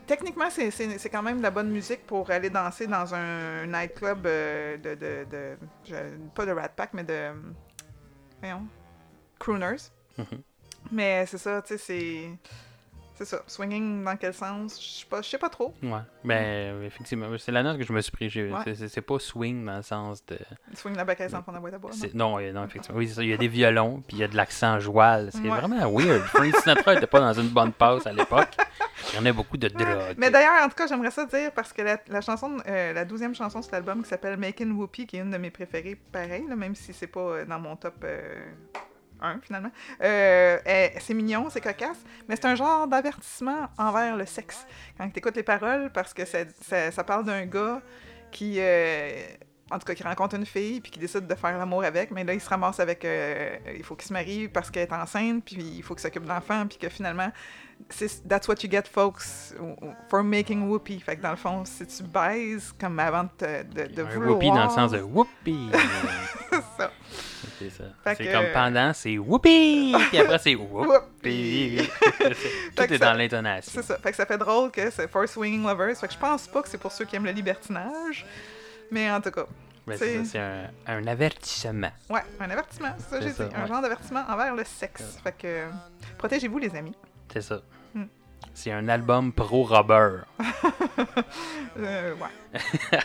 techniquement, 0.05 0.49
c'est- 0.49 0.71
c'est 0.71 0.97
c'est 0.97 1.09
quand 1.09 1.23
même 1.23 1.37
de 1.37 1.43
la 1.43 1.51
bonne 1.51 1.69
musique 1.69 2.05
pour 2.05 2.29
aller 2.31 2.49
danser 2.49 2.87
dans 2.87 3.13
un 3.13 3.65
nightclub 3.65 4.25
euh, 4.25 4.77
de, 4.77 4.95
de, 4.95 5.25
de- 5.29 5.57
je- 5.85 5.95
Pas 6.35 6.45
de 6.45 6.51
Rat 6.51 6.69
Pack, 6.69 6.89
mais 6.93 7.03
de. 7.03 7.29
Voyons. 8.41 8.63
Crooners. 9.39 9.91
Mhm. 10.17 10.25
Mais 10.91 11.25
c'est 11.25 11.37
ça, 11.37 11.61
tu 11.61 11.69
sais, 11.69 11.77
c'est. 11.77 12.29
C'est 13.15 13.25
ça. 13.25 13.41
Swinging 13.47 14.03
dans 14.03 14.15
quel 14.15 14.31
sens? 14.31 14.79
Je 14.79 14.99
sais 14.99 15.05
pas, 15.09 15.23
je 15.23 15.27
sais 15.29 15.39
pas 15.39 15.49
trop. 15.49 15.73
Ouais. 15.81 15.89
Ben, 16.23 16.35
euh, 16.35 16.85
effectivement, 16.85 17.25
c'est 17.39 17.51
la 17.51 17.63
note 17.63 17.79
que 17.79 17.83
je 17.83 17.91
me 17.91 17.99
suis 17.99 18.11
pris. 18.11 18.27
Ouais. 18.27 18.75
c'est- 18.75 19.01
pas 19.01 19.17
swing 19.17 19.65
dans 19.65 19.77
le 19.77 19.81
sens 19.81 20.23
de. 20.27 20.37
Swing 20.75 20.95
la 20.95 21.03
bacaisse 21.03 21.33
en 21.33 21.41
fond 21.41 21.51
de 21.51 21.55
la 21.57 21.61
boîte 21.61 21.73
à 21.73 21.77
bois. 21.79 21.89
non? 21.89 22.09
Non, 22.13 22.39
euh, 22.39 22.51
non, 22.51 22.63
effectivement. 22.65 22.95
Oui, 22.99 23.07
c'est 23.07 23.15
ça. 23.15 23.23
Il 23.23 23.29
y 23.29 23.33
a 23.33 23.37
des 23.37 23.47
violons, 23.47 24.03
puis 24.07 24.17
il 24.17 24.19
y 24.19 24.23
a 24.23 24.27
de 24.27 24.35
l'accent 24.35 24.79
joual. 24.79 25.29
C'est 25.31 25.39
Ouais. 25.39 25.49
vraiment 25.49 25.91
weird. 25.91 26.21
Frank 26.25 26.55
Sinatra 26.57 26.93
était 26.93 27.07
pas 27.07 27.19
dans 27.19 27.33
une 27.33 27.49
bonne 27.49 27.73
passe 27.73 28.05
à 28.05 28.13
l'époque. 28.13 28.55
Il 29.13 29.15
y 29.15 29.19
en 29.19 29.25
a 29.25 29.33
beaucoup 29.33 29.57
de 29.57 29.67
drogue. 29.67 30.15
Mais 30.17 30.29
d'ailleurs, 30.29 30.63
en 30.63 30.69
tout 30.69 30.75
cas, 30.75 30.85
j'aimerais 30.85 31.09
ça 31.09 31.25
dire 31.25 31.51
parce 31.53 31.73
que 31.73 31.81
la, 31.81 31.97
la 32.09 32.21
chanson, 32.21 32.57
euh, 32.67 32.93
la 32.93 33.03
douzième 33.03 33.33
chanson 33.33 33.63
sur 33.63 33.71
l'album 33.71 34.03
qui 34.03 34.09
s'appelle 34.09 34.37
Making 34.37 34.73
Whoopi, 34.77 35.07
qui 35.07 35.17
est 35.17 35.21
une 35.21 35.31
de 35.31 35.37
mes 35.37 35.49
préférées, 35.49 35.95
pareil, 36.11 36.45
là, 36.47 36.55
même 36.55 36.75
si 36.75 36.93
c'est 36.93 37.07
pas 37.07 37.19
euh, 37.21 37.45
dans 37.45 37.57
mon 37.59 37.75
top 37.77 37.95
1 39.21 39.39
finalement. 39.41 39.71
Euh, 40.01 40.57
c'est 40.99 41.13
mignon, 41.13 41.47
c'est 41.49 41.61
cocasse, 41.61 41.99
mais 42.27 42.35
c'est 42.35 42.45
un 42.45 42.55
genre 42.55 42.87
d'avertissement 42.87 43.67
envers 43.77 44.15
le 44.15 44.25
sexe. 44.25 44.65
Quand 44.97 45.09
tu 45.09 45.19
écoutes 45.19 45.35
les 45.35 45.43
paroles, 45.43 45.89
parce 45.93 46.13
que 46.13 46.25
ça, 46.25 46.39
ça- 46.61 46.91
ça 46.91 47.03
parle 47.03 47.25
d'un 47.25 47.45
gars 47.45 47.81
qui. 48.31 48.55
euh, 48.59 49.09
en 49.69 49.79
tout 49.79 49.85
cas, 49.85 49.95
qui 49.95 50.03
rencontre 50.03 50.33
une 50.35 50.45
fille, 50.45 50.79
puis 50.79 50.91
qui 50.91 50.97
décide 50.97 51.27
de 51.27 51.35
faire 51.35 51.57
l'amour 51.57 51.83
avec, 51.83 52.09
mais 52.11 52.23
là, 52.23 52.33
il 52.33 52.39
se 52.39 52.47
ramasse 52.49 52.79
avec... 52.79 53.03
euh, 53.03 53.57
il 53.75 53.83
faut 53.83 53.95
qu'il 53.97 54.07
se 54.07 54.13
marie 54.13 54.47
parce 54.47 54.71
qu'elle 54.71 54.83
est 54.87 54.93
enceinte, 54.93 55.43
puis 55.43 55.57
il 55.57 55.83
faut 55.83 55.93
qu'il 55.93 56.03
s'occupe 56.03 56.23
de 56.23 56.29
l'enfant, 56.29 56.65
puis 56.67 56.77
que 56.77 56.87
finalement, 56.87 57.29
c'est 57.89 58.25
that's 58.29 58.47
what 58.47 58.55
you 58.63 58.71
get, 58.71 58.83
folks, 58.89 59.53
for 60.09 60.23
making 60.23 60.69
whoopee. 60.69 61.01
Fait 61.01 61.17
que 61.17 61.21
dans 61.21 61.31
le 61.31 61.35
fond, 61.35 61.65
si 61.65 61.85
tu 61.85 62.01
baises 62.03 62.71
comme 62.79 62.97
avant 62.97 63.23
de, 63.39 63.63
de, 63.63 63.93
de 63.93 64.03
un 64.03 64.05
vouloir... 64.09 64.29
whoopee 64.35 64.47
dans 64.51 64.63
le 64.63 64.69
sens 64.69 64.91
de 64.93 65.01
whoopee. 65.01 65.69
C'est 66.49 66.61
ça. 66.77 66.91
C'est 67.59 67.69
ça. 67.71 67.83
C'est 68.05 68.15
que- 68.25 68.31
comme 68.31 68.45
pendant, 68.53 68.93
c'est 68.93 69.17
whoopee! 69.17 69.95
Puis 70.09 70.17
après, 70.19 70.37
c'est! 70.37 70.55
Whoopee. 70.55 71.89
Tout 72.75 72.83
est 72.83 72.97
ça- 72.97 73.05
dans 73.11 73.13
l'intonation. 73.17 73.71
C'est 73.75 73.83
ça. 73.87 73.97
Fait 73.97 74.11
que 74.11 74.15
ça 74.17 74.25
fait 74.25 74.37
drôle 74.37 74.69
que 74.71 74.89
c'est 74.91 75.07
For 75.07 75.27
Swinging 75.27 75.63
Lovers. 75.65 75.95
Fait 75.97 76.07
que 76.07 76.13
je 76.13 76.19
pense 76.19 76.47
pas 76.47 76.61
que 76.61 76.69
c'est 76.69 76.77
pour 76.77 76.91
ceux 76.91 77.05
qui 77.05 77.15
aiment 77.15 77.25
le 77.25 77.31
libertinage. 77.31 78.25
Mais 78.91 79.09
en 79.11 79.19
tout 79.21 79.31
cas, 79.31 79.45
Ben, 79.87 79.97
c'est- 79.97 80.37
un, 80.37 80.69
un 80.85 81.07
avertissement. 81.07 81.91
ouais, 82.09 82.21
un 82.39 82.49
avertissement, 82.49 82.93
c'est 82.99 83.09
ça 83.09 83.17
que 83.19 83.23
j'ai 83.23 83.31
dit. 83.31 83.55
Un 83.55 83.61
ouais. 83.63 83.67
genre 83.67 83.81
d'avertissement 83.81 84.23
envers 84.29 84.53
le 84.55 84.63
sexe. 84.63 85.17
Fait 85.23 85.35
que 85.37 85.65
protégez-vous, 86.17 86.57
les 86.59 86.75
amis. 86.75 86.93
C'est 87.33 87.41
ça. 87.41 87.61
Hmm. 87.93 88.05
C'est 88.53 88.71
un 88.71 88.87
album 88.87 89.33
pro-rubber. 89.33 90.19
Euh, 91.79 92.13
ouais. 92.15 92.59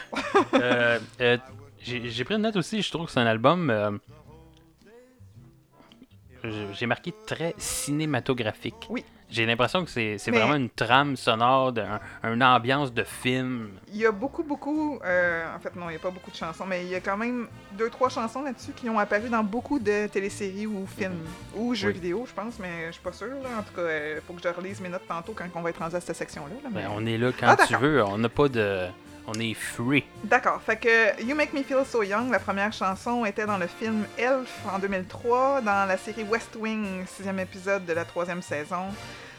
Euh, 0.55 0.99
euh, 1.21 1.37
J'ai 1.83 2.09
j'ai 2.11 2.25
pris 2.25 2.35
une 2.37 2.43
note 2.43 2.57
aussi, 2.57 2.81
je 2.83 2.91
trouve 2.91 3.07
que 3.07 3.12
c'est 3.12 3.21
un 3.21 3.27
album. 3.27 3.99
Euh, 6.44 6.66
j'ai- 6.72 6.87
marqué 6.87 7.12
très 7.26 7.55
cinématographique. 7.59 8.87
Oui. 8.90 9.05
J'ai 9.31 9.46
l'impression 9.46 9.83
que 9.83 9.90
c'est 9.90 10.18
Mais- 10.26 10.38
vraiment 10.38 10.57
une 10.57 10.68
trame 10.68 11.16
sonore, 11.16 11.72
d'un- 11.72 12.00
une 12.22 12.42
ambiance 12.44 12.92
de 12.92 13.02
film. 13.02 13.70
Il 13.88 13.96
y 13.96 14.05
a 14.05 14.12
beaucoup, 14.12 14.42
beaucoup. 14.42 14.98
euh, 15.02 15.57
en 15.57 15.59
fait, 15.59 15.74
non, 15.74 15.87
il 15.88 15.92
n'y 15.92 15.96
a 15.96 16.00
pas 16.00 16.11
beaucoup 16.11 16.31
de 16.31 16.37
chansons, 16.37 16.66
mais 16.66 16.83
il 16.85 16.90
y 16.90 16.94
a 16.94 17.00
quand 17.00 17.16
même 17.16 17.48
deux, 17.78 17.88
trois 17.88 18.11
chansons 18.11 18.42
là-dessus 18.42 18.72
qui 18.72 18.90
ont 18.90 18.98
apparu 18.98 19.31
dans 19.31 19.42
beaucoup 19.42 19.78
de 19.78 20.07
téléséries 20.09 20.66
ou 20.66 20.87
films. 20.87 21.16
Ou 21.57 21.74
jeux 21.74 21.88
Oui. 21.88 21.94
vidéo, 21.94 22.26
je 22.28 22.35
pense, 22.35 22.59
mais 22.59 22.88
je 22.88 22.92
suis 22.92 23.02
pas 23.02 23.12
sûre. 23.12 23.28
Là. 23.42 23.59
En 23.59 23.62
tout 23.62 23.72
cas, 23.74 23.88
il 24.16 24.20
faut 24.20 24.35
que 24.35 24.42
je 24.42 24.48
relise 24.48 24.81
mes 24.83 24.90
notes 24.90 25.09
tantôt 25.09 25.33
quand 25.35 25.46
on 25.55 25.62
va 25.62 25.70
être 25.70 25.78
rendu 25.78 25.96
à 25.96 26.00
cette 26.02 26.14
section-là. 26.16 26.55
là, 26.62 26.68
mais- 26.70 26.83
Ben, 26.83 26.90
on 26.94 27.07
est 27.07 27.16
là 27.16 27.31
quand 27.33 27.46
Ah, 27.59 27.66
tu 27.66 27.74
veux, 27.76 28.05
on 28.05 28.18
n'a 28.18 28.28
pas 28.28 28.48
de. 28.48 28.87
On 29.26 29.35
est 29.35 29.54
free. 29.54 30.04
D'accord. 30.24 30.61
Fait 30.62 30.76
que 30.76 31.22
You 31.22 31.35
Make 31.37 31.52
Me 31.52 31.62
Feel 31.62 31.85
So 31.87 32.02
Young, 32.02 32.30
la 32.30 32.40
première 32.40 32.72
chanson, 32.72 33.24
était 33.24 33.46
dans 33.46 33.58
le 33.58 33.68
film 33.68 34.04
Elf 34.18 34.50
en 34.72 34.78
2003, 34.78 35.61
dans 35.61 35.87
la 35.87 35.96
série 35.96 36.24
West 36.24 36.56
Wing, 36.56 37.06
sixième 37.06 37.38
épisode 37.38 37.85
de 37.85 37.92
la 37.92 38.04
troisième 38.04 38.42
saison. 38.42 38.88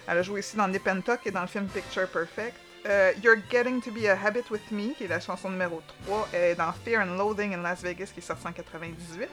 Elle 0.07 0.17
a 0.17 0.21
joué 0.21 0.39
aussi 0.39 0.55
dans 0.55 0.67
Nip 0.67 0.87
and 0.87 1.01
Tuck 1.01 1.19
et 1.25 1.31
dans 1.31 1.41
le 1.41 1.47
film 1.47 1.65
Picture 1.67 2.07
Perfect. 2.07 2.55
Euh, 2.85 3.11
You're 3.21 3.37
Getting 3.49 3.81
to 3.81 3.91
Be 3.91 4.05
a 4.05 4.17
Habit 4.25 4.43
with 4.51 4.71
Me, 4.71 4.93
qui 4.93 5.05
est 5.05 5.07
la 5.07 5.19
chanson 5.19 5.49
numéro 5.49 5.81
3, 6.05 6.29
est 6.33 6.55
dans 6.55 6.71
Fear 6.85 7.01
and 7.01 7.17
Loathing 7.17 7.53
in 7.53 7.61
Las 7.61 7.81
Vegas, 7.81 8.11
qui 8.13 8.19
est 8.19 8.31
en 8.31 8.51
98. 8.51 9.29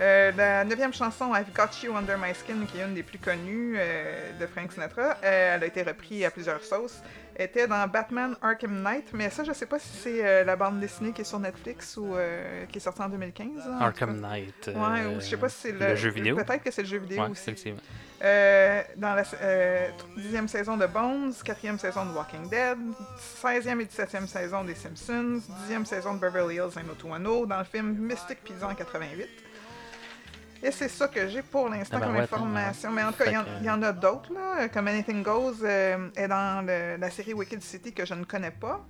Euh, 0.00 0.32
la 0.36 0.64
neuvième 0.64 0.92
chanson, 0.92 1.34
I've 1.34 1.52
Got 1.52 1.84
You 1.84 1.94
Under 1.94 2.16
My 2.16 2.34
Skin, 2.34 2.64
qui 2.66 2.78
est 2.78 2.84
une 2.84 2.94
des 2.94 3.02
plus 3.02 3.18
connues 3.18 3.74
euh, 3.76 4.32
de 4.40 4.46
Frank 4.46 4.72
Sinatra, 4.72 5.16
euh, 5.22 5.54
elle 5.54 5.62
a 5.62 5.66
été 5.66 5.82
reprise 5.82 6.24
à 6.24 6.30
plusieurs 6.30 6.62
sauces, 6.64 7.02
était 7.36 7.66
dans 7.66 7.86
Batman 7.88 8.36
Arkham 8.42 8.82
Knight, 8.82 9.12
mais 9.12 9.30
ça, 9.30 9.44
je 9.44 9.52
sais 9.52 9.66
pas 9.66 9.78
si 9.78 9.88
c'est 9.88 10.26
euh, 10.26 10.44
la 10.44 10.56
bande 10.56 10.80
dessinée 10.80 11.12
qui 11.12 11.20
est 11.22 11.24
sur 11.24 11.38
Netflix 11.38 11.96
ou 11.96 12.14
euh, 12.14 12.66
qui 12.66 12.78
est 12.78 12.80
sortie 12.80 13.02
en 13.02 13.08
2015. 13.08 13.48
là, 13.56 13.62
en 13.74 13.78
tout 13.78 13.84
Arkham. 13.84 14.20
Knight. 14.20 14.66
Ouais, 14.68 14.72
euh, 14.74 15.16
ou 15.16 15.20
je 15.20 15.26
sais 15.26 15.36
pas 15.36 15.48
si 15.48 15.56
c'est 15.58 15.72
le, 15.72 15.78
le 15.78 15.96
jeu 15.96 16.10
vidéo. 16.10 16.36
Peut-être 16.36 16.62
que 16.62 16.70
c'est 16.70 16.82
le 16.82 16.88
jeu 16.88 16.98
vidéo 16.98 17.22
Ouais, 17.24 17.30
aussi. 17.30 17.74
Euh, 18.24 18.82
dans 18.96 19.14
la 19.14 19.24
euh, 19.42 19.88
dixième 20.16 20.46
saison 20.46 20.76
de 20.76 20.86
Bones, 20.86 21.32
quatrième 21.44 21.78
saison 21.78 22.06
de 22.06 22.12
Walking 22.12 22.48
Dead, 22.48 22.78
16e 23.42 23.80
et 23.80 23.84
17e 23.86 24.28
saison 24.28 24.62
des 24.62 24.76
Simpsons, 24.76 25.40
dixième 25.62 25.84
saison 25.84 26.14
de 26.14 26.20
Beverly 26.20 26.54
Hills 26.54 26.70
90210, 26.76 27.48
dans 27.48 27.58
le 27.58 27.64
film 27.64 27.94
Mystic 27.98 28.38
Pizza 28.44 28.68
en 28.68 28.74
88. 28.76 29.28
Et 30.62 30.70
c'est 30.70 30.88
ça 30.88 31.08
que 31.08 31.26
j'ai 31.28 31.42
pour 31.42 31.68
l'instant 31.68 31.98
comme 31.98 32.16
hein, 32.16 32.20
information. 32.22 32.90
Mais 32.92 33.02
en 33.02 33.10
tout 33.12 33.18
cas, 33.18 33.24
il 33.26 33.32
y 33.32 33.36
en- 33.36 33.44
Fait 33.44 33.50
que- 33.50 33.56
il 33.60 33.66
y, 33.66 33.70
en 33.70 33.82
a 33.82 33.92
d'autres, 33.92 34.32
là, 34.32 34.68
comme 34.68 34.86
Anything 34.88 35.22
Goes 35.22 35.56
euh, 35.64 36.08
est 36.16 36.28
dans 36.28 36.64
le- 36.64 36.96
la 36.98 37.10
série 37.10 37.34
Wicked 37.34 37.60
City 37.62 37.92
que 37.92 38.04
je 38.06 38.14
ne 38.14 38.24
connais 38.24 38.50
pas. 38.52 38.80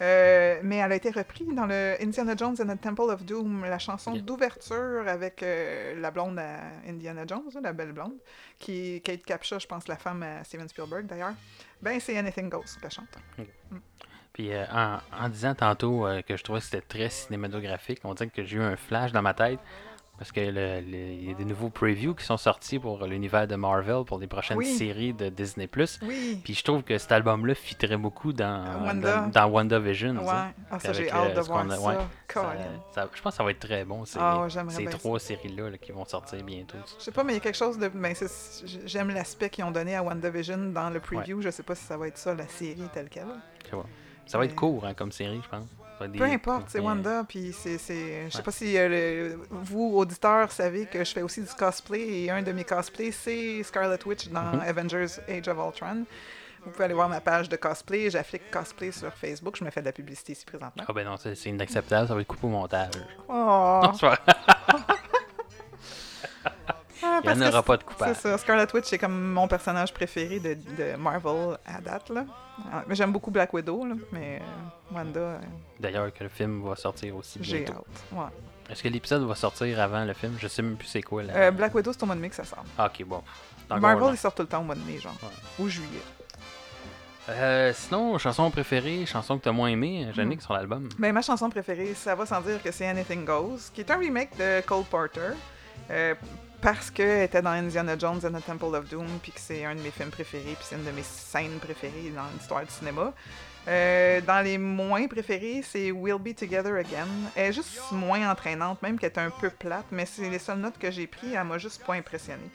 Euh, 0.00 0.60
mais 0.62 0.76
elle 0.76 0.92
a 0.92 0.94
été 0.94 1.10
reprise 1.10 1.48
dans 1.54 1.66
le 1.66 1.96
Indiana 2.00 2.34
Jones 2.36 2.54
and 2.60 2.76
the 2.76 2.80
Temple 2.80 3.10
of 3.10 3.24
Doom, 3.24 3.64
la 3.64 3.80
chanson 3.80 4.12
d'ouverture 4.22 5.02
avec 5.08 5.42
euh, 5.42 6.00
la 6.00 6.12
blonde 6.12 6.38
à 6.38 6.60
Indiana 6.88 7.24
Jones, 7.26 7.42
là, 7.52 7.60
la 7.60 7.72
belle 7.72 7.90
blonde, 7.92 8.14
qui 8.60 8.94
est 8.94 9.00
Kate 9.00 9.24
Capshaw, 9.24 9.58
je 9.58 9.66
pense, 9.66 9.88
la 9.88 9.96
femme 9.96 10.22
à 10.22 10.44
Steven 10.44 10.68
Spielberg 10.68 11.06
d'ailleurs. 11.06 11.34
Ben, 11.82 11.98
c'est 11.98 12.16
Anything 12.16 12.48
Goes 12.48 12.62
qu'elle 12.80 12.92
chante. 12.92 13.18
Puis 14.32 14.52
euh, 14.52 14.64
en, 14.72 14.98
en 15.12 15.28
disant 15.28 15.54
tantôt 15.56 16.06
euh, 16.06 16.22
que 16.22 16.36
je 16.36 16.44
trouvais 16.44 16.60
que 16.60 16.66
c'était 16.66 16.80
très 16.86 17.08
cinématographique, 17.08 18.00
on 18.04 18.14
dirait 18.14 18.30
que 18.30 18.44
j'ai 18.44 18.56
eu 18.58 18.62
un 18.62 18.76
flash 18.76 19.10
dans 19.10 19.22
ma 19.22 19.34
tête. 19.34 19.58
Parce 20.18 20.32
que 20.32 20.40
le- 20.40 20.80
le- 20.80 21.12
il 21.12 21.28
y 21.28 21.30
a 21.30 21.34
des 21.34 21.44
nouveaux 21.44 21.70
previews 21.70 22.12
qui 22.12 22.24
sont 22.24 22.36
sortis 22.36 22.80
pour 22.80 23.04
l'univers 23.06 23.46
de 23.46 23.54
Marvel, 23.54 24.04
pour 24.04 24.18
les 24.18 24.26
prochaines 24.26 24.56
Oui. 24.58 24.66
séries 24.66 25.12
de 25.12 25.28
Disney+. 25.28 25.68
Oui! 26.02 26.40
Puis 26.42 26.54
je 26.54 26.64
trouve 26.64 26.82
que 26.82 26.98
cet 26.98 27.12
album-là 27.12 27.54
fitterait 27.54 27.96
beaucoup 27.96 28.32
dans, 28.32 28.64
Wanda. 28.84 29.20
dans, 29.20 29.28
dans 29.28 29.46
WandaVision. 29.46 30.16
Ouais, 30.16 30.32
ah, 30.72 30.80
ça 30.80 30.92
j'ai 30.92 31.08
euh, 31.12 31.14
hâte 31.14 31.36
de 31.36 31.40
voir 31.42 31.64
a- 31.70 31.76
ça. 31.76 31.80
ouais, 31.80 31.94
Ça- 31.94 32.08
Colin. 32.26 32.48
ça- 32.92 33.08
je 33.14 33.22
pense 33.22 33.32
que 33.32 33.36
ça 33.36 33.44
va 33.44 33.50
être 33.52 33.60
très 33.60 33.84
bon, 33.84 34.04
ces, 34.04 34.18
Ah 34.20 34.42
ouais, 34.42 34.48
ces 34.70 34.84
trois 34.86 35.20
séries-là 35.20 35.70
là, 35.70 35.78
qui 35.78 35.92
vont 35.92 36.04
sortir 36.04 36.42
bientôt. 36.42 36.78
Je 36.98 37.04
sais 37.04 37.12
pas, 37.12 37.22
mais 37.22 37.34
il 37.34 37.36
y 37.36 37.38
a 37.38 37.42
quelque 37.42 37.54
chose 37.56 37.78
de. 37.78 37.86
Ben, 37.86 38.12
j'aime 38.86 39.10
l'aspect 39.10 39.50
qu'ils 39.50 39.62
ont 39.64 39.70
donné 39.70 39.94
à 39.94 40.02
WandaVision 40.02 40.72
dans 40.72 40.90
le 40.90 40.98
preview. 40.98 41.40
Je 41.42 41.50
sais 41.50 41.62
pas 41.62 41.76
si 41.76 41.84
ça 41.84 41.96
va 41.96 42.08
être 42.08 42.18
ça, 42.18 42.34
la 42.34 42.48
série 42.48 42.82
telle 42.92 43.08
quelle. 43.08 43.26
Ça 44.26 44.36
va 44.36 44.44
être 44.44 44.54
court 44.56 44.84
hein, 44.84 44.94
comme 44.94 45.12
série, 45.12 45.40
je 45.42 45.48
pense. 45.48 45.64
Peu 45.98 46.24
importe, 46.24 46.64
c'est 46.68 46.80
Wanda, 46.80 47.24
puis 47.28 47.52
c'est. 47.52 47.78
c'est- 47.78 48.26
Je 48.26 48.30
sais 48.30 48.38
Ouais. 48.38 48.42
pas 48.44 48.50
si 48.52 48.76
euh, 48.78 48.88
le- 48.88 49.40
vous, 49.50 49.92
auditeurs, 49.96 50.50
savez 50.52 50.86
que 50.86 51.04
je 51.04 51.12
fais 51.12 51.22
aussi 51.22 51.40
du 51.42 51.48
cosplay 51.58 52.22
et 52.24 52.30
un 52.30 52.42
de 52.42 52.52
mes 52.52 52.64
cosplays, 52.64 53.10
c'est 53.12 53.62
Scarlet 53.62 53.98
Witch 54.06 54.28
dans 54.28 54.42
Mhm. 54.42 54.60
Avengers 54.66 55.06
Age 55.28 55.48
of 55.48 55.58
Ultron. 55.58 56.04
Vous 56.64 56.70
pouvez 56.72 56.84
aller 56.86 56.94
voir 56.94 57.08
ma 57.08 57.20
page 57.20 57.48
de 57.48 57.56
cosplay. 57.56 58.10
J'applique 58.10 58.50
cosplay 58.50 58.90
sur 58.92 59.12
Facebook. 59.14 59.56
Je 59.56 59.64
me 59.64 59.70
fais 59.70 59.80
de 59.80 59.86
la 59.86 59.92
publicité 59.92 60.32
ici 60.32 60.44
présentement. 60.44 60.84
Ah 60.86 60.92
ben 60.92 61.04
non, 61.04 61.16
c'est 61.16 61.34
c'est 61.34 61.48
inacceptable, 61.50 62.08
ça 62.08 62.14
va 62.14 62.20
être 62.20 62.26
coupé 62.26 62.46
au 62.46 62.50
montage. 62.50 62.90
Oh! 63.28 63.80
Non, 63.84 63.92
c'est 67.18 67.24
pas- 67.24 67.32
Il 67.32 67.38
n'y 67.38 67.42
en 67.42 67.44
parce 67.46 67.54
aura 67.54 67.62
pas 67.62 67.76
de 67.76 67.82
C'est 67.82 67.86
coupage. 67.94 68.16
ça. 68.16 68.38
Scarlet 68.38 68.66
Witch, 68.74 68.84
c'est 68.86 68.98
comme 68.98 69.32
mon 69.32 69.46
personnage 69.48 69.92
préféré 69.92 70.40
de, 70.40 70.54
de 70.54 70.96
Marvel 70.96 71.56
à 71.66 71.80
date. 71.80 72.10
Là. 72.10 72.24
Ah, 72.72 72.82
mais 72.86 72.94
J'aime 72.94 73.12
beaucoup 73.12 73.30
Black 73.30 73.52
Widow, 73.54 73.84
là, 73.86 73.94
mais 74.12 74.40
euh, 74.42 74.94
Wanda, 74.96 75.20
euh, 75.20 75.38
D'ailleurs, 75.78 76.12
que 76.12 76.24
le 76.24 76.30
film 76.30 76.62
va 76.66 76.74
sortir 76.76 77.14
aussi 77.16 77.38
j'ai 77.42 77.66
hâte. 77.66 77.76
Ouais. 78.12 78.24
Est-ce 78.70 78.82
que 78.82 78.88
l'épisode 78.88 79.22
va 79.26 79.34
sortir 79.34 79.80
avant 79.80 80.04
le 80.04 80.12
film? 80.12 80.36
Je 80.38 80.48
sais 80.48 80.60
même 80.62 80.76
plus 80.76 80.88
c'est 80.88 81.02
quoi 81.02 81.22
là. 81.22 81.32
Euh, 81.36 81.50
Black 81.50 81.74
Widow, 81.74 81.92
c'est 81.92 82.02
au 82.02 82.06
mois 82.06 82.14
de 82.16 82.20
mai 82.20 82.28
que 82.30 82.34
ça 82.36 82.44
sort. 82.44 82.64
Ah, 82.76 82.86
ok, 82.92 83.04
bon. 83.06 83.22
Marvel, 83.70 83.98
long. 84.00 84.12
il 84.12 84.18
sort 84.18 84.34
tout 84.34 84.42
le 84.42 84.48
temps 84.48 84.60
au 84.60 84.64
mois 84.64 84.74
de 84.74 84.80
mai, 84.84 84.98
genre. 84.98 85.14
Ouais. 85.22 85.64
Ou 85.64 85.68
juillet. 85.68 86.02
Euh, 87.30 87.72
sinon, 87.74 88.16
chanson 88.16 88.50
préférée, 88.50 89.04
chanson 89.04 89.38
que 89.38 89.44
t'as 89.44 89.52
moins 89.52 89.68
aimée, 89.68 90.06
Hmm. 90.06 90.14
Jannick, 90.14 90.40
sur 90.42 90.54
l'album? 90.54 90.88
Ben, 90.98 91.12
ma 91.12 91.20
chanson 91.20 91.50
préférée, 91.50 91.92
ça 91.94 92.14
va 92.14 92.24
sans 92.24 92.40
dire 92.40 92.62
que 92.62 92.70
c'est 92.72 92.86
Anything 92.88 93.26
Goes, 93.26 93.58
qui 93.74 93.82
est 93.82 93.90
un 93.90 93.98
remake 93.98 94.36
de 94.38 94.62
Cole 94.62 94.84
Porter. 94.84 95.32
euh, 95.90 96.14
parce 96.60 96.90
qu'elle 96.90 97.22
était 97.22 97.42
dans 97.42 97.50
Indiana 97.50 97.96
Jones 97.96 98.20
and 98.24 98.38
the 98.38 98.44
Temple 98.44 98.74
of 98.74 98.88
Doom, 98.88 99.06
puis 99.22 99.32
que 99.32 99.40
c'est 99.40 99.64
un 99.64 99.74
de 99.74 99.80
mes 99.80 99.90
films 99.90 100.10
préférés, 100.10 100.54
puis 100.54 100.64
c'est 100.68 100.74
une 100.74 100.84
de 100.84 100.90
mes 100.90 101.02
scènes 101.02 101.58
préférées 101.60 102.12
dans 102.14 102.26
l'histoire 102.34 102.64
du 102.64 102.70
cinéma. 102.70 103.12
Euh, 103.68 104.20
dans 104.22 104.42
les 104.42 104.58
moins 104.58 105.06
préférés, 105.06 105.62
c'est 105.62 105.90
We'll 105.92 106.18
Be 106.18 106.34
Together 106.34 106.74
Again. 106.74 107.06
Elle 107.36 107.50
est 107.50 107.52
juste 107.52 107.92
moins 107.92 108.30
entraînante, 108.30 108.82
même 108.82 108.98
qu'elle 108.98 109.12
est 109.12 109.18
un 109.18 109.30
peu 109.30 109.50
plate, 109.50 109.86
mais 109.90 110.06
c'est 110.06 110.28
les 110.30 110.38
seules 110.38 110.58
notes 110.58 110.78
que 110.78 110.90
j'ai 110.90 111.06
prises, 111.06 111.34
elle 111.34 111.44
m'a 111.44 111.58
juste 111.58 111.84
pas 111.84 111.94
impressionné. 111.94 112.50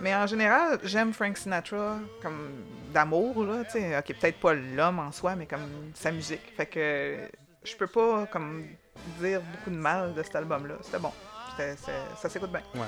Mais 0.00 0.14
en 0.14 0.26
général, 0.26 0.78
j'aime 0.84 1.12
Frank 1.12 1.36
Sinatra 1.36 1.98
comme 2.22 2.64
d'amour, 2.92 3.44
là, 3.44 3.64
tu 3.64 3.72
sais, 3.72 3.98
ok, 3.98 4.16
peut-être 4.20 4.40
pas 4.40 4.54
l'homme 4.54 5.00
en 5.00 5.12
soi, 5.12 5.36
mais 5.36 5.46
comme 5.46 5.68
sa 5.94 6.10
musique. 6.10 6.52
Fait 6.56 6.66
que 6.66 7.18
je 7.64 7.76
peux 7.76 7.88
pas 7.88 8.26
comme 8.26 8.66
dire 9.20 9.40
beaucoup 9.40 9.70
de 9.70 9.76
mal 9.76 10.14
de 10.14 10.22
cet 10.22 10.36
album-là. 10.36 10.74
C'était 10.82 10.98
bon. 10.98 11.12
Ça 12.16 12.28
s'écoute 12.28 12.52
bien. 12.52 12.62
Ouais. 12.74 12.86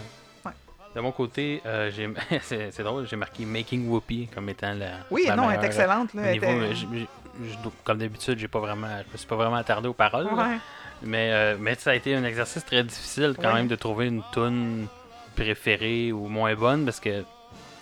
Ouais. 0.95 0.97
De 0.97 1.01
mon 1.01 1.13
côté, 1.13 1.63
euh, 1.67 1.91
c'est 2.43 2.83
drôle, 2.83 3.07
j'ai 3.07 3.17
marqué 3.17 3.45
Making 3.45 3.89
Whoopi 3.89 4.29
comme 4.35 4.49
étant 4.49 4.73
la. 4.75 4.99
Oui, 5.11 5.25
la 5.27 5.37
non, 5.37 5.45
elle 5.45 5.49
est 5.49 5.57
meilleure. 5.59 5.65
excellente. 5.65 6.15
Là, 6.15 6.23
elle 6.25 6.33
niveau, 6.41 6.47
était- 6.47 7.07
euh, 7.43 7.69
comme 7.85 7.99
d'habitude, 7.99 8.39
j'ai 8.39 8.49
pas 8.49 8.59
vraiment, 8.61 8.89
je 9.07 9.13
me 9.13 9.17
suis 9.17 9.27
pas 9.27 9.37
vraiment 9.37 9.57
attardé 9.57 9.89
aux 9.89 9.93
paroles. 9.95 10.27
là. 10.27 10.33
Ouais. 10.49 10.57
Mais, 11.03 11.31
euh, 11.33 11.57
mais 11.59 11.75
ça 11.77 11.93
a 11.93 11.95
été 11.95 12.15
un 12.15 12.25
exercice 12.25 12.65
très 12.65 12.83
difficile 12.85 13.35
quand 13.41 13.49
Ouais. 13.49 13.55
même 13.55 13.69
de 13.69 13.77
trouver 13.77 14.07
une 14.09 14.23
tune 14.33 14.87
préférée 15.35 16.13
ou 16.13 16.27
moins 16.29 16.55
bonne 16.55 16.85
parce 16.85 17.01
que 17.01 17.25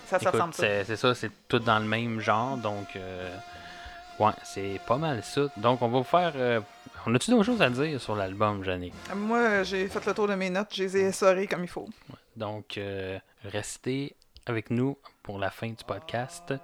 Ça 0.06 0.18
écoute, 0.18 0.28
ressemble 0.32 0.54
ça. 0.54 0.84
c'est 0.84 0.96
ça, 0.96 1.14
c'est 1.14 1.30
tout 1.48 1.58
dans 1.58 1.78
le 1.80 1.84
même 1.86 2.20
genre. 2.20 2.56
Donc, 2.58 2.86
euh, 2.94 3.28
ouais, 4.20 4.30
c'est 4.44 4.80
pas 4.86 4.96
mal 4.98 5.24
ça. 5.24 5.42
Donc, 5.56 5.82
on 5.82 5.88
va 5.88 5.98
vous 5.98 6.04
faire. 6.04 6.32
euh, 6.36 6.60
on 7.06 7.14
a-tu 7.14 7.30
d'autres 7.30 7.44
choses 7.44 7.62
à 7.62 7.70
dire 7.70 8.00
sur 8.00 8.14
l'album, 8.14 8.62
Jannick? 8.62 8.92
Moi, 9.16 9.62
j'ai 9.64 9.88
fait 9.88 10.04
le 10.06 10.14
tour 10.14 10.28
de 10.28 10.34
mes 10.34 10.50
notes, 10.50 10.68
je 10.74 10.82
les 10.84 10.96
ai 10.98 11.00
essorées 11.06 11.46
comme 11.46 11.64
il 11.64 11.68
faut. 11.68 11.88
Donc, 12.38 12.78
euh, 12.78 13.18
restez 13.44 14.14
avec 14.46 14.70
nous 14.70 14.96
pour 15.22 15.38
la 15.38 15.50
fin 15.50 15.68
du 15.68 15.84
podcast 15.84 16.54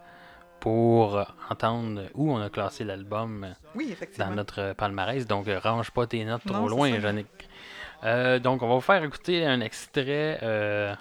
pour 0.61 1.22
entendre 1.51 2.05
où 2.14 2.33
on 2.33 2.41
a 2.41 2.49
classé 2.49 2.85
l'album 2.85 3.55
Oui, 3.75 3.95
dans 4.16 4.31
notre 4.31 4.72
palmarès. 4.72 5.27
Donc, 5.27 5.49
euh, 5.49 5.59
range 5.59 5.91
pas 5.91 6.07
tes 6.07 6.25
notes 6.25 6.45
trop 6.47 6.57
Non, 6.57 6.68
loin. 6.68 6.89
Yannick. 6.89 7.27
Euh, 8.05 8.39
donc, 8.39 8.62
on 8.62 8.68
va 8.68 8.75
vous 8.75 8.81
faire 8.81 9.03
écouter 9.03 9.45
un 9.45 9.61
extrait 9.61 10.39
euh, 10.43 10.95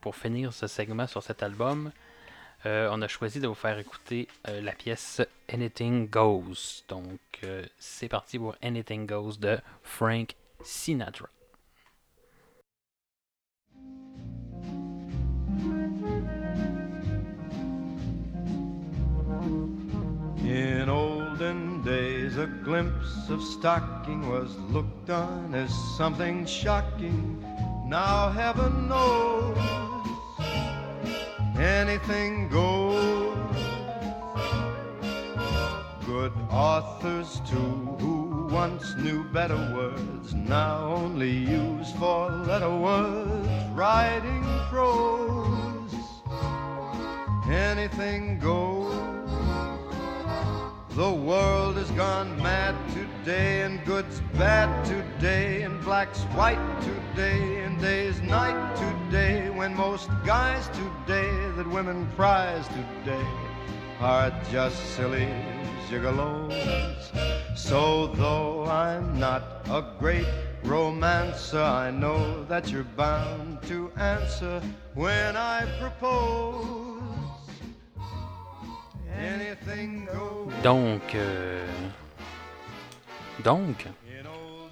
pour 0.00 0.16
finir 0.16 0.52
ce 0.52 0.66
segment 0.66 1.06
sur 1.06 1.22
cet 1.22 1.42
album. 1.42 1.92
Euh, 2.66 2.88
on 2.90 3.02
a 3.02 3.08
choisi 3.08 3.38
de 3.40 3.46
vous 3.46 3.54
faire 3.54 3.78
écouter 3.78 4.26
la 4.46 4.72
pièce 4.72 5.20
Anything 5.52 6.08
Goes. 6.08 6.82
Donc, 6.88 7.20
c'est 7.78 8.08
parti 8.08 8.38
pour 8.38 8.56
Anything 8.62 9.06
Goes 9.06 9.36
de 9.38 9.58
Frank 9.82 10.34
Sinatra. 10.62 11.28
In 19.38 20.88
olden 20.88 21.82
days, 21.82 22.36
a 22.36 22.46
glimpse 22.46 23.28
of 23.28 23.42
stocking 23.42 24.28
was 24.28 24.56
looked 24.70 25.10
on 25.10 25.54
as 25.54 25.72
something 25.96 26.46
shocking. 26.46 27.44
Now, 27.86 28.30
heaven 28.30 28.88
knows, 28.88 29.58
anything 31.58 32.48
goes. 32.48 33.36
Good 36.06 36.32
authors, 36.50 37.40
too, 37.48 37.96
who 38.00 38.48
once 38.50 38.94
knew 38.96 39.24
better 39.24 39.56
words, 39.76 40.34
now 40.34 40.94
only 40.94 41.30
use 41.30 41.92
for 41.92 42.30
letter 42.30 42.74
words, 42.74 43.48
writing 43.72 44.44
prose. 44.70 45.94
Anything 47.48 48.38
goes. 48.38 49.17
The 50.98 51.12
world 51.12 51.76
has 51.76 51.88
gone 51.92 52.36
mad 52.42 52.74
today, 52.92 53.62
and 53.62 53.84
good's 53.84 54.18
bad 54.36 54.84
today, 54.84 55.62
and 55.62 55.80
black's 55.84 56.22
white 56.34 56.58
today, 56.82 57.62
and 57.62 57.80
day's 57.80 58.20
night 58.20 58.74
today, 58.74 59.48
when 59.48 59.76
most 59.76 60.10
guys 60.26 60.66
today 60.70 61.30
that 61.54 61.70
women 61.70 62.08
prize 62.16 62.66
today 62.66 63.24
are 64.00 64.32
just 64.50 64.96
silly 64.96 65.28
gigolos. 65.88 66.56
So 67.56 68.08
though 68.08 68.64
I'm 68.64 69.20
not 69.20 69.68
a 69.70 69.84
great 70.00 70.26
romancer, 70.64 71.62
I 71.62 71.92
know 71.92 72.42
that 72.46 72.72
you're 72.72 72.82
bound 72.96 73.62
to 73.68 73.92
answer 73.96 74.60
when 74.94 75.36
I 75.36 75.64
propose. 75.78 76.97
Donc, 80.62 81.14
euh, 81.14 81.66
donc, 83.44 83.86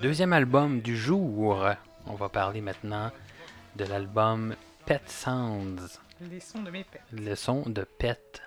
deuxième 0.01 0.33
album 0.33 0.81
du 0.81 0.97
jour. 0.97 1.65
On 2.07 2.15
va 2.15 2.29
parler 2.29 2.61
maintenant 2.61 3.11
de 3.77 3.85
l'album 3.85 4.55
Pet 4.85 5.03
Sounds, 5.09 6.01
Les 6.21 6.41
sons 6.41 6.63
de 6.63 6.71
mes 6.71 6.85
pets. 6.85 7.01
le 7.13 7.35
son 7.35 7.63
de 7.69 7.83
pet, 7.83 8.43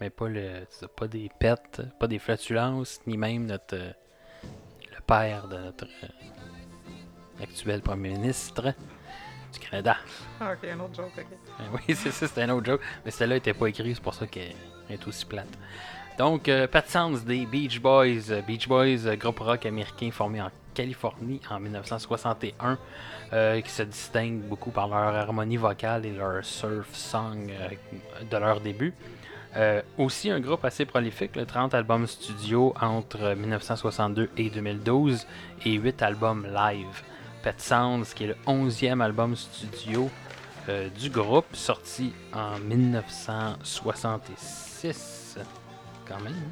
mais 0.00 0.10
pas 0.10 0.28
le, 0.28 0.66
c'est 0.70 0.88
pas 0.88 1.06
des 1.08 1.30
pets, 1.38 1.80
pas 1.98 2.06
des 2.06 2.18
flatulences, 2.18 3.00
ni 3.06 3.16
même 3.16 3.46
notre 3.46 3.76
le 3.76 5.00
père 5.06 5.48
de 5.48 5.58
notre 5.58 5.86
euh, 6.04 7.42
actuel 7.42 7.82
premier 7.82 8.10
ministre 8.10 8.74
du 9.52 9.58
Canada. 9.58 9.96
Ah, 10.40 10.52
ok, 10.52 10.68
un 10.68 10.80
autre 10.80 10.94
joke, 10.94 11.12
ok. 11.18 11.26
Oui, 11.88 11.94
c'est 11.94 12.10
ça, 12.10 12.26
c'était 12.26 12.42
un 12.42 12.50
autre 12.50 12.66
joke. 12.66 12.80
Mais 13.04 13.10
celle-là 13.10 13.36
n'était 13.36 13.54
pas 13.54 13.66
écrite, 13.66 13.96
c'est 13.96 14.02
pour 14.02 14.14
ça 14.14 14.26
est 14.92 15.06
aussi 15.06 15.24
plate. 15.24 15.48
Donc, 16.18 16.48
euh, 16.48 16.66
Pat 16.66 16.88
Sounds 16.88 17.20
des 17.26 17.44
Beach 17.46 17.80
Boys. 17.80 18.30
Euh, 18.30 18.42
Beach 18.42 18.68
Boys, 18.68 19.06
euh, 19.06 19.16
groupe 19.16 19.38
rock 19.40 19.64
américain 19.64 20.10
formé 20.12 20.42
en 20.42 20.50
Californie 20.74 21.40
en 21.50 21.58
1961, 21.58 22.78
euh, 23.32 23.58
qui 23.60 23.70
se 23.70 23.82
distingue 23.82 24.42
beaucoup 24.42 24.70
par 24.70 24.88
leur 24.88 25.14
harmonie 25.14 25.56
vocale 25.56 26.04
et 26.06 26.12
leur 26.12 26.44
surf 26.44 26.94
song 26.94 27.50
de 28.30 28.36
leur 28.36 28.60
début. 28.60 28.94
Aussi 29.98 30.30
un 30.30 30.40
groupe 30.40 30.64
assez 30.64 30.86
prolifique, 30.86 31.36
le 31.36 31.44
30 31.44 31.74
albums 31.74 32.06
studio 32.06 32.72
entre 32.80 33.34
1962 33.34 34.30
et 34.38 34.48
2012 34.48 35.26
et 35.66 35.72
8 35.72 36.00
albums 36.00 36.46
live. 36.46 37.02
Pet 37.42 37.60
Sounds, 37.60 38.14
qui 38.14 38.24
est 38.24 38.28
le 38.28 38.36
11e 38.46 39.02
album 39.02 39.36
studio 39.36 40.08
du 40.98 41.10
groupe, 41.10 41.54
sorti 41.54 42.14
en 42.32 42.58
1966, 42.60 44.71
quand 46.06 46.20
même. 46.20 46.50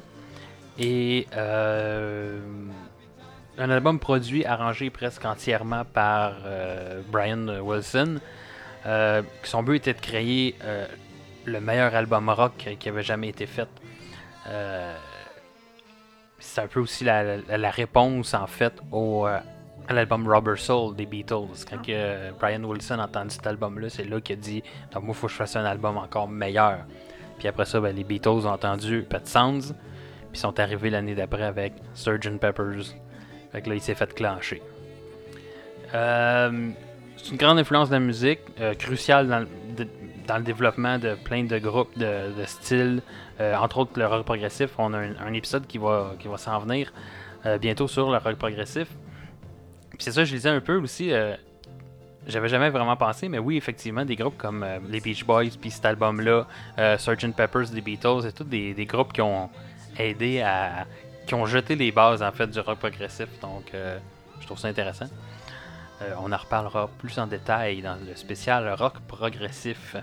Et 0.77 1.27
euh, 1.35 2.39
un 3.57 3.69
album 3.69 3.99
produit, 3.99 4.45
arrangé 4.45 4.89
presque 4.89 5.25
entièrement 5.25 5.83
par 5.85 6.33
euh, 6.45 7.01
Brian 7.09 7.47
Wilson. 7.47 8.19
Euh, 8.85 9.21
son 9.43 9.63
but 9.63 9.75
était 9.75 9.93
de 9.93 9.99
créer 9.99 10.55
euh, 10.63 10.87
le 11.45 11.59
meilleur 11.59 11.93
album 11.93 12.29
rock 12.29 12.75
qui 12.79 12.89
avait 12.89 13.03
jamais 13.03 13.29
été 13.29 13.45
fait. 13.45 13.67
C'est 16.39 16.61
un 16.61 16.67
peu 16.67 16.79
aussi 16.79 17.03
la, 17.03 17.69
réponse 17.69 18.33
en 18.33 18.47
fait 18.47 18.73
au, 18.91 19.25
à 19.25 19.43
l'album 19.93 20.27
Rubber 20.27 20.57
Soul 20.57 20.95
des 20.95 21.05
Beatles. 21.05 21.65
Quand 21.69 21.81
Brian 22.39 22.63
Wilson 22.63 22.97
a 22.97 23.05
entendu 23.05 23.29
cet 23.29 23.45
album-là, 23.45 23.89
c'est 23.89 24.05
là 24.05 24.19
qu'il 24.19 24.37
a 24.37 24.39
dit 24.41 24.63
Moi, 24.95 25.03
il 25.09 25.13
faut 25.13 25.27
que 25.27 25.33
je 25.33 25.37
fasse 25.37 25.55
un 25.55 25.65
album 25.65 25.97
encore 25.97 26.27
meilleur. 26.27 26.79
Puis 27.41 27.47
après 27.47 27.65
ça, 27.65 27.79
ben, 27.79 27.95
les 27.95 28.03
Beatles 28.03 28.29
ont 28.29 28.45
entendu 28.51 29.03
Pet 29.09 29.27
Sounds, 29.27 29.73
puis 30.31 30.39
sont 30.39 30.59
arrivés 30.59 30.91
l'année 30.91 31.15
d'après 31.15 31.41
avec 31.41 31.73
Sgt. 31.95 32.37
Peppers. 32.39 32.93
Fait 33.51 33.63
que 33.63 33.69
là, 33.69 33.73
il 33.73 33.81
s'est 33.81 33.95
fait 33.95 34.13
clencher. 34.13 34.61
Euh, 35.95 36.69
c'est 37.17 37.31
une 37.31 37.37
grande 37.37 37.57
influence 37.57 37.89
de 37.89 37.95
la 37.95 37.99
musique, 37.99 38.41
euh, 38.59 38.75
cruciale 38.75 39.27
dans, 39.27 39.39
le- 39.39 40.43
développement 40.43 40.99
de 40.99 41.15
plein 41.15 41.45
de 41.45 41.57
groupes 41.57 41.97
de, 41.97 42.45
styles, 42.45 43.01
euh, 43.39 43.55
entre 43.55 43.79
autres 43.79 43.97
le 43.97 44.05
rock 44.05 44.23
progressif. 44.23 44.69
On 44.77 44.93
a 44.93 44.99
un, 44.99 45.15
un 45.17 45.33
épisode 45.33 45.65
qui 45.65 45.79
va, 45.79 46.13
qui 46.19 46.27
va 46.27 46.37
s'en 46.37 46.59
venir 46.59 46.93
bientôt 47.59 47.87
sur 47.87 48.11
le 48.11 48.17
rock 48.19 48.35
progressif. 48.35 48.87
Puis 49.89 49.97
c'est 50.01 50.11
ça, 50.11 50.25
je 50.25 50.35
lisais 50.35 50.49
un 50.49 50.61
peu 50.61 50.77
aussi. 50.77 51.11
J'avais 52.27 52.49
jamais 52.49 52.69
vraiment 52.69 52.95
pensé, 52.95 53.29
mais 53.29 53.39
oui, 53.39 53.57
effectivement, 53.57 54.05
des 54.05 54.15
groupes 54.15 54.37
comme 54.37 54.63
euh, 54.63 54.79
les 54.87 54.99
Beach 54.99 55.25
Boys, 55.25 55.57
puis 55.59 55.71
cet 55.71 55.85
album-là, 55.85 56.45
euh, 56.77 56.97
Sgt. 56.97 57.33
Peppers 57.35 57.69
des 57.69 57.81
Beatles, 57.81 58.21
c'est 58.23 58.33
tous 58.33 58.43
des, 58.43 58.85
groupes 58.85 59.13
qui 59.13 59.21
ont 59.21 59.49
aidé 59.97 60.41
à. 60.41 60.85
qui 61.25 61.33
ont 61.33 61.45
jeté 61.45 61.75
les 61.75 61.91
bases 61.91 62.21
en 62.21 62.31
fait 62.31 62.47
du 62.47 62.59
rock 62.59 62.79
progressif. 62.79 63.27
Donc, 63.41 63.71
euh, 63.73 63.97
je 64.39 64.45
trouve 64.45 64.59
ça 64.59 64.67
intéressant. 64.67 65.07
Euh, 66.01 66.13
on 66.21 66.31
en 66.31 66.37
reparlera 66.37 66.89
plus 66.99 67.17
en 67.19 67.27
détail 67.27 67.81
dans 67.81 67.97
le 68.07 68.15
spécial 68.15 68.71
rock 68.73 68.99
progressif. 69.07 69.95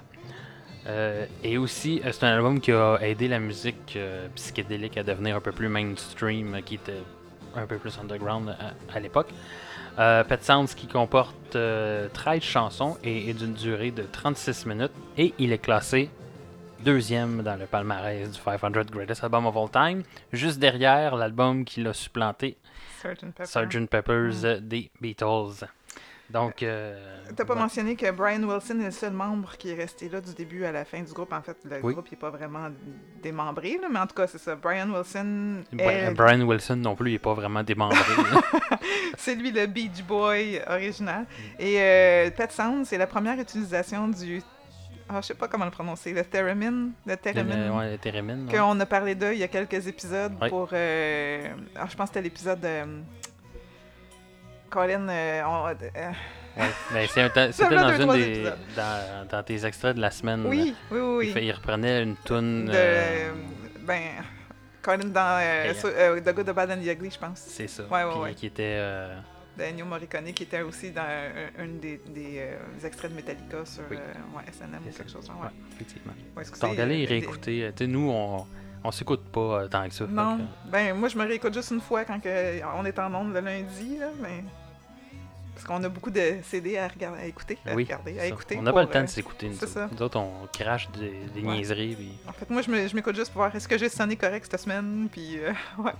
Euh, 0.86 1.26
et 1.42 1.58
aussi, 1.58 2.00
c'est 2.12 2.24
un 2.24 2.34
album 2.36 2.60
qui 2.60 2.72
a 2.72 2.98
aidé 3.00 3.28
la 3.28 3.38
musique 3.38 3.98
psychédélique 4.34 4.96
à 4.96 5.02
devenir 5.02 5.36
un 5.36 5.40
peu 5.40 5.52
plus 5.52 5.68
mainstream, 5.68 6.62
qui 6.64 6.76
était 6.76 7.02
un 7.54 7.66
peu 7.66 7.76
plus 7.76 7.98
underground 7.98 8.56
à 8.94 9.00
l'époque. 9.00 9.28
Euh, 9.98 10.22
Pet 10.22 10.42
Sounds 10.44 10.74
qui 10.76 10.86
comporte 10.86 11.56
euh, 11.56 12.08
13 12.12 12.40
chansons 12.42 12.96
et 13.02 13.30
est 13.30 13.34
d'une 13.34 13.54
durée 13.54 13.90
de 13.90 14.02
36 14.04 14.66
minutes. 14.66 14.92
Et 15.16 15.34
il 15.38 15.52
est 15.52 15.58
classé 15.58 16.10
deuxième 16.84 17.42
dans 17.42 17.56
le 17.56 17.66
palmarès 17.66 18.30
du 18.30 18.38
500 18.38 18.70
Greatest 18.90 19.24
Album 19.24 19.46
of 19.46 19.56
All 19.56 19.70
Time, 19.70 20.02
juste 20.32 20.58
derrière 20.58 21.16
l'album 21.16 21.64
qui 21.64 21.82
l'a 21.82 21.92
supplanté, 21.92 22.56
Sgt. 23.02 23.32
Pepper. 23.32 23.44
Sgt. 23.46 23.86
Pepper's 23.88 24.44
euh, 24.44 24.60
des 24.60 24.90
Beatles. 25.00 25.66
Donc, 26.30 26.62
euh, 26.62 26.94
T'as 27.34 27.44
pas 27.46 27.54
ouais. 27.54 27.60
mentionné 27.60 27.96
que 27.96 28.10
Brian 28.10 28.42
Wilson 28.42 28.80
est 28.80 28.84
le 28.86 28.90
seul 28.90 29.12
membre 29.14 29.56
qui 29.56 29.70
est 29.70 29.74
resté 29.74 30.10
là 30.10 30.20
du 30.20 30.34
début 30.34 30.64
à 30.64 30.72
la 30.72 30.84
fin 30.84 31.00
du 31.00 31.10
groupe. 31.12 31.32
En 31.32 31.40
fait, 31.40 31.56
le 31.64 31.80
Oui. 31.82 31.94
groupe 31.94 32.10
n'est 32.10 32.18
pas 32.18 32.28
vraiment 32.28 32.68
démembré, 33.22 33.78
là, 33.80 33.88
mais 33.90 33.98
en 33.98 34.06
tout 34.06 34.14
cas, 34.14 34.26
c'est 34.26 34.36
ça. 34.38 34.54
Brian 34.54 34.90
Wilson, 34.90 35.62
est- 35.78 36.10
Brian 36.14 36.42
Wilson 36.42 36.76
non 36.76 36.94
plus, 36.96 37.10
il 37.10 37.12
n'est 37.14 37.18
pas 37.18 37.32
vraiment 37.34 37.62
démembré. 37.62 37.98
c'est 39.16 39.34
lui 39.36 39.50
le 39.52 39.66
Beach 39.66 40.02
Boy 40.06 40.60
original. 40.68 41.24
Et 41.58 41.76
euh, 41.80 42.30
Pet 42.30 42.50
c'est 42.84 42.98
la 42.98 43.06
première 43.06 43.38
utilisation 43.40 44.08
du. 44.08 44.42
Ah, 45.10 45.22
je 45.22 45.28
sais 45.28 45.34
pas 45.34 45.48
comment 45.48 45.64
le 45.64 45.70
prononcer, 45.70 46.12
le 46.12 46.22
theremin. 46.22 46.90
Le 47.06 47.16
theremin. 47.16 47.68
Le- 47.68 47.72
ouais, 47.72 47.90
le 47.92 47.98
Theremin, 47.98 48.46
ouais. 48.46 48.52
Qu'on 48.58 48.78
a 48.78 48.84
parlé 48.84 49.14
d'eux 49.14 49.32
il 49.32 49.38
y 49.38 49.42
a 49.42 49.48
quelques 49.48 49.86
épisodes 49.86 50.34
pour. 50.50 50.68
euh, 50.74 51.48
ah, 51.76 51.86
je 51.90 51.96
pense 51.96 52.10
que 52.10 52.14
c'était 52.16 52.22
l'épisode 52.22 52.60
de. 52.60 52.82
Colin. 54.70 55.08
euh, 55.08 55.42
on- 55.46 55.66
euh, 55.68 56.10
Ouais, 56.92 57.06
c'est 57.14 57.30
ta- 57.32 57.52
C'était 57.52 57.76
dans 57.76 57.96
une 57.96 58.12
des 58.12 58.44
dans, 58.76 59.28
dans 59.30 59.42
tes 59.42 59.64
extraits 59.64 59.94
de 59.96 60.00
la 60.00 60.10
semaine. 60.10 60.44
oui, 60.46 60.74
oui, 60.90 60.98
oui. 61.00 61.00
Il, 61.00 61.02
oui. 61.28 61.32
fait- 61.32 61.44
il 61.46 61.52
reprenait 61.52 62.02
une 62.02 62.16
toune. 62.16 62.66
de, 62.66 62.72
euh, 62.74 63.30
ben, 63.80 64.00
Colin 64.82 65.08
dans 65.08 65.38
euh, 65.40 65.72
euh, 65.84 66.20
The 66.20 66.34
Good, 66.34 66.46
The 66.46 66.50
Bad 66.54 66.70
and 66.72 66.82
the 66.82 66.86
Ugly, 66.86 67.10
je 67.10 67.18
pense, 67.18 67.38
c'est 67.46 67.68
ça. 67.68 67.84
Ouais, 67.84 68.04
ouais, 68.04 68.10
Puis 68.10 68.20
ouais. 68.20 68.34
Qui 68.34 68.46
était. 68.46 68.76
de 69.58 69.64
Ennio 69.64 69.84
Morricone, 69.84 70.32
qui 70.32 70.44
était 70.44 70.62
aussi 70.62 70.92
dans 70.92 71.02
un, 71.02 71.62
un 71.64 71.66
des, 71.80 72.00
des, 72.08 72.42
extraits 72.84 73.10
de 73.10 73.16
Metallica 73.16 73.64
sur 73.64 73.82
Oui. 73.90 73.96
ouais, 73.96 74.42
SNM 74.52 74.80
ou 74.86 74.90
quelque 74.96 75.10
chose. 75.10 75.26
genre, 75.26 75.40
ouais, 75.40 75.46
Ouais. 75.46 75.52
effectivement. 75.72 76.12
Donc, 76.68 76.78
allez 76.78 77.04
réécouter. 77.04 77.70
Tu 77.76 77.84
sais, 77.84 77.90
nous, 77.90 78.08
on, 78.08 78.46
on 78.84 78.90
s'écoute 78.90 79.24
pas 79.32 79.40
euh, 79.62 79.68
tant 79.68 79.86
que 79.88 79.94
ça. 79.94 80.06
fait 80.06 80.12
Non, 80.12 80.38
que- 80.38 80.70
ben 80.70 80.94
moi 80.96 81.08
je 81.08 81.18
me 81.18 81.24
réécoute 81.26 81.54
juste 81.54 81.70
une 81.70 81.80
fois 81.80 82.04
quand 82.04 82.20
que, 82.20 82.60
on 82.76 82.84
est 82.84 82.98
en 82.98 83.12
onde 83.14 83.32
le 83.32 83.40
lundi, 83.40 83.98
là, 83.98 84.08
mais... 84.20 84.44
Parce 85.54 85.66
qu'on 85.66 85.82
a 85.82 85.88
beaucoup 85.88 86.10
de 86.12 86.36
CD 86.44 86.78
à, 86.78 86.86
regarder, 86.86 87.18
à 87.18 87.24
écouter, 87.26 87.58
à 87.66 87.74
oui, 87.74 87.82
regarder, 87.82 88.20
à 88.20 88.26
écouter. 88.26 88.56
On 88.56 88.62
n'a 88.62 88.72
pas 88.72 88.82
le 88.82 88.88
temps 88.88 89.00
euh, 89.00 89.02
de 89.02 89.08
s'écouter. 89.08 89.48
Nous, 89.48 89.56
ça. 89.66 89.88
Nous 89.90 90.02
autres, 90.02 90.16
on 90.16 90.46
crache 90.52 90.88
des, 90.92 91.10
des 91.34 91.40
Ouais. 91.44 91.56
niaiseries. 91.56 91.96
puis- 91.96 92.16
En 92.28 92.32
fait, 92.32 92.48
moi 92.48 92.62
je 92.62 92.94
m'écoute 92.94 93.16
juste 93.16 93.32
pour 93.32 93.40
voir 93.42 93.54
est-ce 93.56 93.66
que 93.66 93.76
j'ai 93.76 93.88
sonné 93.88 94.14
correct 94.14 94.46
cette 94.48 94.60
semaine, 94.60 95.08
puis 95.10 95.36
euh, 95.40 95.52
ouais. 95.78 95.90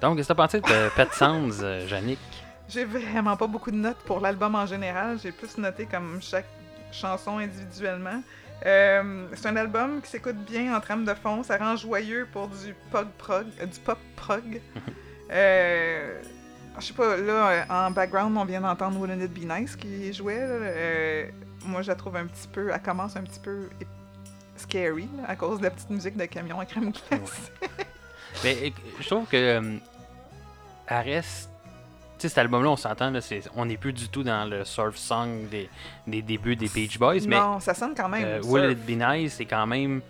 Donc, 0.00 0.16
qu'est-ce 0.16 0.28
que 0.28 0.32
t'as 0.34 0.42
pensé 0.46 0.60
de 0.60 0.88
Pet 0.96 1.12
Sounds, 1.14 1.60
euh, 1.62 1.86
Yannick? 1.88 2.18
J'ai 2.68 2.84
vraiment 2.84 3.36
pas 3.36 3.46
beaucoup 3.46 3.70
de 3.70 3.76
notes 3.76 3.98
pour 4.04 4.18
l'album 4.18 4.56
en 4.56 4.66
général. 4.66 5.18
J'ai 5.22 5.30
plus 5.30 5.56
noté 5.56 5.86
comme 5.86 6.18
chaque 6.20 6.48
chanson 6.90 7.38
individuellement. 7.38 8.22
Euh, 8.64 9.26
c'est 9.34 9.46
un 9.48 9.56
album 9.56 10.00
qui 10.00 10.10
s'écoute 10.10 10.36
bien 10.50 10.74
en 10.76 10.80
trame 10.80 11.04
de 11.04 11.12
fond, 11.14 11.42
ça 11.42 11.56
rend 11.58 11.76
joyeux 11.76 12.26
pour 12.32 12.48
du 12.48 12.74
pop 12.90 13.06
prog, 13.18 13.46
euh, 13.60 13.66
du 13.66 13.78
pop 13.80 13.98
prog. 14.16 14.60
Euh, 15.28 16.22
je 16.78 16.84
sais 16.86 16.92
pas, 16.94 17.16
là, 17.16 17.48
euh, 17.50 17.62
en 17.68 17.90
background, 17.90 18.36
on 18.38 18.44
vient 18.44 18.60
d'entendre 18.60 18.96
Wouldn't 19.00 19.20
It 19.24 19.32
Be 19.34 19.38
Nice 19.44 19.74
qui 19.74 20.12
jouait. 20.12 20.38
là. 20.38 21.32
Moi, 21.64 21.82
je 21.82 21.88
la 21.88 21.96
trouve 21.96 22.14
un 22.14 22.26
petit 22.26 22.46
peu, 22.46 22.70
elle 22.72 22.80
commence 22.80 23.16
un 23.16 23.24
petit 23.24 23.40
peu 23.40 23.68
scary 24.54 25.08
là, 25.16 25.24
à 25.28 25.34
cause 25.34 25.58
de 25.58 25.64
la 25.64 25.70
petite 25.70 25.90
musique 25.90 26.16
de 26.16 26.26
camion 26.26 26.60
à 26.60 26.64
crème 26.64 26.92
glacée. 26.92 27.50
Mais 28.44 28.54
éc- 28.68 28.74
je 29.00 29.06
trouve 29.08 29.26
que 29.26 29.36
elle 30.86 30.96
reste. 31.04 31.50
Tu 32.18 32.22
sais, 32.22 32.28
cet 32.30 32.38
album-là, 32.38 32.70
on 32.70 32.76
s'entend, 32.76 33.10
là, 33.10 33.20
c'est- 33.20 33.48
on 33.56 33.66
n'est 33.66 33.76
plus 33.76 33.92
du 33.92 34.08
tout 34.08 34.22
dans 34.22 34.48
le 34.48 34.64
surf 34.64 34.96
song 34.96 35.48
des, 35.50 35.68
des 36.06 36.22
débuts 36.22 36.56
des 36.56 36.68
Beach 36.68 36.98
Boys, 36.98 37.20
mais 37.26 37.36
non, 37.38 37.60
ça 37.60 37.74
sonne 37.74 37.94
quand 37.94 38.08
même. 38.08 38.24
euh. 38.24 38.40
Will 38.44 38.70
It 38.72 38.86
Be 38.86 38.90
Nice, 39.02 39.34
c'est 39.34 39.44
quand 39.44 39.66
même 39.66 40.00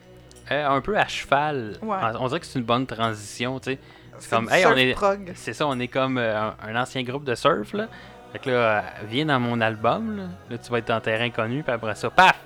euh, 0.52 0.68
un 0.68 0.80
peu 0.80 0.96
à 0.96 1.08
cheval. 1.08 1.76
Ouais. 1.82 1.96
On, 2.20 2.28
dirait 2.28 2.38
que 2.38 2.46
c'est 2.46 2.58
une 2.60 2.64
bonne 2.64 2.86
transition, 2.86 3.58
tu 3.58 3.72
sais. 3.72 3.78
C'est 4.18 4.30
comme, 4.30 4.48
hey, 4.50 4.64
on 4.66 4.76
est-. 4.76 4.94
C'est 5.34 5.52
ça, 5.52 5.66
on 5.66 5.78
est 5.80 5.88
comme 5.88 6.16
euh, 6.18 6.40
un, 6.40 6.54
un 6.68 6.80
ancien 6.80 7.02
groupe 7.02 7.24
de 7.24 7.34
surf, 7.34 7.72
là. 7.72 7.88
Fait 8.32 8.38
que 8.38 8.50
là, 8.50 8.84
viens 9.08 9.26
dans 9.26 9.40
mon 9.40 9.60
album, 9.60 10.16
là. 10.16 10.22
Là, 10.50 10.58
tu 10.58 10.70
vas 10.70 10.78
être 10.78 10.90
en 10.90 11.00
terrain 11.00 11.30
connu, 11.30 11.62
puis 11.64 11.72
après 11.72 11.94
ça, 11.96 12.08
paf! 12.10 12.38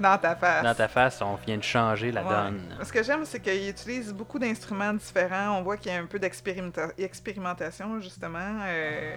Dans 0.00 0.18
ta 0.18 0.36
face. 0.36 0.62
Dans 0.62 0.74
ta 0.74 0.88
face, 0.88 1.22
on 1.22 1.36
vient 1.36 1.56
de 1.56 1.62
changer 1.62 2.12
la 2.12 2.22
Ouais. 2.22 2.28
donne. 2.28 2.76
Ce 2.84 2.92
que 2.92 3.02
j'aime, 3.02 3.24
c'est 3.24 3.40
qu'il 3.40 3.68
utilise 3.68 4.12
beaucoup 4.12 4.38
d'instruments 4.38 4.92
différents. 4.92 5.58
On 5.58 5.62
voit 5.62 5.76
qu'il 5.76 5.92
y 5.92 5.94
a 5.94 5.98
un 5.98 6.06
peu 6.06 6.18
d'expérimenta- 6.18 6.92
expérimentation, 6.98 8.00
justement. 8.00 8.58
Euh, 8.66 9.16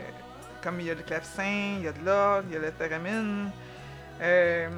comme 0.63 0.79
il 0.79 0.87
y 0.87 0.91
a 0.91 0.93
le 0.95 1.01
clavecin, 1.03 1.75
il 1.77 1.83
y 1.83 1.87
a 1.87 1.91
de 1.91 2.05
l'orgue, 2.05 2.45
il 2.49 2.53
y 2.53 2.57
a 2.57 2.59
le 2.59 2.71
théramine. 2.71 3.49
Euh, 4.21 4.69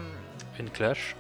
Une 0.60 0.70
cloche, 0.70 1.16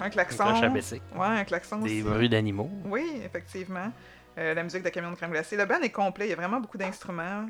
un 0.00 0.04
une 0.06 0.10
klaxon. 0.10 0.44
cloche 0.44 0.62
à 0.62 0.68
baisser. 0.68 1.02
Ouais, 1.14 1.26
un 1.26 1.44
klaxon 1.44 1.78
Des 1.78 2.00
aussi. 2.00 2.02
bruits 2.02 2.28
d'animaux. 2.28 2.70
Oui, 2.84 3.20
effectivement. 3.24 3.92
Euh, 4.36 4.52
la 4.54 4.62
musique 4.64 4.82
de 4.82 4.88
Camion 4.88 5.10
de 5.12 5.16
crème 5.16 5.30
glacée. 5.30 5.56
Le 5.56 5.64
band 5.64 5.80
est 5.80 5.90
complet, 5.90 6.26
il 6.26 6.30
y 6.30 6.32
a 6.32 6.36
vraiment 6.36 6.58
beaucoup 6.60 6.78
d'instruments. 6.78 7.46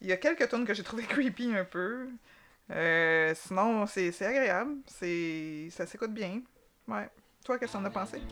Il 0.00 0.08
y 0.08 0.12
a 0.12 0.16
quelques 0.16 0.48
tunes 0.48 0.64
que 0.66 0.74
j'ai 0.74 0.82
trouvé 0.82 1.02
creepy 1.08 1.54
un 1.56 1.64
peu. 1.64 2.08
Euh, 2.70 3.32
sinon, 3.34 3.86
c'est 3.86 4.10
agréable. 4.22 4.72
C'est 4.86 5.68
Ça 5.70 5.86
s'écoute 5.86 6.12
bien. 6.12 6.40
Ouais. 6.88 7.08
Toi, 7.44 7.58
qu'est-ce 7.58 7.72
que 7.72 7.78
t'en 7.78 7.84
as 7.84 7.90
pensé? 7.90 8.22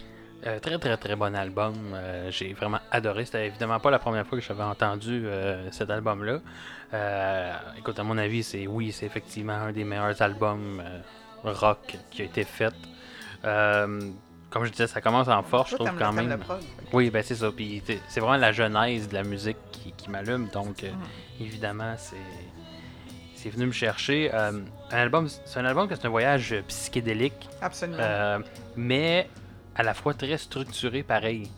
Euh, 0.46 0.58
très 0.58 0.78
très 0.78 0.96
très 0.96 1.14
bon 1.14 1.34
album. 1.36 1.74
Euh, 1.94 2.30
J'ai 2.30 2.52
vraiment 2.54 2.80
adoré. 2.90 3.24
C'était 3.26 3.46
évidemment 3.46 3.78
pas 3.78 3.90
la 3.90 3.98
première 3.98 4.26
fois 4.26 4.38
que 4.38 4.44
j'avais 4.44 4.62
entendu 4.62 5.22
euh, 5.26 5.70
cet 5.70 5.90
album-là. 5.90 6.40
Écoute, 7.78 7.98
à 7.98 8.02
mon 8.02 8.18
avis, 8.18 8.42
c'est 8.42 8.66
oui, 8.66 8.90
c'est 8.92 9.06
effectivement 9.06 9.52
un 9.52 9.72
des 9.72 9.84
meilleurs 9.84 10.20
albums 10.20 10.82
rock 11.44 11.96
qui 12.10 12.22
a 12.22 12.24
été 12.24 12.44
fait. 12.44 12.74
Comme 13.42 14.66
je 14.66 14.70
disais, 14.70 14.86
ça 14.86 15.00
commence 15.00 15.28
en 15.28 15.42
force, 15.42 15.70
je 15.70 15.76
trouve 15.76 15.90
quand 15.98 16.12
même. 16.12 16.38
Oui, 16.92 17.08
ben 17.10 17.22
c'est 17.22 17.36
ça. 17.36 17.50
Puis 17.50 17.82
c'est 18.08 18.20
vraiment 18.20 18.36
la 18.36 18.52
genèse 18.52 19.08
de 19.08 19.14
la 19.14 19.22
musique 19.22 19.56
qui, 19.70 19.92
qui 19.92 20.10
m'allume. 20.10 20.48
Donc, 20.52 20.82
Mhm. 20.82 20.90
évidemment, 21.40 21.94
c'est 21.96 22.16
c'est 23.42 23.50
venu 23.50 23.66
me 23.66 23.72
chercher. 23.72 24.30
Euh, 24.32 24.60
un 24.92 24.96
album, 24.96 25.28
c'est 25.28 25.58
un 25.58 25.64
album 25.64 25.88
que 25.88 25.96
c'est 25.96 26.06
un 26.06 26.10
voyage 26.10 26.54
psychédélique. 26.68 27.48
Absolument. 27.60 27.98
Euh, 28.00 28.38
mais 28.76 29.28
à 29.74 29.82
la 29.82 29.94
fois 29.94 30.14
très 30.14 30.38
structuré 30.38 31.02
pareil. 31.02 31.50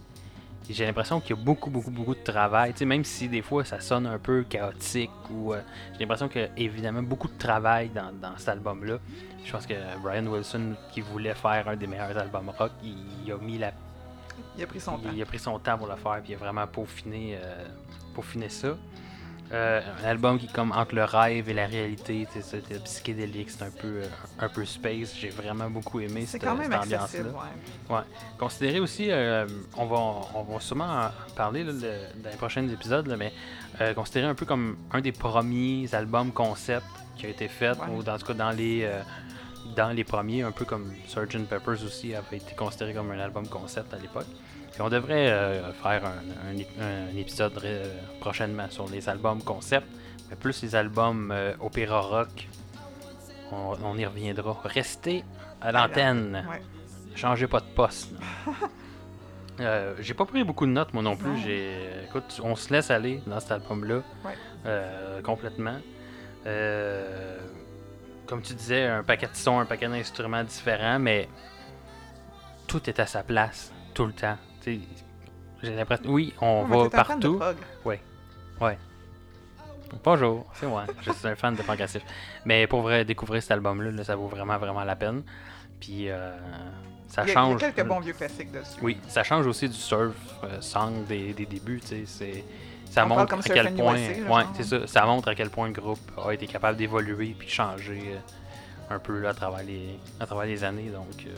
J'ai 0.71 0.87
l'impression 0.87 1.21
qu'il 1.21 1.37
y 1.37 1.39
a 1.39 1.43
beaucoup, 1.43 1.69
beaucoup, 1.69 1.91
beaucoup 1.91 2.15
de 2.15 2.23
travail. 2.23 2.73
Tu 2.73 2.79
sais, 2.79 2.85
même 2.87 3.05
si 3.05 3.29
des 3.29 3.43
fois 3.43 3.67
ça 3.67 3.81
sonne 3.81 4.07
un 4.07 4.19
peu 4.19 4.45
chaotique 4.45 5.11
ou 5.31 5.53
euh, 5.53 5.61
j'ai 5.93 6.01
l'impression 6.01 6.27
qu'il 6.27 6.41
y 6.41 6.45
a 6.45 6.49
évidemment 6.57 7.03
beaucoup 7.03 7.29
de 7.29 7.37
travail 7.37 7.91
dans, 7.91 8.13
dans 8.19 8.35
cet 8.39 8.49
album-là. 8.49 8.99
Je 9.45 9.53
pense 9.53 9.67
que 9.67 9.75
Brian 10.03 10.27
Wilson, 10.27 10.75
qui 10.91 11.03
voulait 11.03 11.35
faire 11.35 11.69
un 11.69 11.77
des 11.77 11.87
meilleurs 11.87 12.17
albums 12.17 12.49
rock, 12.59 12.73
il, 12.83 12.97
il 13.27 13.31
a 13.33 13.37
mis 13.37 13.59
la, 13.59 13.75
il 14.57 14.63
a 14.63 14.67
pris 14.67 14.81
son 14.81 14.93
temps. 14.93 15.11
il, 15.15 15.21
a 15.21 15.27
pris 15.27 15.39
son 15.39 15.59
temps 15.59 15.77
pour 15.77 15.87
le 15.87 15.97
faire, 15.97 16.21
puis 16.23 16.33
il 16.33 16.35
a 16.37 16.39
vraiment 16.39 16.67
peaufiné, 16.67 17.37
euh, 17.43 17.67
peaufiné 18.15 18.49
ça. 18.49 18.75
Euh, 19.53 19.81
un 20.03 20.09
album 20.09 20.39
qui 20.39 20.47
est 20.47 20.53
comme 20.53 20.73
entre 20.73 20.95
le 20.95 21.05
rêve 21.05 21.49
et 21.49 21.55
la 21.55 21.67
réalité, 21.67 22.27
sais, 22.33 22.41
c'est 22.43 22.83
psychédélique, 22.85 23.51
c'est 23.51 23.63
un 23.63 23.71
peu, 23.71 24.03
euh, 24.03 24.07
un 24.41 24.49
peu 24.49 24.65
space. 24.65 25.15
J'ai 25.21 25.29
vraiment 25.29 25.69
beaucoup 25.71 26.01
aimé 26.01 26.25
cette, 26.27 26.43
quand 26.43 26.57
même 26.57 26.73
cette 26.73 26.81
ambiance-là. 26.83 27.31
ouais. 27.91 28.01
Considéré 28.39 28.81
aussi, 28.81 29.11
euh, 29.11 29.47
on, 29.77 29.85
va, 29.87 29.97
on 30.35 30.43
va 30.43 30.61
sûrement 30.61 30.85
en 31.07 31.35
parler 31.37 31.63
là, 31.63 31.73
dans 31.73 32.31
les 32.31 32.37
prochains 32.37 32.67
épisodes, 32.69 33.07
là, 33.07 33.17
mais 33.17 33.33
euh, 33.81 33.93
considéré 33.95 34.27
un 34.27 34.35
peu 34.35 34.47
comme 34.47 34.77
un 34.93 35.01
des 35.01 35.13
premiers 35.13 35.95
albums 35.95 36.33
concept 36.33 36.87
qui 37.17 37.27
a 37.27 37.29
été 37.29 37.47
fait, 37.49 37.73
Ouais. 37.79 37.91
ou 37.95 38.03
dans 38.03 38.19
tout 38.19 38.27
cas 38.27 38.35
dans 38.35 38.51
les, 38.51 38.83
euh, 38.85 39.03
dans 39.77 39.91
les 39.95 40.05
premiers, 40.05 40.43
un 40.43 40.53
peu 40.53 40.65
comme 40.65 40.91
Sgt. 41.07 41.47
Peppers 41.49 41.85
aussi 41.85 42.15
avait 42.15 42.39
été 42.39 42.55
considéré 42.55 42.95
comme 42.95 43.11
un 43.11 43.21
album 43.21 43.47
concept 43.47 43.93
à 43.95 43.99
l'époque. 43.99 44.27
Puis 44.75 44.83
on 44.83 44.89
devrait 44.89 45.31
euh, 45.31 45.73
faire 45.73 46.03
un, 46.05 46.51
un 46.51 46.55
ép- 46.55 46.81
un 46.81 47.17
épisode 47.17 47.53
euh, 47.65 47.85
prochainement 48.21 48.69
sur 48.71 48.89
les 48.89 49.09
albums 49.09 49.41
concept, 49.43 49.87
mais 50.29 50.37
plus 50.37 50.63
les 50.63 50.75
albums 50.75 51.31
euh, 51.33 51.55
opéra 51.61 52.01
rock. 52.01 52.49
On, 53.53 53.77
on 53.85 53.97
y 53.97 54.05
reviendra. 54.05 54.61
Restez 54.65 55.25
à 55.61 55.71
l'antenne. 55.71 56.45
Ouais. 56.51 56.61
Changez 57.15 57.47
pas 57.47 57.61
de 57.61 57.67
poste. 57.75 58.11
Euh, 59.61 59.95
j'ai 60.01 60.15
pas 60.15 60.25
pris 60.25 60.43
beaucoup 60.43 60.67
de 60.67 60.73
notes 60.73 60.93
moi 60.93 61.01
non 61.05 61.17
plus. 61.17 61.37
J'ai, 61.45 61.79
écoute, 62.09 62.41
on 62.43 62.57
se 62.57 62.73
laisse 62.73 62.91
aller 62.91 63.23
dans 63.25 63.39
cet 63.39 63.53
album-là 63.53 64.01
Ouais. 64.25 65.23
complètement. 65.23 65.77
Comme 68.27 68.43
tu 68.43 68.53
disais, 68.55 68.85
un 68.87 69.05
paquet 69.05 69.29
de 69.29 69.37
sons, 69.37 69.61
un 69.61 69.65
paquet 69.65 69.87
d'instruments 69.89 70.43
différents, 70.43 70.99
mais 70.99 71.29
tout 72.67 72.91
est 72.91 72.99
à 72.99 73.07
sa 73.07 73.23
place 73.23 73.73
tout 73.95 74.07
le 74.07 74.13
temps. 74.13 74.37
J'ai 74.65 75.75
l'impression, 75.75 76.11
oui, 76.11 76.35
on 76.41 76.65
va 76.65 76.91
partout. 76.91 77.39
prog. 77.39 78.77
Bonjour, 80.03 80.47
c'est 80.55 80.67
moi. 80.67 80.85
Je 81.03 81.13
suis 81.13 81.29
un 81.29 81.37
fan 81.37 81.55
de 81.55 81.63
progressif. 81.63 82.03
Mais 82.45 82.67
pour 82.67 82.83
vrai, 82.83 83.05
découvrir 83.05 83.41
cet 83.43 83.53
album-là, 83.53 83.91
là, 83.91 84.05
ça 84.05 84.17
vaut 84.17 84.27
vraiment, 84.27 84.59
vraiment 84.59 84.83
la 84.83 84.97
peine. 84.97 85.23
Puis 85.79 86.09
euh, 86.11 86.35
ça 87.07 87.23
a, 87.23 87.25
il 87.25 87.29
y 87.29 87.31
a 87.31 87.35
change. 87.35 87.61
quelques 87.61 87.85
bons 87.87 88.01
vieux 88.01 88.13
classiques 88.13 88.51
dessus. 88.51 88.79
Oui, 88.83 88.99
ça 89.07 89.23
change 89.23 89.47
aussi 89.47 89.69
du 89.69 89.77
surf 89.77 90.15
euh, 90.43 90.61
song 90.61 91.05
des, 91.07 91.33
des 91.33 91.47
débuts, 91.47 91.81
c'est 91.85 92.07
ça 92.91 93.05
On 93.05 93.09
montre 93.09 93.27
comme 93.29 93.41
à 93.41 93.43
quel 93.43 93.75
point 93.75 93.95
ouais, 93.95 94.45
c'est 94.55 94.63
ça, 94.63 94.87
ça 94.87 95.05
montre 95.05 95.29
à 95.29 95.35
quel 95.35 95.51
point 95.51 95.67
le 95.67 95.73
groupe 95.73 96.13
a 96.25 96.33
été 96.33 96.47
capable 96.47 96.77
d'évoluer 96.77 97.35
puis 97.37 97.47
de 97.47 97.53
changer 97.53 98.03
euh, 98.15 98.95
un 98.95 98.99
peu 98.99 99.19
là, 99.19 99.31
à 99.31 99.35
travers 99.35 99.65
les 99.65 99.99
à 100.21 100.27
travers 100.27 100.47
les 100.47 100.63
années 100.63 100.91
donc 100.91 101.27
euh, 101.27 101.31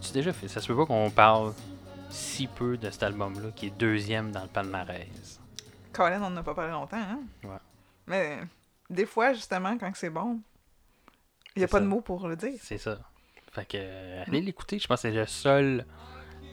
tu 0.00 0.12
déjà 0.12 0.32
fait 0.32 0.48
ça 0.48 0.60
se 0.60 0.66
peut 0.66 0.76
pas 0.76 0.86
qu'on 0.86 1.10
parle 1.10 1.52
si 2.10 2.46
peu 2.46 2.76
de 2.76 2.90
cet 2.90 3.02
album 3.02 3.34
là 3.42 3.50
qui 3.54 3.66
est 3.66 3.70
deuxième 3.78 4.30
dans 4.30 4.42
le 4.42 4.48
palmarès. 4.48 5.40
Colin, 5.92 6.22
on 6.22 6.30
n'en 6.30 6.38
a 6.38 6.42
pas 6.42 6.54
parlé 6.54 6.72
longtemps, 6.72 6.96
hein? 6.96 7.20
Ouais. 7.44 7.50
Mais 8.06 8.38
des 8.90 9.06
fois, 9.06 9.32
justement, 9.32 9.76
quand 9.78 9.90
c'est 9.94 10.10
bon, 10.10 10.40
il 11.54 11.60
n'y 11.60 11.64
a 11.64 11.68
pas 11.68 11.80
de 11.80 11.86
mots 11.86 12.00
pour 12.00 12.26
le 12.26 12.36
dire. 12.36 12.58
C'est 12.60 12.78
ça. 12.78 12.98
Fait 13.52 13.64
que 13.64 13.76
euh, 13.80 14.24
allez 14.26 14.40
l'écouter, 14.40 14.78
je 14.80 14.88
pense 14.88 15.02
que 15.02 15.08
c'est 15.08 15.14
le 15.14 15.26
seul 15.26 15.86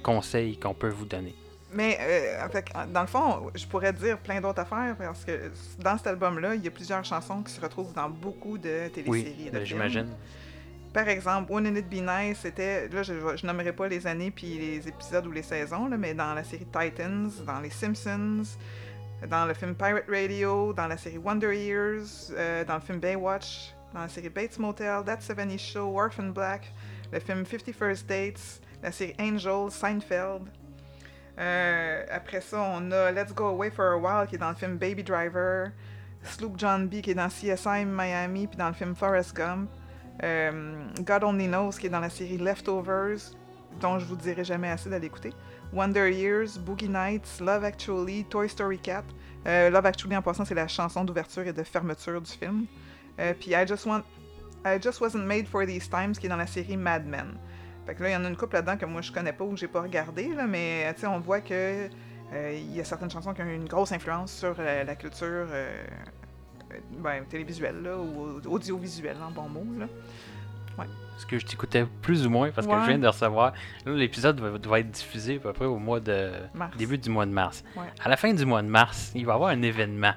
conseil 0.04 0.60
qu'on 0.60 0.76
peut 0.76 0.90
vous 0.90 1.06
donner. 1.06 1.34
Mais 1.74 1.98
euh, 2.02 2.50
fait, 2.50 2.66
dans 2.92 3.02
le 3.02 3.08
fond, 3.08 3.50
je 3.56 3.66
pourrais 3.66 3.94
dire 3.94 4.20
plein 4.20 4.42
d'autres 4.42 4.60
affaires 4.60 4.96
parce 4.98 5.24
que 5.26 5.52
dans 5.80 5.98
cet 5.98 6.08
album-là, 6.08 6.56
il 6.56 6.64
y 6.64 6.68
a 6.68 6.72
plusieurs 6.72 7.04
chansons 7.04 7.42
qui 7.44 7.54
se 7.54 7.62
retrouvent 7.62 7.94
dans 7.94 8.10
beaucoup 8.10 8.58
de 8.58 8.90
téléséries 8.90 9.08
Oui, 9.08 9.24
ben, 9.46 9.52
films. 9.54 9.66
j'imagine. 9.66 10.10
Par 10.94 11.08
exemple, 11.08 11.52
Wouldn't 11.52 11.78
It 11.78 11.90
Be 11.90 12.02
Nice, 12.06 12.40
c'était, 12.42 12.90
là 12.90 13.02
je, 13.02 13.14
je 13.38 13.46
nommerai 13.46 13.72
pas 13.72 13.88
les 13.88 14.06
années 14.08 14.30
puis 14.30 14.58
les 14.58 14.88
épisodes 14.88 15.26
ou 15.26 15.32
les 15.32 15.44
saisons, 15.44 15.88
là, 15.88 15.98
mais 15.98 16.14
dans 16.14 16.34
la 16.34 16.44
série 16.44 16.66
Titans, 16.66 17.32
dans 17.46 17.62
les 17.62 17.70
Simpsons, 17.70 18.44
dans 19.30 19.46
le 19.46 19.54
film 19.54 19.74
Pirate 19.76 20.10
Radio, 20.10 20.74
dans 20.74 20.88
la 20.88 20.98
série 20.98 21.18
Wonder 21.18 21.56
Years, 21.56 22.32
euh, 22.32 22.66
dans 22.66 22.76
le 22.76 22.82
film 22.82 23.00
Baywatch, 23.00 23.74
dans 23.94 24.02
la 24.02 24.10
série 24.10 24.30
Bates 24.30 24.58
Motel, 24.60 25.04
That 25.06 25.22
70 25.22 25.58
Show, 25.60 25.98
Orphan 25.98 26.30
Black, 26.34 26.74
le 27.12 27.20
film 27.20 27.46
50 27.46 27.74
First 27.74 28.08
Dates, 28.08 28.62
la 28.82 28.92
série 28.92 29.16
Angel, 29.20 29.70
Seinfeld. 29.70 30.50
Euh, 31.40 32.06
après 32.12 32.42
ça, 32.42 32.62
on 32.62 32.92
a 32.92 33.12
Let's 33.12 33.34
Go 33.34 33.48
Away 33.48 33.72
for 33.72 33.94
a 33.94 33.98
While 33.98 34.28
qui 34.28 34.36
est 34.36 34.40
dans 34.40 34.50
le 34.50 34.56
film 34.56 34.78
Baby 34.78 35.04
Driver, 35.04 35.72
Sloop 36.24 36.58
John 36.58 36.88
B 36.88 37.02
qui 37.02 37.12
est 37.12 37.16
dans 37.16 37.30
CSI 37.30 37.86
Miami 37.86 38.48
puis 38.48 38.58
dans 38.58 38.68
le 38.68 38.74
film 38.74 38.96
Forrest 38.96 39.36
Gump. 39.36 39.70
Euh, 40.24 40.86
God 41.02 41.24
Only 41.24 41.48
Knows, 41.48 41.72
qui 41.72 41.88
est 41.88 41.90
dans 41.90 42.00
la 42.00 42.10
série 42.10 42.38
Leftovers, 42.38 43.34
dont 43.80 43.98
je 44.00 44.06
vous 44.06 44.16
dirai 44.16 44.44
jamais 44.44 44.70
assez 44.70 44.90
d'aller 44.90 45.08
écouter. 45.08 45.34
Wonder 45.74 46.12
Years, 46.12 46.58
Boogie 46.60 46.90
Nights, 46.90 47.40
Love 47.40 47.64
Actually, 47.64 48.26
Toy 48.26 48.48
Story 48.48 48.78
4. 48.78 49.04
Euh, 49.48 49.70
Love 49.70 49.86
Actually, 49.86 50.16
en 50.16 50.22
passant, 50.22 50.46
c'est 50.46 50.56
la 50.56 50.68
chanson 50.68 51.04
d'ouverture 51.04 51.48
et 51.48 51.54
de 51.54 51.64
fermeture 51.64 52.22
du 52.22 52.32
film. 52.32 52.66
Euh, 53.20 53.34
puis 53.40 53.52
I 53.52 53.66
Just 53.68 53.86
Want... 53.86 54.04
I 54.64 54.78
Just 54.80 55.02
Wasn't 55.02 55.26
Made 55.26 55.48
for 55.48 55.66
These 55.66 55.90
Times, 55.90 56.14
qui 56.14 56.28
est 56.28 56.30
dans 56.30 56.36
la 56.36 56.46
série 56.46 56.78
Mad 56.78 57.06
Men. 57.08 57.38
Fait 57.88 57.96
que 57.96 58.04
là, 58.04 58.10
il 58.10 58.14
y 58.14 58.16
en 58.16 58.24
a 58.26 58.30
une 58.30 58.38
couple 58.38 58.56
là-dedans 58.56 58.78
que 58.78 58.86
moi 58.86 59.02
je 59.02 59.12
connais 59.12 59.34
pas 59.34 59.44
ou 59.44 59.54
que 59.54 59.58
j'ai 59.58 59.68
pas 59.68 59.82
regardé, 59.82 60.28
là, 60.36 60.46
mais 60.46 60.94
on 61.04 61.20
voit 61.20 61.42
que 61.42 61.90
il 62.32 62.76
y 62.76 62.80
a 62.80 62.84
certaines 62.86 63.10
chansons 63.10 63.34
qui 63.34 63.42
ont 63.42 63.46
une 63.46 63.68
grosse 63.68 63.92
influence 63.92 64.32
sur 64.32 64.56
la 64.62 64.96
culture 64.96 65.48
ben, 66.92 67.24
télévisuelle 67.26 67.82
là, 67.82 67.98
ou 67.98 68.42
audiovisuelle 68.50 69.18
en 69.22 69.32
bon 69.32 69.50
mot. 69.50 69.66
Là. 69.80 69.88
Ouais. 70.78 70.86
ce 71.18 71.26
que 71.26 71.38
je 71.38 71.46
t'écoutais 71.46 71.86
plus 72.02 72.26
ou 72.26 72.30
moins 72.30 72.52
parce 72.52 72.66
que 72.66 72.74
je 72.74 72.88
viens 72.88 73.00
de 73.00 73.08
recevoir. 73.08 73.54
Là, 73.86 73.94
l'épisode 73.94 74.40
va, 74.40 74.50
va 74.52 74.80
être 74.80 74.92
diffusé 74.92 75.36
à 75.36 75.40
peu 75.40 75.54
près 75.54 75.66
au 75.66 75.78
mois 75.78 76.00
de. 76.00 76.32
Mars. 76.54 76.76
début 76.78 76.98
du 76.98 77.10
mois 77.10 77.26
de 77.26 77.32
mars. 77.32 77.64
Ouais. 77.76 77.84
À 78.04 78.10
la 78.10 78.18
fin 78.18 78.34
du 78.34 78.46
mois 78.46 78.62
de 78.62 78.68
mars, 78.68 79.12
il 79.16 79.26
va 79.26 79.34
y 79.34 79.36
avoir 79.36 79.50
un 79.50 79.62
événement 79.62 80.14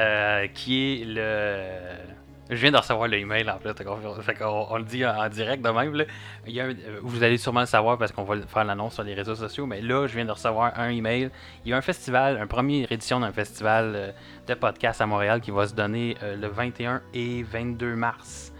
euh, 0.00 0.46
qui 0.48 1.02
est 1.02 1.04
le. 1.06 2.12
Je 2.52 2.60
viens 2.60 2.70
de 2.70 2.76
recevoir 2.76 3.08
le 3.08 3.16
email 3.16 3.48
en 3.50 3.58
fait, 3.58 3.72
fait 3.78 4.44
on 4.44 4.76
le 4.76 4.84
dit 4.84 5.06
en, 5.06 5.28
direct 5.30 5.64
de 5.64 5.70
même. 5.70 5.94
Là. 5.94 6.04
Il 6.46 6.52
y 6.52 6.60
a 6.60 6.64
euh, 6.64 7.00
vous 7.02 7.22
allez 7.22 7.38
sûrement 7.38 7.60
le 7.60 7.66
savoir 7.66 7.96
parce 7.96 8.12
qu'on 8.12 8.24
va 8.24 8.36
faire 8.42 8.64
l'annonce 8.64 8.92
sur 8.94 9.04
les 9.04 9.14
réseaux 9.14 9.34
sociaux, 9.34 9.64
mais 9.64 9.80
là, 9.80 10.06
je 10.06 10.14
viens 10.14 10.26
de 10.26 10.30
recevoir 10.30 10.78
un 10.78 10.90
email. 10.90 11.30
Il 11.64 11.70
y 11.70 11.72
a 11.72 11.78
un 11.78 11.80
festival, 11.80 12.36
une 12.36 12.48
première 12.48 12.92
édition 12.92 13.20
d'un 13.20 13.32
festival 13.32 13.92
euh, 13.94 14.12
de 14.46 14.52
podcast 14.52 15.00
à 15.00 15.06
Montréal 15.06 15.40
qui 15.40 15.50
va 15.50 15.66
se 15.66 15.74
donner 15.74 16.14
euh, 16.22 16.36
le 16.36 16.48
21 16.48 17.00
et 17.14 17.42
22 17.42 17.94
mars 17.94 18.52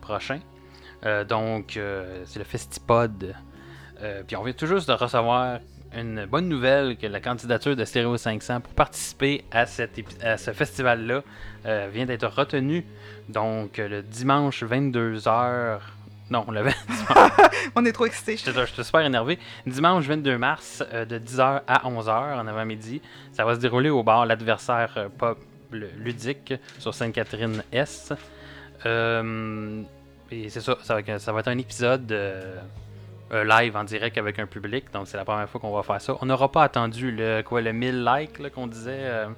prochain. 0.00 0.40
Donc, 1.28 1.78
c'est 2.24 2.38
le 2.38 2.44
Festipod. 2.44 3.34
Puis 4.26 4.34
on 4.34 4.42
vient 4.42 4.54
tout 4.54 4.64
juste 4.64 4.88
de 4.88 4.94
recevoir 4.94 5.58
une 5.96 6.26
bonne 6.26 6.48
nouvelle 6.48 6.96
que 6.96 7.06
la 7.06 7.20
candidature 7.20 7.74
de 7.74 7.84
Stereo 7.84 8.16
500 8.16 8.60
pour 8.60 8.74
participer 8.74 9.44
à, 9.50 9.60
à 10.22 10.36
ce 10.36 10.52
festival-là 10.52 11.22
euh, 11.66 11.88
vient 11.92 12.04
d'être 12.06 12.26
retenue. 12.28 12.84
Donc, 13.28 13.78
euh, 13.78 13.88
le 13.88 14.02
dimanche 14.02 14.62
22h. 14.64 15.78
Non, 16.30 16.44
le 16.50 16.60
20 16.64 16.70
On 17.76 17.84
est 17.86 17.92
trop 17.92 18.04
excités. 18.06 18.36
J'étais 18.36 18.66
j'étais 18.66 18.84
super 18.84 19.00
énervé. 19.00 19.38
Dimanche 19.66 20.04
22 20.04 20.36
mars, 20.36 20.84
euh, 20.92 21.04
de 21.06 21.18
10h 21.18 21.62
à 21.66 21.88
11h 21.88 22.34
en 22.38 22.46
avant-midi, 22.46 23.00
ça 23.32 23.44
va 23.46 23.54
se 23.54 23.60
dérouler 23.60 23.88
au 23.88 24.02
bar 24.02 24.26
L'Adversaire 24.26 24.92
euh, 24.98 25.08
Pop 25.08 25.38
Ludique 25.72 26.54
sur 26.78 26.92
Sainte-Catherine-Est. 26.94 28.14
Et 30.30 30.50
c'est 30.50 30.60
ça, 30.60 30.76
ça 30.82 30.94
va, 30.94 31.00
être- 31.00 31.18
ça 31.20 31.32
va 31.32 31.40
être 31.40 31.48
un 31.48 31.56
épisode 31.58 32.06
live 33.30 33.76
en 33.76 33.84
direct 33.84 34.16
avec 34.18 34.38
un 34.38 34.46
public, 34.46 34.90
donc 34.92 35.06
c'est 35.08 35.16
la 35.16 35.24
première 35.24 35.48
fois 35.48 35.60
qu'on 35.60 35.72
va 35.74 35.82
faire 35.82 36.00
ça. 36.00 36.16
On 36.20 36.26
n'aura 36.26 36.50
pas 36.50 36.62
attendu 36.64 37.10
le, 37.10 37.42
quoi, 37.42 37.60
le 37.60 37.72
1000 37.72 38.04
likes 38.04 38.50
qu'on 38.50 38.66
disait. 38.66 38.92
euh. 39.02 39.28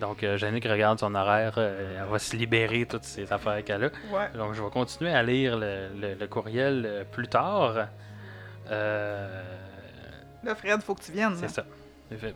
donc, 0.00 0.24
euh, 0.24 0.36
Jannick 0.36 0.64
regarde 0.64 0.98
son 0.98 1.14
horaire, 1.14 1.54
euh, 1.58 2.00
elle 2.02 2.10
va 2.10 2.18
se 2.18 2.34
libérer 2.36 2.80
de 2.84 2.90
toutes 2.90 3.04
ces 3.04 3.32
affaires 3.32 3.62
qu'elle 3.64 3.84
a. 3.84 3.86
Ouais. 4.12 4.28
Donc, 4.34 4.54
je 4.54 4.62
vais 4.62 4.70
continuer 4.70 5.12
à 5.12 5.22
lire 5.22 5.56
le, 5.56 5.88
le- 6.00 6.14
le 6.14 6.26
courriel 6.26 6.82
euh, 6.84 7.04
plus 7.04 7.28
tard. 7.28 7.86
Euh, 8.70 9.42
Là, 10.42 10.54
Fred, 10.54 10.82
faut 10.82 10.94
que 10.94 11.02
tu 11.02 11.12
viennes. 11.12 11.36
c'est 11.36 11.48
ça. 11.48 11.64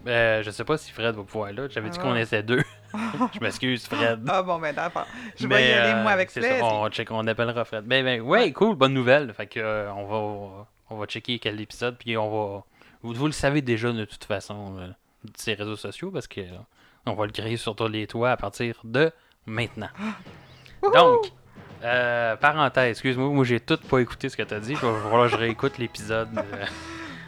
Euh, 0.07 0.43
je 0.43 0.51
sais 0.51 0.65
pas 0.65 0.79
si 0.79 0.91
Fred 0.93 1.15
va 1.15 1.23
pouvoir 1.25 1.51
être 1.51 1.57
là. 1.57 1.67
J'avais 1.69 1.91
dit 1.91 1.99
Ah. 2.01 2.03
qu'on 2.05 2.17
était 2.17 2.43
deux. 2.43 2.63
je 3.35 3.41
m'excuse, 3.41 3.87
Fred. 3.87 4.21
Ah 4.29 4.43
bon, 4.43 4.59
ben 4.59 4.75
d'accord. 4.75 5.07
Je 5.37 5.47
vais 5.47 5.55
Mais, 5.55 5.69
y 5.69 5.73
aller, 5.73 5.93
euh, 5.93 6.03
moi, 6.03 6.13
avec 6.13 6.31
c'est 6.31 6.43
ça, 6.43 6.65
on, 6.65 6.89
check, 6.89 7.11
on 7.11 7.27
appellera 7.27 7.65
Fred. 7.65 7.85
Ben, 7.85 8.05
ben, 8.05 8.21
ouais, 8.21 8.53
cool, 8.53 8.77
bonne 8.77 8.95
nouvelle. 8.95 9.33
Fait 9.35 9.47
que, 9.47 9.61
euh, 9.61 9.93
on, 9.93 10.07
va, 10.07 10.67
on 10.91 10.97
va 10.97 11.07
checker 11.07 11.39
quel 11.39 11.61
épisode. 11.61 11.97
Puis 11.99 12.17
on 12.17 12.31
va. 12.31 12.65
Vous, 13.03 13.13
vous 13.15 13.27
le 13.27 13.33
savez 13.33 13.63
déjà 13.63 13.93
de 13.93 14.05
toute 14.05 14.25
façon 14.25 14.77
euh, 14.79 14.89
de 15.25 15.33
ces 15.37 15.55
réseaux 15.55 15.77
sociaux 15.77 16.11
parce 16.11 16.27
que 16.27 16.41
euh, 16.41 16.59
on 17.07 17.15
va 17.15 17.27
le 17.27 17.33
créer 17.33 17.57
sur 17.57 17.77
tous 17.77 17.89
les 17.89 18.07
toits 18.07 18.31
à 18.31 18.37
partir 18.37 18.81
de 18.85 19.13
maintenant. 19.47 19.91
Donc, 20.83 21.33
euh, 21.85 22.37
parenthèse, 22.37 22.91
excuse-moi, 22.91 23.29
moi 23.29 23.45
j'ai 23.45 23.61
tout 23.61 23.77
pas 23.77 23.99
écouté 24.01 24.29
ce 24.29 24.37
que 24.37 24.43
tu 24.43 24.55
as 24.55 24.61
dit. 24.61 24.75
Que 24.75 24.81
je 25.29 25.37
réécoute 25.37 25.79
l'épisode. 25.79 26.29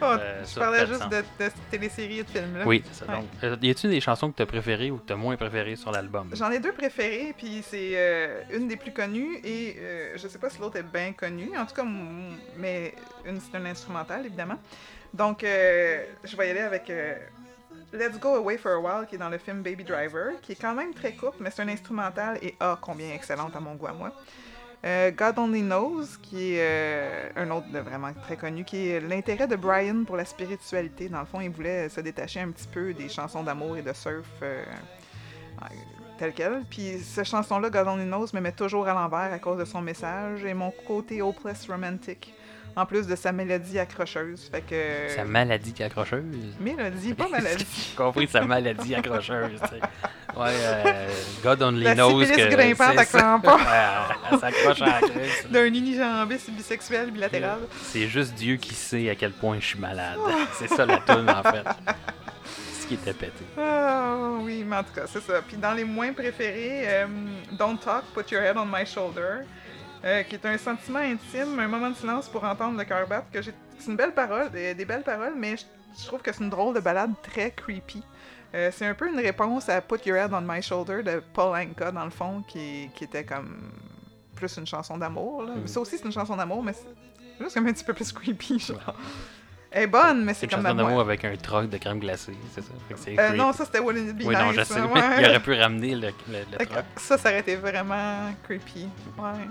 Oh, 0.01 0.15
je 0.43 0.59
parlais 0.59 0.79
400. 0.79 0.93
juste 0.93 1.09
de, 1.09 1.45
de 1.45 1.51
téléséries 1.69 2.19
et 2.19 2.23
de 2.23 2.29
films. 2.29 2.57
Là. 2.57 2.65
Oui, 2.65 2.83
c'est 2.91 3.05
ça. 3.05 3.11
Donc, 3.13 3.25
euh, 3.43 3.55
y 3.61 3.69
a-tu 3.69 3.87
des 3.87 4.01
chansons 4.01 4.31
que 4.31 4.37
tu 4.37 4.41
as 4.41 4.45
préférées 4.45 4.91
ou 4.91 4.97
que 4.97 5.05
tu 5.05 5.13
as 5.13 5.15
moins 5.15 5.35
préférées 5.35 5.75
sur 5.75 5.91
l'album? 5.91 6.29
J'en 6.33 6.49
ai 6.51 6.59
deux 6.59 6.71
préférées, 6.71 7.33
puis 7.37 7.63
c'est 7.65 7.91
euh, 7.93 8.41
une 8.51 8.67
des 8.67 8.77
plus 8.77 8.91
connues, 8.91 9.39
et 9.43 9.75
euh, 9.79 10.17
je 10.17 10.27
sais 10.27 10.39
pas 10.39 10.49
si 10.49 10.59
l'autre 10.59 10.77
est 10.77 10.83
bien 10.83 11.13
connue, 11.13 11.51
en 11.57 11.65
tout 11.65 11.75
cas, 11.75 11.85
mais 12.57 12.95
une 13.25 13.39
c'est 13.39 13.57
un 13.57 13.65
instrumental, 13.65 14.25
évidemment. 14.25 14.57
Donc, 15.13 15.43
euh, 15.43 16.05
je 16.23 16.35
vais 16.37 16.47
y 16.47 16.51
aller 16.51 16.61
avec 16.61 16.89
euh, 16.89 17.15
Let's 17.93 18.17
Go 18.19 18.35
Away 18.35 18.57
for 18.57 18.71
a 18.71 18.79
While, 18.79 19.07
qui 19.07 19.15
est 19.15 19.17
dans 19.17 19.29
le 19.29 19.37
film 19.37 19.61
Baby 19.61 19.83
Driver, 19.83 20.39
qui 20.41 20.53
est 20.53 20.61
quand 20.61 20.73
même 20.73 20.93
très 20.93 21.13
courte, 21.13 21.35
mais 21.39 21.51
c'est 21.51 21.61
un 21.61 21.67
instrumental, 21.67 22.37
et 22.41 22.55
ah, 22.59 22.77
combien 22.81 23.13
excellente 23.13 23.55
à 23.55 23.59
mon 23.59 23.75
goût 23.75 23.87
à 23.87 23.93
moi. 23.93 24.11
Euh, 24.83 25.11
God 25.11 25.37
Only 25.37 25.61
Knows, 25.61 26.17
qui 26.23 26.55
est 26.55 26.59
euh, 26.59 27.29
un 27.35 27.51
autre 27.51 27.67
vraiment 27.71 28.11
très 28.13 28.35
connu, 28.35 28.63
qui 28.63 28.89
est 28.89 28.99
l'intérêt 28.99 29.47
de 29.47 29.55
Brian 29.55 30.03
pour 30.05 30.17
la 30.17 30.25
spiritualité. 30.25 31.07
Dans 31.07 31.19
le 31.19 31.25
fond, 31.25 31.39
il 31.39 31.51
voulait 31.51 31.87
se 31.87 32.01
détacher 32.01 32.39
un 32.39 32.49
petit 32.49 32.67
peu 32.67 32.93
des 32.93 33.07
chansons 33.07 33.43
d'amour 33.43 33.77
et 33.77 33.83
de 33.83 33.93
surf 33.93 34.27
euh, 34.41 34.63
telles 36.17 36.33
quelles. 36.33 36.63
Puis 36.67 36.99
cette 36.99 37.27
chanson-là, 37.27 37.69
God 37.69 37.87
Only 37.87 38.05
Knows, 38.05 38.27
me 38.33 38.39
met 38.39 38.53
toujours 38.53 38.87
à 38.87 38.93
l'envers 38.93 39.31
à 39.31 39.37
cause 39.37 39.59
de 39.59 39.65
son 39.65 39.81
message 39.81 40.43
et 40.45 40.53
mon 40.55 40.71
côté 40.87 41.21
hopeless 41.21 41.67
romantic, 41.69 42.33
en 42.75 42.85
plus 42.85 43.07
de 43.07 43.15
sa 43.15 43.31
mélodie 43.31 43.79
accrocheuse. 43.79 44.49
Fait 44.51 44.61
que... 44.61 45.13
Sa 45.15 45.23
maladie 45.25 45.83
accrocheuse? 45.83 46.23
Mélodie, 46.59 47.13
pas 47.13 47.27
maladie. 47.31 47.65
J'ai 47.91 47.95
compris 47.95 48.27
sa 48.27 48.41
maladie 48.41 48.95
accrocheuse. 48.95 49.59
tu 49.61 49.67
sais. 49.67 49.81
Ouais, 50.37 50.47
euh, 50.53 51.07
God 51.43 51.61
only 51.61 51.83
La 51.83 51.95
knows 51.95 52.19
que. 52.21 52.49
grimpante 52.49 52.97
à 52.97 53.05
crampons. 53.05 53.57
Elle 54.31 54.39
s'accroche 54.39 54.81
à 54.81 54.85
la 54.85 55.07
crise. 55.07 55.47
D'un 55.49 55.65
unijambiste 55.65 56.49
bisexuel 56.51 57.11
bilatéral. 57.11 57.59
C'est 57.83 58.07
juste 58.07 58.33
Dieu 58.35 58.55
qui 58.55 58.73
sait 58.73 59.09
à 59.09 59.15
quel 59.15 59.31
point 59.33 59.59
je 59.59 59.65
suis 59.65 59.79
malade. 59.79 60.17
C'est 60.53 60.69
ça 60.69 60.85
la 60.85 60.97
tune 60.99 61.29
en 61.29 61.43
fait. 61.43 61.65
Ce 62.79 62.87
qui 62.87 62.93
était 62.93 63.13
pété. 63.13 63.43
Ah 63.57 64.15
oui, 64.41 64.63
mais 64.65 64.77
en 64.77 64.83
tout 64.83 64.93
cas, 64.93 65.03
c'est 65.07 65.21
ça. 65.21 65.41
Puis 65.45 65.57
dans 65.57 65.73
les 65.73 65.83
moins 65.83 66.11
préférés, 66.13 66.83
euh, 66.87 67.07
Don't 67.51 67.77
Talk, 67.77 68.03
Put 68.13 68.31
Your 68.33 68.41
Head 68.43 68.57
on 68.57 68.65
My 68.65 68.85
Shoulder, 68.85 69.45
euh, 70.03 70.23
qui 70.23 70.35
est 70.35 70.45
un 70.45 70.57
sentiment 70.57 70.99
intime, 70.99 71.59
un 71.59 71.67
moment 71.67 71.89
de 71.89 71.95
silence 71.95 72.27
pour 72.27 72.43
entendre 72.43 72.77
le 72.77 72.83
cœur 72.85 73.07
battre. 73.07 73.27
que 73.31 73.41
j'ai- 73.41 73.53
C'est 73.79 73.89
une 73.91 73.97
belle 73.97 74.13
parole, 74.13 74.49
des, 74.51 74.73
des 74.75 74.85
belles 74.85 75.03
paroles, 75.03 75.33
mais 75.35 75.57
je, 75.57 75.63
je 75.99 76.05
trouve 76.05 76.21
que 76.21 76.31
c'est 76.31 76.43
une 76.43 76.49
drôle 76.49 76.75
de 76.75 76.79
balade 76.79 77.13
très 77.23 77.51
creepy. 77.51 78.03
Euh, 78.53 78.69
c'est 78.73 78.85
un 78.85 78.93
peu 78.93 79.07
une 79.09 79.19
réponse 79.19 79.69
à 79.69 79.79
Put 79.81 80.05
Your 80.05 80.17
Head 80.17 80.33
on 80.33 80.41
My 80.41 80.61
Shoulder 80.61 81.01
de 81.03 81.23
Paul 81.33 81.55
Anka, 81.57 81.91
dans 81.91 82.03
le 82.03 82.11
fond, 82.11 82.43
qui, 82.47 82.89
qui 82.93 83.05
était 83.05 83.23
comme 83.23 83.71
plus 84.35 84.55
une 84.57 84.67
chanson 84.67 84.97
d'amour. 84.97 85.43
là. 85.43 85.53
Mhm. 85.55 85.67
Ça 85.67 85.79
aussi, 85.79 85.97
c'est 85.97 86.05
une 86.05 86.11
chanson 86.11 86.35
d'amour, 86.35 86.61
mais 86.63 86.73
c'est 86.73 86.85
juste 87.43 87.53
comme 87.55 87.67
un 87.67 87.73
petit 87.73 87.83
peu 87.83 87.93
plus 87.93 88.11
creepy. 88.11 88.59
Genre. 88.59 88.95
Elle 89.73 89.83
est 89.83 89.87
bonne, 89.87 90.25
mais 90.25 90.33
C'est 90.33 90.41
c'est 90.41 90.45
une 90.47 90.51
comme 90.51 90.63
chanson 90.63 90.75
ma 90.75 90.83
d'amour 90.83 90.99
avec 90.99 91.23
un 91.23 91.35
troc 91.37 91.69
de 91.69 91.77
crème 91.77 91.99
glacée, 91.99 92.33
c'est 92.53 92.61
ça? 92.61 92.71
Fait 92.89 92.93
que 92.93 92.99
c'est 92.99 93.17
euh, 93.17 93.31
non, 93.37 93.53
ça 93.53 93.63
c'était 93.63 93.79
Wouldn't 93.79 94.09
It 94.09 94.17
Be 94.17 94.25
Oui, 94.25 94.35
non, 94.35 94.51
je 94.51 94.63
sais. 94.63 94.81
mais 94.81 94.87
ouais. 94.99 95.21
Il 95.21 95.25
aurait 95.27 95.39
pu 95.39 95.53
ramener 95.53 95.95
le, 95.95 96.07
le, 96.29 96.39
le 96.59 96.65
troc. 96.65 96.83
Ça, 96.97 97.17
ça 97.17 97.29
aurait 97.29 97.39
été 97.39 97.55
vraiment 97.55 98.33
creepy. 98.43 98.89
Ouais. 99.17 99.47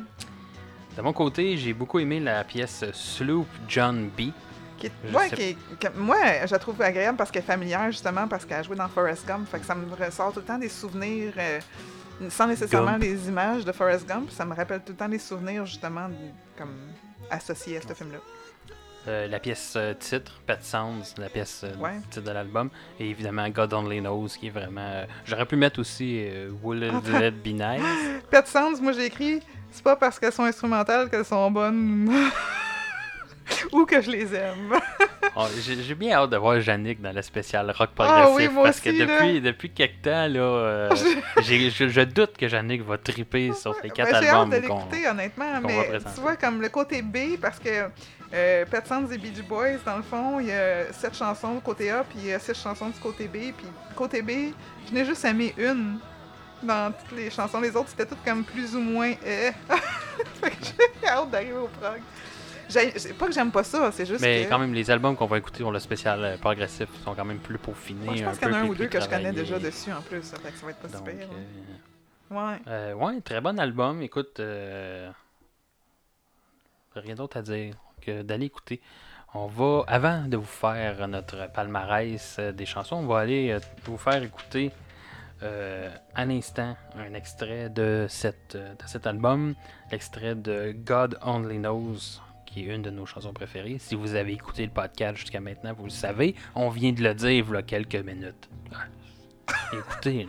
De 0.97 1.03
mon 1.03 1.13
côté, 1.13 1.57
j'ai 1.57 1.73
beaucoup 1.73 1.99
aimé 1.99 2.21
la 2.21 2.45
pièce 2.45 2.85
Sloop 2.93 3.47
John 3.69 4.09
B. 4.17 4.31
Qui 4.79 4.87
est- 4.87 4.93
Je 5.05 5.15
ouais, 5.15 5.29
sais 5.29 5.37
qui 5.37 5.43
est- 5.43 5.57
que- 5.79 5.97
moi, 5.99 6.17
je 6.47 6.51
la 6.53 6.59
trouve 6.59 6.81
agréable 6.83 7.17
parce 7.19 7.31
qu'elle 7.31 7.43
est 7.43 7.47
familière, 7.47 7.87
justement, 7.93 8.27
parce 8.27 8.45
qu'elle 8.45 8.59
a 8.59 8.63
joué 8.63 8.77
dans 8.77 8.89
Forrest 8.89 9.27
Gump. 9.27 9.47
Fait 9.49 9.61
que 9.61 9.67
ça 9.67 9.75
me 9.75 9.85
ressort 9.95 10.33
tout 10.33 10.41
le 10.41 10.47
temps 10.47 10.59
des 10.59 10.69
souvenirs, 10.71 11.33
euh, 11.39 11.61
sans 12.29 12.47
nécessairement 12.47 12.93
Gump. 12.93 13.01
des 13.03 13.29
images 13.29 13.65
de 13.65 13.73
Forrest 13.73 14.07
Gump. 14.09 14.31
Ça 14.31 14.45
me 14.45 14.55
rappelle 14.55 14.81
tout 14.81 14.93
le 14.93 14.97
temps 14.97 15.09
des 15.09 15.19
souvenirs, 15.19 15.65
justement, 15.67 16.09
comme 16.59 16.75
associés 17.31 17.77
à 17.77 17.83
ce 17.83 17.93
film-là. 17.95 18.19
Euh, 19.09 19.27
la 19.29 19.39
pièce 19.41 19.75
euh, 19.77 19.95
titre, 19.95 20.41
Pet 20.47 20.63
Sounds, 20.63 21.15
la 21.17 21.29
pièce 21.31 21.63
euh, 21.65 21.75
Ouais. 21.83 21.99
titre 22.11 22.27
de 22.27 22.31
l'album. 22.33 22.69
Et 22.99 23.09
évidemment, 23.09 23.49
God 23.49 23.73
Only 23.73 24.01
Knows, 24.01 24.29
qui 24.39 24.49
est 24.49 24.51
vraiment. 24.51 25.05
J'aurais 25.25 25.47
pu 25.47 25.57
mettre 25.57 25.81
aussi 25.81 26.23
Will 26.63 26.83
It 26.85 27.35
Be 27.43 27.49
Nice. 27.49 28.21
Pet 28.31 28.47
Sounds, 28.47 28.81
moi 28.83 28.93
j'ai 28.93 29.07
écrit, 29.07 29.41
c'est 29.71 29.83
pas 29.83 29.97
parce 29.97 30.19
qu'elles 30.19 30.33
sont 30.33 30.45
instrumentales 30.45 31.09
qu'elles 31.09 31.25
sont 31.25 31.51
bonnes. 31.51 32.11
Ou 33.73 33.85
que 33.85 34.01
je 34.01 34.11
les 34.11 34.35
aime. 34.35 34.79
Oh, 35.37 35.47
J'ai 35.61 35.95
bien 35.95 36.17
hâte 36.17 36.31
de 36.31 36.37
voir 36.37 36.59
Yannick 36.59 37.01
dans 37.01 37.13
le 37.15 37.23
spécial 37.23 37.71
rock 37.71 37.91
Ah 37.99 38.05
progressif. 38.05 38.37
oui, 38.37 38.49
moi 38.53 38.65
parce 38.65 38.81
que 38.81 38.91
aussi, 38.91 38.99
là. 38.99 39.07
depuis, 39.07 39.41
depuis 39.41 39.71
quelque 39.71 40.03
temps, 40.03 40.27
là, 40.27 40.41
euh, 40.41 40.91
je, 41.41 41.89
je 41.89 42.01
doute 42.01 42.37
que 42.37 42.47
Yannick 42.47 42.83
va 42.85 42.99
triper 42.99 43.53
sur 43.53 43.77
les 43.83 43.91
quatre 43.91 44.11
Ben, 44.11 44.23
J'ai 44.23 44.29
hâte 44.29 44.51
de 44.51 44.57
l'écouter, 44.57 45.07
honnêtement, 45.09 45.61
mais 45.63 45.89
tu 46.15 46.21
vois, 46.21 46.35
comme 46.35 46.61
le 46.61 46.69
côté 46.69 47.01
B, 47.03 47.39
parce 47.41 47.61
que 47.61 47.69
euh, 48.35 48.65
Pet 48.67 48.87
Sounds 48.87 49.13
et 49.13 49.19
Beach 49.19 49.41
Boys, 49.49 49.79
dans 49.87 49.99
le 49.99 50.03
fond, 50.03 50.41
il 50.41 50.47
y 50.47 50.53
a 50.53 50.93
sept 50.93 51.17
chansons 51.17 51.55
du 51.55 51.61
côté 51.61 51.91
A, 51.93 52.03
puis 52.03 52.19
il 52.19 52.27
y 52.27 52.33
a 52.33 52.39
six 52.41 52.61
chansons 52.61 52.89
du 52.89 52.99
côté 52.99 53.29
B, 53.29 53.53
puis 53.57 53.67
côté 53.95 54.23
B, 54.23 54.53
je 54.89 54.93
n'ai 54.93 55.05
juste 55.05 55.25
aimé 55.25 55.55
une 55.57 55.99
dans 56.63 56.93
toutes 56.93 57.17
les 57.17 57.31
chansons. 57.31 57.61
Les 57.61 57.75
autres, 57.77 57.89
c'était 57.91 58.07
toutes 58.07 58.25
comme 58.25 58.43
plus 58.45 58.75
ou 58.75 58.81
moins 58.81 59.13
eh. 59.25 59.51
fait 60.43 60.51
que 60.51 60.57
j'ai 61.03 61.09
hâte 61.09 61.31
d'arriver 61.31 61.53
au 61.55 61.69
prog. 61.81 62.01
C'est 62.71 63.17
pas 63.19 63.27
que 63.27 63.33
j'aime 63.33 63.51
pas 63.51 63.65
ça, 63.65 63.91
c'est 63.93 64.07
juste 64.07 64.21
Mais 64.21 64.45
que... 64.45 64.49
quand 64.49 64.59
même, 64.59 64.73
les 64.73 64.91
albums 64.91 65.17
qu'on 65.17 65.27
va 65.27 65.39
écouter 65.39 65.63
pour 65.63 65.73
le 65.73 65.79
spécial 65.81 66.25
euh, 66.25 66.37
progressif 66.39 66.89
sont 67.05 67.15
quand 67.15 67.25
même 67.25 67.39
plus 67.39 67.59
peaufinés. 67.59 68.05
Moi, 68.05 68.17
je 68.17 68.25
pense 68.25 68.39
qu'il 68.39 68.49
y 68.49 68.51
en 68.53 68.55
a 68.55 68.59
un 68.61 68.67
ou 68.67 68.75
deux 68.75 68.87
que 68.87 69.01
je 69.01 69.09
connais 69.09 69.33
déjà 69.33 69.59
dessus 69.59 69.93
en 69.93 70.01
plus, 70.03 70.23
ça 70.23 70.39
fait 70.39 70.51
que 70.51 70.59
ça 70.59 70.65
va 70.67 70.73
être 70.73 70.79
pas 70.79 70.89
Donc, 70.89 71.09
super. 71.09 71.29
euh, 71.29 71.35
Ouais. 72.31 72.59
Euh, 72.69 72.95
ouais, 72.95 73.21
très 73.23 73.41
bon 73.41 73.59
album. 73.59 74.03
Écoute, 74.03 74.39
euh, 74.39 75.11
rien 76.95 77.17
d'autre 77.17 77.37
à 77.39 77.43
dire 77.43 77.75
que 78.01 78.23
d'aller 78.23 78.47
écouter. 78.47 78.81
On 79.35 79.47
va, 79.47 79.83
avant 79.89 80.23
de 80.27 80.37
vous 80.37 80.45
faire 80.45 81.07
notre 81.09 81.51
palmarès 81.53 82.39
des 82.39 82.67
chansons, 82.67 82.97
on 82.97 83.07
va 83.07 83.19
aller 83.21 83.57
vous 83.85 83.97
faire 83.99 84.23
écouter 84.23 84.71
euh, 85.43 85.89
à 86.15 86.25
l'instant 86.25 86.77
un 86.97 87.15
extrait 87.15 87.69
de, 87.69 88.07
cette, 88.09 88.57
de 88.57 88.87
cet 88.87 89.07
album, 89.07 89.55
l'extrait 89.91 90.35
de 90.35 90.73
God 90.73 91.19
Only 91.23 91.59
Knows, 91.59 92.21
qui 92.53 92.63
est 92.63 92.75
une 92.75 92.83
de 92.83 92.91
nos 92.91 93.07
chansons 93.07 93.33
préférées. 93.33 93.79
Si 93.79 93.95
vous 93.95 94.15
avez 94.15 94.33
écouté 94.33 94.65
le 94.65 94.73
podcast 94.73 95.17
jusqu'à 95.17 95.41
maintenant, 95.41 95.73
vous 95.73 95.85
le 95.85 95.91
savez. 95.91 96.35
On 96.55 96.69
vient 96.69 96.93
de 96.93 97.03
le 97.03 97.15
dire 97.15 97.31
il 97.31 97.55
y 97.55 97.57
a 97.57 97.63
quelques 97.63 97.95
minutes. 97.97 98.49
Écoutez. 99.73 100.29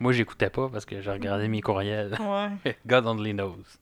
Moi, 0.00 0.12
j'écoutais 0.12 0.50
pas 0.50 0.68
parce 0.68 0.84
que 0.84 1.00
j'ai 1.00 1.10
regardé 1.10 1.48
mes 1.48 1.60
courriels. 1.60 2.16
Ouais. 2.18 2.76
God 2.86 3.06
Only 3.06 3.32
Knows. 3.32 3.81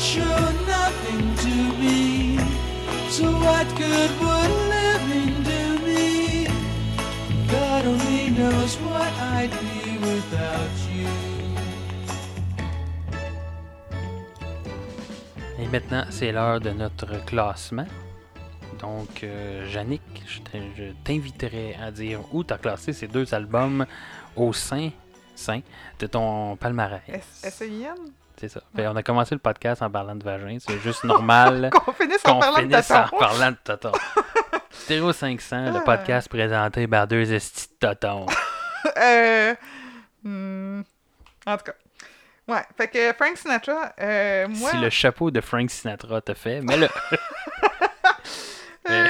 world 0.00 0.46
could 0.56 0.66
show 0.66 0.66
nothing 0.66 1.36
to 1.36 1.78
me. 1.78 2.38
So 3.10 3.24
what 3.32 3.66
good 3.76 4.10
would 4.20 4.50
living 4.68 5.42
do 5.42 5.78
me? 5.86 6.46
God 7.50 7.86
only 7.86 8.30
knows 8.30 8.76
what 8.76 9.12
I'd 9.20 9.50
be 9.50 9.98
without 9.98 10.70
you. 10.92 11.08
Et 15.58 15.66
maintenant, 15.68 16.04
c'est 16.10 16.32
l'heure 16.32 16.60
de 16.60 16.70
notre 16.70 17.24
classement. 17.26 17.86
Donc, 18.80 19.24
euh, 19.24 19.66
Yannick, 19.74 20.00
je 20.26 20.40
t'in- 20.40 20.70
je 20.76 20.84
t'inviterai 21.04 21.74
à 21.74 21.90
dire 21.90 22.20
où 22.32 22.42
tu 22.44 22.54
as 22.54 22.58
classé 22.58 22.92
ces 22.94 23.08
deux 23.08 23.34
albums 23.34 23.84
au 24.36 24.52
sein, 24.54 24.90
sein 25.34 25.60
de 25.98 26.06
ton 26.06 26.56
palmarès. 26.56 27.02
S- 27.08 27.42
S-E-I-N? 27.44 28.12
C'est 28.40 28.48
ça. 28.48 28.62
Fait, 28.74 28.86
on 28.86 28.96
a 28.96 29.02
commencé 29.02 29.34
le 29.34 29.38
podcast 29.38 29.82
en 29.82 29.90
parlant 29.90 30.16
de 30.16 30.24
vagin. 30.24 30.56
C'est 30.66 30.78
juste 30.78 31.04
normal 31.04 31.68
Qu'on 31.84 31.92
finisse 31.92 32.24
en 32.24 32.38
parlant 32.38 32.56
de 32.56 32.62
finisse 32.62 32.90
en 32.90 33.02
taton. 33.04 33.18
parlant 33.18 33.50
de 33.50 33.56
toton. 33.62 33.92
Stéréo 34.70 35.12
500, 35.12 35.72
le 35.72 35.76
Ah. 35.76 35.80
podcast 35.84 36.26
présenté 36.30 36.86
par 36.88 37.06
deux 37.06 37.30
estis 37.32 37.68
de 37.68 37.86
totons. 37.88 38.26
Euh, 38.96 39.54
hmm, 40.22 40.80
en 41.46 41.56
tout 41.58 41.64
cas. 41.64 41.74
Ouais, 42.48 42.62
fait 42.78 42.88
que 42.88 43.12
Frank 43.12 43.36
Sinatra, 43.36 43.92
euh, 44.00 44.48
moi... 44.48 44.70
Si 44.70 44.78
le 44.78 44.88
chapeau 44.88 45.30
de 45.30 45.42
Frank 45.42 45.70
Sinatra 45.70 46.22
te 46.22 46.32
fait, 46.32 46.60
mais 46.62 46.78
le. 46.78 46.88
euh, 48.88 49.08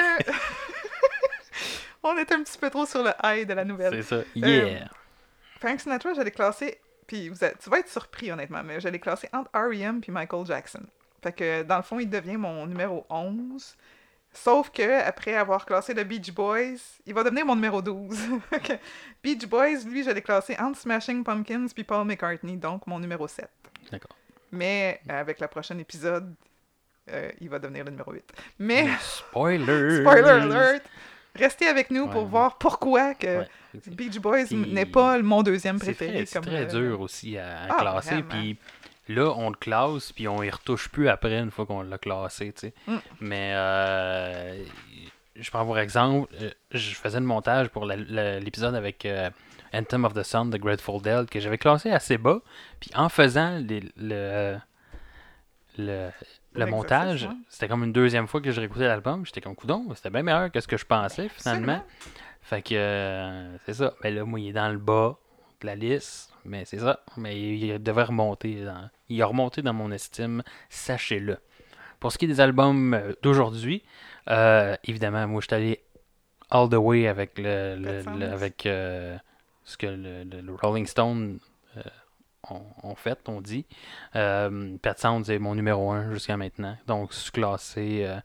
on 2.03 2.17
est 2.17 2.31
un 2.31 2.43
petit 2.43 2.57
peu 2.57 2.69
trop 2.69 2.85
sur 2.85 3.01
le 3.03 3.11
high 3.23 3.47
de 3.47 3.53
la 3.53 3.63
nouvelle. 3.63 3.93
c'est 3.93 4.09
ça. 4.09 4.15
Euh, 4.15 4.23
Yeah. 4.35 4.89
Frank 5.61 5.79
Sinatra, 5.79 6.13
je 6.15 6.21
l'ai 6.21 6.31
classé, 6.31 6.79
puis 7.11 7.27
vous 7.27 7.43
êtes- 7.43 7.57
tu 7.59 7.69
vas 7.69 7.79
être 7.79 7.89
surpris 7.89 8.31
honnêtement, 8.31 8.63
mais 8.63 8.79
je 8.79 8.87
l'ai 8.87 8.99
classé 8.99 9.27
entre 9.33 9.49
R.E.M. 9.53 9.99
puis 9.99 10.13
Michael 10.13 10.45
Jackson. 10.45 10.81
Fait 11.21 11.33
que 11.33 11.63
dans 11.63 11.75
le 11.75 11.83
fond, 11.83 11.99
il 11.99 12.09
devient 12.09 12.37
mon 12.37 12.65
numéro 12.65 13.05
11. 13.09 13.75
Sauf 14.33 14.69
que 14.71 15.01
après 15.05 15.35
avoir 15.35 15.65
classé 15.65 15.93
le 15.93 16.05
Beach 16.05 16.31
Boys, 16.31 16.77
il 17.05 17.13
va 17.13 17.23
devenir 17.25 17.45
mon 17.45 17.55
numéro 17.55 17.81
12. 17.81 18.17
Fait 18.49 18.59
que 18.61 18.73
Beach 19.21 19.45
Boys, 19.45 19.83
lui, 19.85 20.03
je 20.05 20.09
l'ai 20.09 20.21
classé 20.21 20.55
entre 20.57 20.79
Smashing 20.79 21.25
Pumpkins 21.25 21.67
puis 21.75 21.83
Paul 21.83 22.07
McCartney, 22.07 22.55
donc 22.55 22.87
mon 22.87 22.97
numéro 22.97 23.27
7. 23.27 23.49
D'accord. 23.91 24.15
Mais 24.53 25.01
avec 25.09 25.41
le 25.41 25.47
prochain 25.47 25.77
épisode, 25.79 26.33
euh, 27.11 27.29
il 27.41 27.49
va 27.49 27.59
devenir 27.59 27.83
le 27.83 27.91
numéro 27.91 28.13
8. 28.13 28.23
Mais, 28.59 28.87
Spoiler! 29.01 29.99
spoiler 30.01 30.29
alert, 30.29 30.83
restez 31.35 31.67
avec 31.67 31.91
nous 31.91 32.07
pour 32.07 32.23
Ouais. 32.23 32.29
voir 32.29 32.57
pourquoi 32.57 33.13
que 33.15 33.39
Ouais. 33.39 33.47
Beach 33.87 34.19
Boys 34.19 34.45
n'est 34.51 34.85
pas 34.85 35.19
mon 35.21 35.43
deuxième 35.43 35.79
préféré. 35.79 36.25
c'est 36.25 36.41
très 36.41 36.63
euh, 36.63 36.65
dur 36.89 37.01
aussi 37.01 37.37
à, 37.37 37.63
à 37.63 37.67
Ah, 37.69 37.81
classer. 37.81 38.21
Puis 38.23 38.57
là, 39.07 39.33
on 39.37 39.49
le 39.49 39.55
classe, 39.55 40.11
puis 40.11 40.27
on 40.27 40.43
y 40.43 40.49
retouche 40.49 40.89
plus 40.89 41.07
après 41.09 41.37
une 41.39 41.51
fois 41.51 41.65
qu'on 41.65 41.81
l'a 41.81 41.97
classé. 41.97 42.53
Mm. 42.87 42.95
Mais 43.21 43.51
euh, 43.55 44.63
je 45.35 45.49
prends 45.51 45.65
pour 45.65 45.79
exemple, 45.79 46.33
euh, 46.41 46.51
je 46.71 46.93
faisais 46.95 47.19
le 47.19 47.25
montage 47.25 47.69
pour 47.69 47.85
l'épisode 47.85 48.75
avec 48.75 49.05
euh, 49.05 49.29
Anthem 49.73 50.03
of 50.03 50.13
the 50.13 50.23
Sun 50.23 50.49
de 50.49 50.57
Grateful 50.57 51.01
Dead 51.01 51.29
que 51.29 51.39
j'avais 51.39 51.57
classé 51.57 51.91
assez 51.91 52.17
bas. 52.17 52.39
Puis 52.81 52.91
en 52.93 53.07
faisant 53.07 53.57
les- 53.59 53.83
le, 53.95 54.57
le, 55.77 56.09
le 56.53 56.65
montage, 56.65 57.23
ouais. 57.23 57.35
c'était 57.49 57.67
comme 57.67 57.83
une 57.83 57.93
deuxième 57.93 58.27
fois 58.27 58.41
que 58.41 58.51
je 58.51 58.59
réécoutais 58.59 58.87
l'album. 58.87 59.25
J'étais 59.25 59.41
comme 59.41 59.55
coudon, 59.55 59.85
c'était 59.95 60.09
bien 60.09 60.23
meilleur 60.23 60.51
que 60.51 60.59
ce 60.59 60.67
que 60.67 60.77
je 60.77 60.85
pensais 60.85 61.29
finalement. 61.29 61.73
Absolument. 61.73 61.85
Fait 62.41 62.61
que 62.61 62.75
euh, 62.75 63.57
c'est 63.65 63.75
ça. 63.75 63.93
Mais 64.03 64.11
là, 64.11 64.25
moi, 64.25 64.39
il 64.39 64.49
est 64.49 64.53
dans 64.53 64.69
le 64.69 64.77
bas 64.77 65.17
de 65.61 65.67
la 65.67 65.75
liste. 65.75 66.33
Mais 66.43 66.65
c'est 66.65 66.79
ça. 66.79 67.01
Mais 67.17 67.39
il, 67.39 67.81
devrait 67.81 68.05
remonter. 68.05 68.65
Dans, 68.65 68.89
il 69.09 69.21
a 69.21 69.25
remonté 69.25 69.61
dans 69.61 69.73
mon 69.73 69.91
estime. 69.91 70.43
Sachez-le. 70.69 71.37
Pour 71.99 72.11
ce 72.11 72.17
qui 72.17 72.25
est 72.25 72.27
des 72.27 72.41
albums 72.41 72.93
euh, 72.95 73.13
d'aujourd'hui, 73.21 73.83
euh, 74.29 74.75
évidemment, 74.83 75.27
moi, 75.27 75.41
je 75.41 75.45
suis 75.45 75.55
allé 75.55 75.83
all 76.49 76.67
the 76.67 76.75
way 76.75 77.07
avec 77.07 77.37
le, 77.37 78.03
avec 78.25 78.65
euh, 78.65 79.17
ce 79.63 79.77
que 79.77 79.85
le 79.85 80.55
Rolling 80.61 80.87
Stone 80.87 81.39
ont 82.49 82.95
fait, 82.95 83.19
on 83.27 83.41
dit. 83.41 83.65
Euh, 84.15 84.75
Pet 84.81 84.97
Sounds 84.99 85.23
est 85.29 85.39
mon 85.39 85.55
numéro 85.55 85.91
1 85.91 86.11
jusqu'à 86.11 86.37
maintenant. 86.37 86.77
Donc, 86.87 87.13
sous-classé 87.13 88.03
euh, 88.05 88.19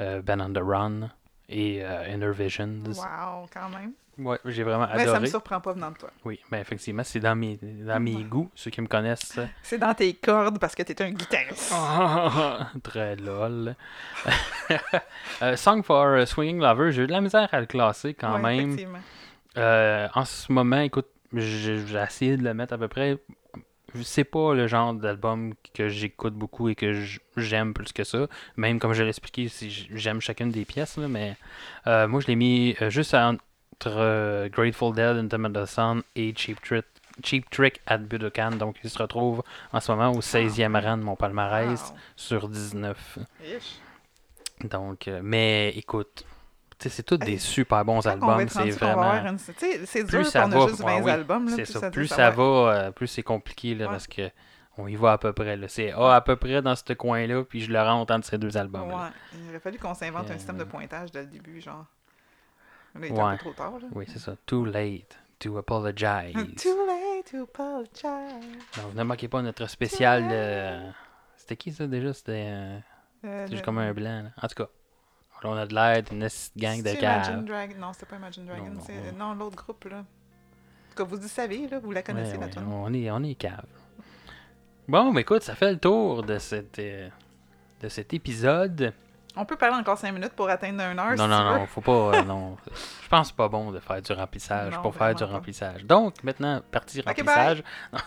euh, 0.00 0.22
Ben 0.22 0.40
on 0.40 0.52
the 0.52 0.62
Run 0.64 1.10
et 1.48 1.84
euh, 1.84 2.08
Inner 2.08 2.32
Visions. 2.32 2.82
Wow, 2.86 3.46
quand 3.52 3.68
même. 3.68 3.92
Ouais, 4.18 4.38
j'ai 4.44 4.62
vraiment 4.62 4.86
Mais 4.92 4.98
ça 4.98 5.04
me 5.06 5.10
adoré. 5.12 5.26
surprend 5.28 5.60
pas 5.60 5.72
venant 5.72 5.90
de 5.90 5.96
toi. 5.96 6.10
Oui, 6.26 6.38
ben 6.50 6.58
effectivement, 6.60 7.02
c'est 7.02 7.18
dans 7.18 7.34
mes, 7.34 7.56
dans 7.62 7.98
mes 7.98 8.16
Ouais. 8.16 8.22
goûts. 8.24 8.50
Ceux 8.54 8.70
qui 8.70 8.82
me 8.82 8.86
connaissent, 8.86 9.38
C'est 9.62 9.78
dans 9.78 9.94
tes 9.94 10.12
cordes 10.12 10.58
parce 10.58 10.74
que 10.74 10.82
t'es 10.82 11.00
un 11.02 11.10
guitariste. 11.12 11.72
très 12.82 13.16
lol. 13.16 13.74
Euh, 15.42 15.56
Song 15.56 15.82
for 15.82 16.26
Swinging 16.26 16.60
Lover, 16.60 16.92
j'ai 16.92 17.02
eu 17.02 17.06
de 17.06 17.12
la 17.12 17.20
misère 17.20 17.48
à 17.52 17.60
le 17.60 17.66
classer 17.66 18.14
quand 18.14 18.34
Ouais, 18.36 18.40
même. 18.56 18.68
effectivement. 18.72 19.00
Euh, 19.58 20.08
en 20.14 20.24
ce 20.24 20.50
moment, 20.52 20.78
écoute, 20.80 21.08
j'ai 21.34 21.82
essayé 21.96 22.36
de 22.36 22.44
le 22.44 22.54
mettre 22.54 22.72
à 22.74 22.78
peu 22.78 22.88
près. 22.88 23.18
C'est 24.02 24.24
pas 24.24 24.54
le 24.54 24.66
genre 24.66 24.94
d'album 24.94 25.52
que 25.74 25.88
j'écoute 25.88 26.34
beaucoup 26.34 26.68
et 26.68 26.74
que 26.74 27.04
j'aime 27.36 27.74
plus 27.74 27.92
que 27.92 28.04
ça. 28.04 28.26
Même 28.56 28.78
comme 28.78 28.92
je 28.94 29.02
l'ai 29.02 29.08
expliqué, 29.10 29.50
j'aime 29.94 30.20
chacune 30.20 30.50
des 30.50 30.64
pièces, 30.64 30.96
là, 30.96 31.08
mais 31.08 31.36
euh, 31.86 32.08
moi 32.08 32.20
je 32.20 32.26
l'ai 32.28 32.36
mis 32.36 32.74
euh, 32.80 32.88
juste 32.90 33.14
entre 33.14 33.40
euh, 33.86 34.48
Grateful 34.48 34.94
Dead, 34.94 35.32
of 35.34 35.52
the 35.52 35.66
Sun 35.66 36.02
et 36.16 36.32
Cheap 36.36 36.60
Trick, 36.62 36.86
Cheap 37.22 37.50
Trick 37.50 37.80
at 37.86 37.98
Budokan. 37.98 38.52
Donc 38.52 38.76
il 38.82 38.88
se 38.90 38.98
retrouve 38.98 39.42
en 39.72 39.80
ce 39.80 39.92
moment 39.92 40.12
au 40.12 40.20
16e 40.20 40.80
rang 40.82 40.96
de 40.96 41.02
mon 41.02 41.16
palmarès 41.16 41.80
Wow. 41.80 41.96
sur 42.16 42.48
19. 42.48 43.18
Ish. 43.44 43.80
Donc, 44.68 45.08
euh, 45.08 45.20
mais 45.24 45.70
écoute, 45.76 46.24
c'est 46.88 47.02
tous 47.02 47.16
des 47.18 47.38
super 47.38 47.84
bons 47.84 48.06
albums. 48.06 48.48
C'est 48.48 48.70
qu'on 48.78 48.86
vraiment. 48.86 49.28
une- 49.28 49.38
C'est 49.38 50.04
dur 50.04 50.20
plus 50.20 50.24
quand 50.24 50.30
ça 50.30 50.46
on 50.46 50.48
va, 50.48 50.64
a 50.64 50.68
juste 50.68 50.80
20 50.80 50.86
ouais, 50.96 51.00
oui, 51.02 51.10
albums. 51.10 51.44
là, 51.48 51.52
C'est 51.56 51.62
plus 51.64 51.72
ça. 51.80 51.90
Plus 51.90 52.06
ça 52.08 52.16
ça 52.16 52.30
va. 52.30 52.42
euh, 52.42 52.90
plus 52.90 53.06
c'est 53.08 53.22
compliqué 53.22 53.74
là, 53.74 53.86
Ouais. 53.86 53.90
parce 53.92 54.06
que 54.06 54.30
on 54.78 54.88
y 54.88 54.96
va 54.96 55.12
à 55.12 55.18
peu 55.18 55.32
près. 55.32 55.58
C'est 55.68 55.92
ah, 55.96 56.14
à 56.16 56.20
peu 56.20 56.36
près 56.36 56.62
dans 56.62 56.74
ce 56.74 56.92
coin-là, 56.94 57.44
puis 57.44 57.60
je 57.60 57.70
le 57.72 57.80
rentre 57.82 58.12
entre 58.14 58.26
ces 58.26 58.38
deux 58.38 58.56
albums. 58.56 58.88
Ouais. 58.88 59.08
Il 59.34 59.50
aurait 59.50 59.60
fallu 59.60 59.78
qu'on 59.78 59.94
s'invente 59.94 60.30
un 60.30 60.34
Euh, 60.34 60.38
système 60.38 60.56
de 60.58 60.64
pointage 60.64 61.10
dès 61.12 61.20
le 61.22 61.26
début, 61.28 61.60
genre. 61.60 61.84
Là, 62.94 63.06
il 63.06 63.14
est 63.14 63.18
un 63.20 63.32
peu 63.32 63.38
trop 63.38 63.52
tard, 63.52 63.72
là. 63.80 63.86
Oui, 63.94 64.04
c'est 64.08 64.18
ça. 64.18 64.34
Too 64.46 64.64
late 64.66 65.18
to 65.38 65.56
apologize. 65.58 66.34
Too 66.34 66.86
late 66.86 67.30
to 67.30 67.42
apologize. 67.42 68.44
Donc, 68.76 68.94
ne 68.94 69.02
manquez 69.02 69.28
pas 69.28 69.42
notre 69.42 69.66
spécial. 69.68 70.28
euh, 70.30 70.90
C'était 71.36 71.56
qui 71.56 71.72
ça 71.72 71.86
déjà? 71.86 72.12
C'était 72.12 72.44
euh, 72.46 72.78
c'était 73.22 73.50
juste 73.52 73.64
comme 73.64 73.78
un 73.78 73.92
blanc. 73.92 74.22
là. 74.24 74.30
En 74.40 74.46
tout 74.48 74.54
cas, 74.54 74.68
là, 75.42 75.50
on 75.50 75.56
a 75.56 75.66
de 75.66 75.74
l'aide, 75.74 76.08
une 76.12 76.20
petite 76.20 76.56
gang 76.56 76.78
de 76.82 76.88
C'est 76.88 76.98
Imagine 76.98 77.34
caves. 77.34 77.44
Dragon. 77.44 77.74
Non, 77.80 77.92
c'était 77.92 78.06
pas 78.06 78.16
Imagine 78.16 78.46
Dragon. 78.46 78.70
non, 78.70 78.80
c'est-. 78.86 79.12
Non, 79.18 79.34
l'autre 79.34 79.56
groupe, 79.56 79.84
là. 79.90 80.04
Cas, 80.96 81.04
vous 81.04 81.16
le 81.16 81.22
savez, 81.22 81.68
là, 81.68 81.78
vous 81.78 81.90
la 81.92 82.02
connaissez, 82.02 82.36
la 82.36 82.48
tune. 82.48 82.62
on 82.70 82.92
est, 82.92 83.10
on 83.10 83.22
est 83.22 83.34
cave. 83.34 83.64
Bon, 84.88 85.12
mais 85.12 85.22
écoute, 85.22 85.42
ça 85.42 85.54
fait 85.54 85.70
le 85.72 85.78
tour 85.78 86.22
de, 86.22 86.38
cette, 86.38 86.78
euh, 86.78 87.08
de 87.80 87.88
cet 87.88 88.12
épisode. 88.12 88.92
On 89.34 89.46
peut 89.46 89.56
parler 89.56 89.76
encore 89.76 89.96
5 89.96 90.12
minutes 90.12 90.34
pour 90.34 90.50
atteindre 90.50 90.82
un 90.82 90.98
heure 90.98 91.16
Non, 91.16 91.24
si 91.24 91.30
non, 91.30 91.38
tu 91.38 91.44
veux. 91.54 91.58
non, 91.60 91.66
faut 91.66 91.80
pas. 91.80 91.92
euh, 92.18 92.22
non. 92.24 92.56
Je 93.02 93.08
pense 93.08 93.20
que 93.22 93.26
c'est 93.28 93.36
pas 93.36 93.48
bon 93.48 93.70
de 93.72 93.78
faire 93.78 94.02
du 94.02 94.12
remplissage 94.12 94.74
Non, 94.74 94.82
pour 94.82 94.94
faire 94.94 95.14
du 95.14 95.24
pas. 95.24 95.30
remplissage. 95.30 95.84
Donc, 95.86 96.22
maintenant, 96.22 96.60
partie 96.70 97.00
remplissage. 97.00 97.62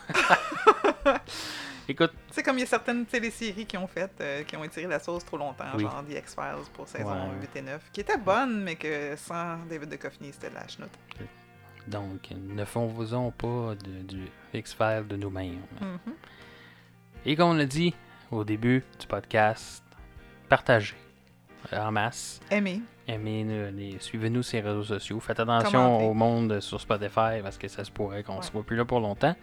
Écoute, 1.88 2.12
C'est 2.32 2.42
comme 2.42 2.56
il 2.56 2.60
y 2.60 2.64
a 2.64 2.66
certaines 2.66 3.06
téléséries 3.06 3.64
qui 3.66 3.76
ont 3.76 3.86
fait, 3.86 4.10
euh, 4.20 4.42
qui 4.42 4.56
ont 4.56 4.64
étiré 4.64 4.86
la 4.88 4.98
sauce 4.98 5.24
trop 5.24 5.36
longtemps, 5.38 5.64
Oui. 5.76 5.82
genre 5.82 6.02
The 6.04 6.14
X-Files 6.18 6.68
pour 6.74 6.88
saison 6.88 7.12
Ouais. 7.30 7.40
8 7.42 7.56
et 7.56 7.62
9, 7.62 7.90
qui 7.92 8.00
étaient 8.00 8.18
bonnes, 8.18 8.62
mais 8.62 8.74
que 8.74 9.14
sans 9.16 9.58
David 9.68 9.90
Duchovny, 9.90 10.32
c'était 10.32 10.50
de 10.50 10.54
la 10.56 10.66
chenoute. 10.66 10.90
donc, 11.86 12.30
ne 12.32 12.64
faisons 12.64 13.30
pas 13.30 13.74
de- 13.76 14.02
du 14.02 14.24
X-File 14.52 15.06
de 15.08 15.14
nous-mêmes. 15.16 15.62
Mhm. 15.80 16.14
Et 17.24 17.36
comme 17.36 17.50
on 17.50 17.54
l'a 17.54 17.66
dit 17.66 17.94
au 18.32 18.42
début 18.42 18.82
du 18.98 19.06
podcast, 19.06 19.84
partagez 20.48 20.96
en 21.72 21.92
masse. 21.92 22.40
Aimez, 22.50 22.80
les, 23.08 23.96
suivez-nous 24.00 24.42
sur 24.42 24.56
les 24.62 24.68
réseaux 24.68 24.84
sociaux. 24.84 25.20
Faites 25.20 25.40
attention 25.40 25.70
Commentez. 25.82 26.04
au 26.06 26.14
monde 26.14 26.60
sur 26.60 26.80
Spotify 26.80 27.40
parce 27.42 27.56
que 27.58 27.68
ça 27.68 27.84
se 27.84 27.90
pourrait 27.90 28.22
qu'on 28.22 28.42
soit 28.42 28.62
plus 28.62 28.76
là 28.76 28.84
pour 28.84 29.00
longtemps. 29.00 29.34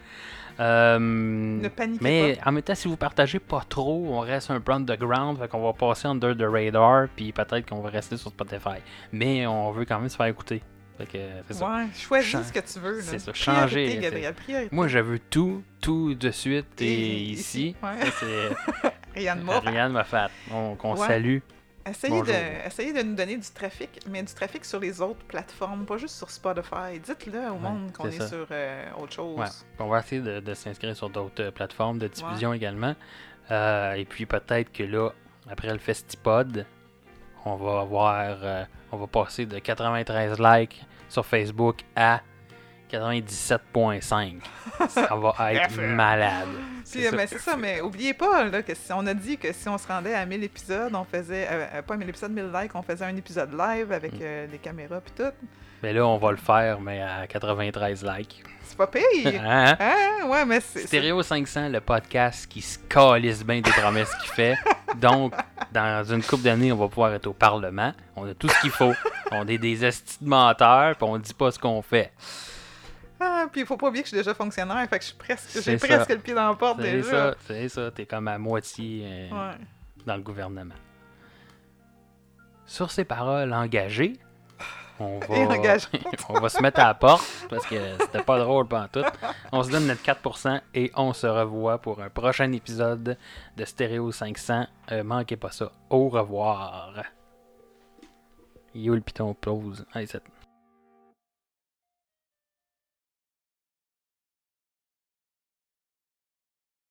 Euh, 0.60 0.98
Ne 0.98 1.68
paniquez 1.68 1.98
mais 2.04 2.36
pas. 2.36 2.48
en 2.50 2.52
même 2.52 2.62
temps, 2.62 2.74
si 2.74 2.86
vous 2.86 2.96
partagez 2.96 3.40
pas 3.40 3.62
trop, 3.68 4.06
on 4.10 4.20
reste 4.20 4.50
un 4.50 4.60
peu 4.60 4.72
underground, 4.72 5.38
fait 5.38 5.48
qu'on 5.48 5.62
va 5.62 5.72
passer 5.72 6.06
under 6.06 6.36
the 6.36 6.42
radar, 6.48 7.08
puis 7.16 7.32
peut-être 7.32 7.68
qu'on 7.68 7.80
va 7.80 7.90
rester 7.90 8.16
sur 8.16 8.30
Spotify. 8.30 8.78
Mais 9.12 9.46
on 9.46 9.70
veut 9.72 9.84
quand 9.84 9.98
même 9.98 10.08
se 10.08 10.16
faire 10.16 10.26
écouter. 10.26 10.62
Fait 10.96 11.06
que 11.06 11.18
c'est 11.48 11.54
ça. 11.54 11.68
Ouais, 11.68 11.86
choisis 11.92 12.38
ce 12.46 12.52
que 12.52 12.60
tu 12.60 12.78
veux. 12.78 13.00
c'est 13.00 13.18
ça, 13.18 13.32
changer, 13.34 13.98
Gabriel. 14.00 14.68
Moi, 14.70 14.86
je 14.86 15.00
veux 15.00 15.18
tout, 15.18 15.64
tout 15.80 16.14
de 16.14 16.30
suite 16.30 16.80
et, 16.80 16.84
Et 16.84 17.22
ici. 17.32 17.70
ici, 17.70 17.76
ouais. 17.82 18.04
Ça, 18.06 18.12
c'est 18.20 19.20
Rien 19.20 19.34
de. 19.36 19.48
Ariane 19.48 19.92
Moffat. 19.92 20.28
On, 20.52 20.76
qu'on 20.76 20.92
Ouais. 20.96 21.06
salue. 21.08 21.38
Essayez 21.86 22.12
Bonjour. 22.20 22.34
de, 22.34 22.66
essayez 22.66 22.92
de 22.94 23.02
nous 23.02 23.14
donner 23.14 23.36
du 23.36 23.50
trafic, 23.50 24.00
mais 24.08 24.22
du 24.22 24.32
trafic 24.32 24.64
sur 24.64 24.80
les 24.80 25.02
autres 25.02 25.22
plateformes, 25.28 25.84
pas 25.84 25.98
juste 25.98 26.16
sur 26.16 26.30
Spotify. 26.30 26.98
Dites-le 27.02 27.40
au 27.50 27.54
Ouais, 27.54 27.58
monde 27.58 27.92
qu'on 27.92 28.08
est 28.08 28.26
sur 28.26 28.46
euh, 28.50 28.84
autre 28.98 29.12
chose. 29.12 29.38
Ouais. 29.38 29.46
On 29.78 29.88
va 29.88 29.98
essayer 30.00 30.22
de, 30.22 30.40
de 30.40 30.54
s'inscrire 30.54 30.96
sur 30.96 31.10
d'autres 31.10 31.42
euh, 31.42 31.50
plateformes 31.50 31.98
de 31.98 32.08
diffusion 32.08 32.54
également. 32.54 32.94
Euh, 33.50 33.92
et 33.94 34.06
puis 34.06 34.24
peut-être 34.24 34.72
que 34.72 34.82
là, 34.82 35.10
après 35.50 35.72
le 35.72 35.78
Festipod, 35.78 36.64
on 37.44 37.56
va 37.56 37.80
avoir, 37.80 38.66
on 38.90 38.96
va 38.96 39.06
passer 39.06 39.44
de 39.44 39.58
93 39.58 40.38
likes 40.40 40.82
sur 41.10 41.26
Facebook 41.26 41.80
à 41.94 42.22
97.5. 42.98 44.34
Ça 44.88 45.14
va 45.14 45.52
être 45.54 45.80
malade. 45.80 46.48
Puis, 46.48 46.82
C'est 46.84 47.10
ça. 47.10 47.16
ben, 47.16 47.26
c'est 47.28 47.38
ça, 47.38 47.56
mais 47.56 47.80
oubliez 47.80 48.12
pas 48.14 48.44
là, 48.44 48.62
que 48.62 48.74
si 48.74 48.92
on 48.92 49.06
a 49.06 49.14
dit 49.14 49.38
que 49.38 49.52
si 49.52 49.68
on 49.68 49.78
se 49.78 49.86
rendait 49.88 50.14
à 50.14 50.24
1000 50.26 50.44
épisodes, 50.44 50.94
on 50.94 51.04
faisait, 51.04 51.46
euh, 51.50 51.66
euh, 51.74 51.82
pas 51.82 51.96
1000 51.96 52.08
épisodes, 52.08 52.30
1000 52.32 52.50
likes, 52.54 52.74
on 52.74 52.82
faisait 52.82 53.04
un 53.04 53.16
épisode 53.16 53.52
live 53.52 53.90
avec 53.92 54.12
Mm. 54.14 54.18
euh, 54.22 54.46
les 54.52 54.58
caméras 54.58 55.00
puis 55.00 55.12
tout. 55.16 55.32
Mais 55.82 55.92
là, 55.92 56.06
on 56.06 56.16
va 56.18 56.30
le 56.30 56.36
faire, 56.36 56.80
mais 56.80 57.00
à 57.02 57.26
93 57.26 58.04
likes. 58.04 58.42
C'est 58.64 58.76
pas 58.76 58.86
pire! 58.86 59.02
Hein? 59.44 59.76
Hein? 59.80 60.26
Ouais, 60.28 60.44
mais 60.44 60.60
c'est... 60.60 60.86
Stéréo 60.86 61.22
500, 61.22 61.68
le 61.68 61.80
podcast 61.80 62.46
qui 62.46 62.60
se 62.62 62.78
calisse 62.88 63.44
bien 63.44 63.60
des 63.60 63.70
promesses 63.70 64.14
qu'il 64.16 64.30
fait. 64.30 64.56
Donc, 64.96 65.34
dans 65.72 66.04
une 66.04 66.22
couple 66.22 66.42
d'années, 66.44 66.72
on 66.72 66.76
va 66.76 66.88
pouvoir 66.88 67.12
être 67.14 67.26
au 67.26 67.32
Parlement. 67.32 67.92
On 68.16 68.26
a 68.28 68.34
tout 68.34 68.48
ce 68.48 68.60
qu'il 68.60 68.70
faut. 68.70 68.92
On 69.32 69.46
est 69.48 69.58
des 69.58 69.84
estis 69.84 70.18
de 70.22 70.28
menteurs, 70.28 70.96
puis 70.96 71.06
on 71.08 71.18
dit 71.18 71.34
pas 71.34 71.50
ce 71.50 71.58
qu'on 71.58 71.82
fait. 71.82 72.12
Ah, 73.26 73.46
puis 73.50 73.62
il 73.62 73.66
faut 73.66 73.76
pas 73.76 73.88
oublier 73.88 74.02
que 74.02 74.08
je 74.08 74.14
suis 74.14 74.18
déjà 74.22 74.34
fonctionnaire, 74.34 74.86
fait 74.88 74.98
que 74.98 75.02
je 75.04 75.08
suis 75.10 75.16
presque, 75.18 75.62
j'ai 75.62 75.78
ça. 75.78 75.86
presque 75.86 76.10
le 76.10 76.18
pied 76.18 76.34
dans 76.34 76.48
la 76.50 76.54
porte 76.54 76.80
C'est 76.82 76.92
déjà. 76.92 77.10
ça, 77.32 77.34
c'est 77.46 77.68
ça. 77.68 77.90
T'es 77.90 78.06
comme 78.06 78.28
à 78.28 78.36
moitié 78.38 79.02
euh, 79.06 79.30
Ouais. 79.30 79.56
dans 80.06 80.16
le 80.16 80.22
gouvernement. 80.22 80.74
Sur 82.66 82.90
ces 82.90 83.04
paroles 83.04 83.52
engagées, 83.52 84.14
on 85.00 85.18
va, 85.28 85.34
on 86.28 86.40
va 86.40 86.48
se 86.48 86.60
mettre 86.62 86.80
à 86.80 86.86
la 86.88 86.94
porte 86.94 87.24
parce 87.48 87.66
que 87.66 87.76
c'était 88.00 88.22
pas 88.22 88.38
drôle 88.38 88.66
tout. 88.92 89.02
On 89.52 89.62
se 89.62 89.70
donne 89.70 89.86
notre 89.86 90.02
4% 90.02 90.60
et 90.74 90.90
on 90.94 91.12
se 91.12 91.26
revoit 91.26 91.78
pour 91.78 92.00
un 92.02 92.10
prochain 92.10 92.50
épisode 92.52 93.16
de 93.56 93.64
Stéréo 93.64 94.12
500. 94.12 94.66
Euh, 94.92 95.02
manquez 95.02 95.36
pas 95.36 95.50
ça. 95.50 95.70
Au 95.90 96.08
revoir. 96.08 96.94
Yo 98.74 98.94
le 98.94 99.00
piton 99.00 99.34
pause. 99.34 99.84
Allez, 99.92 100.06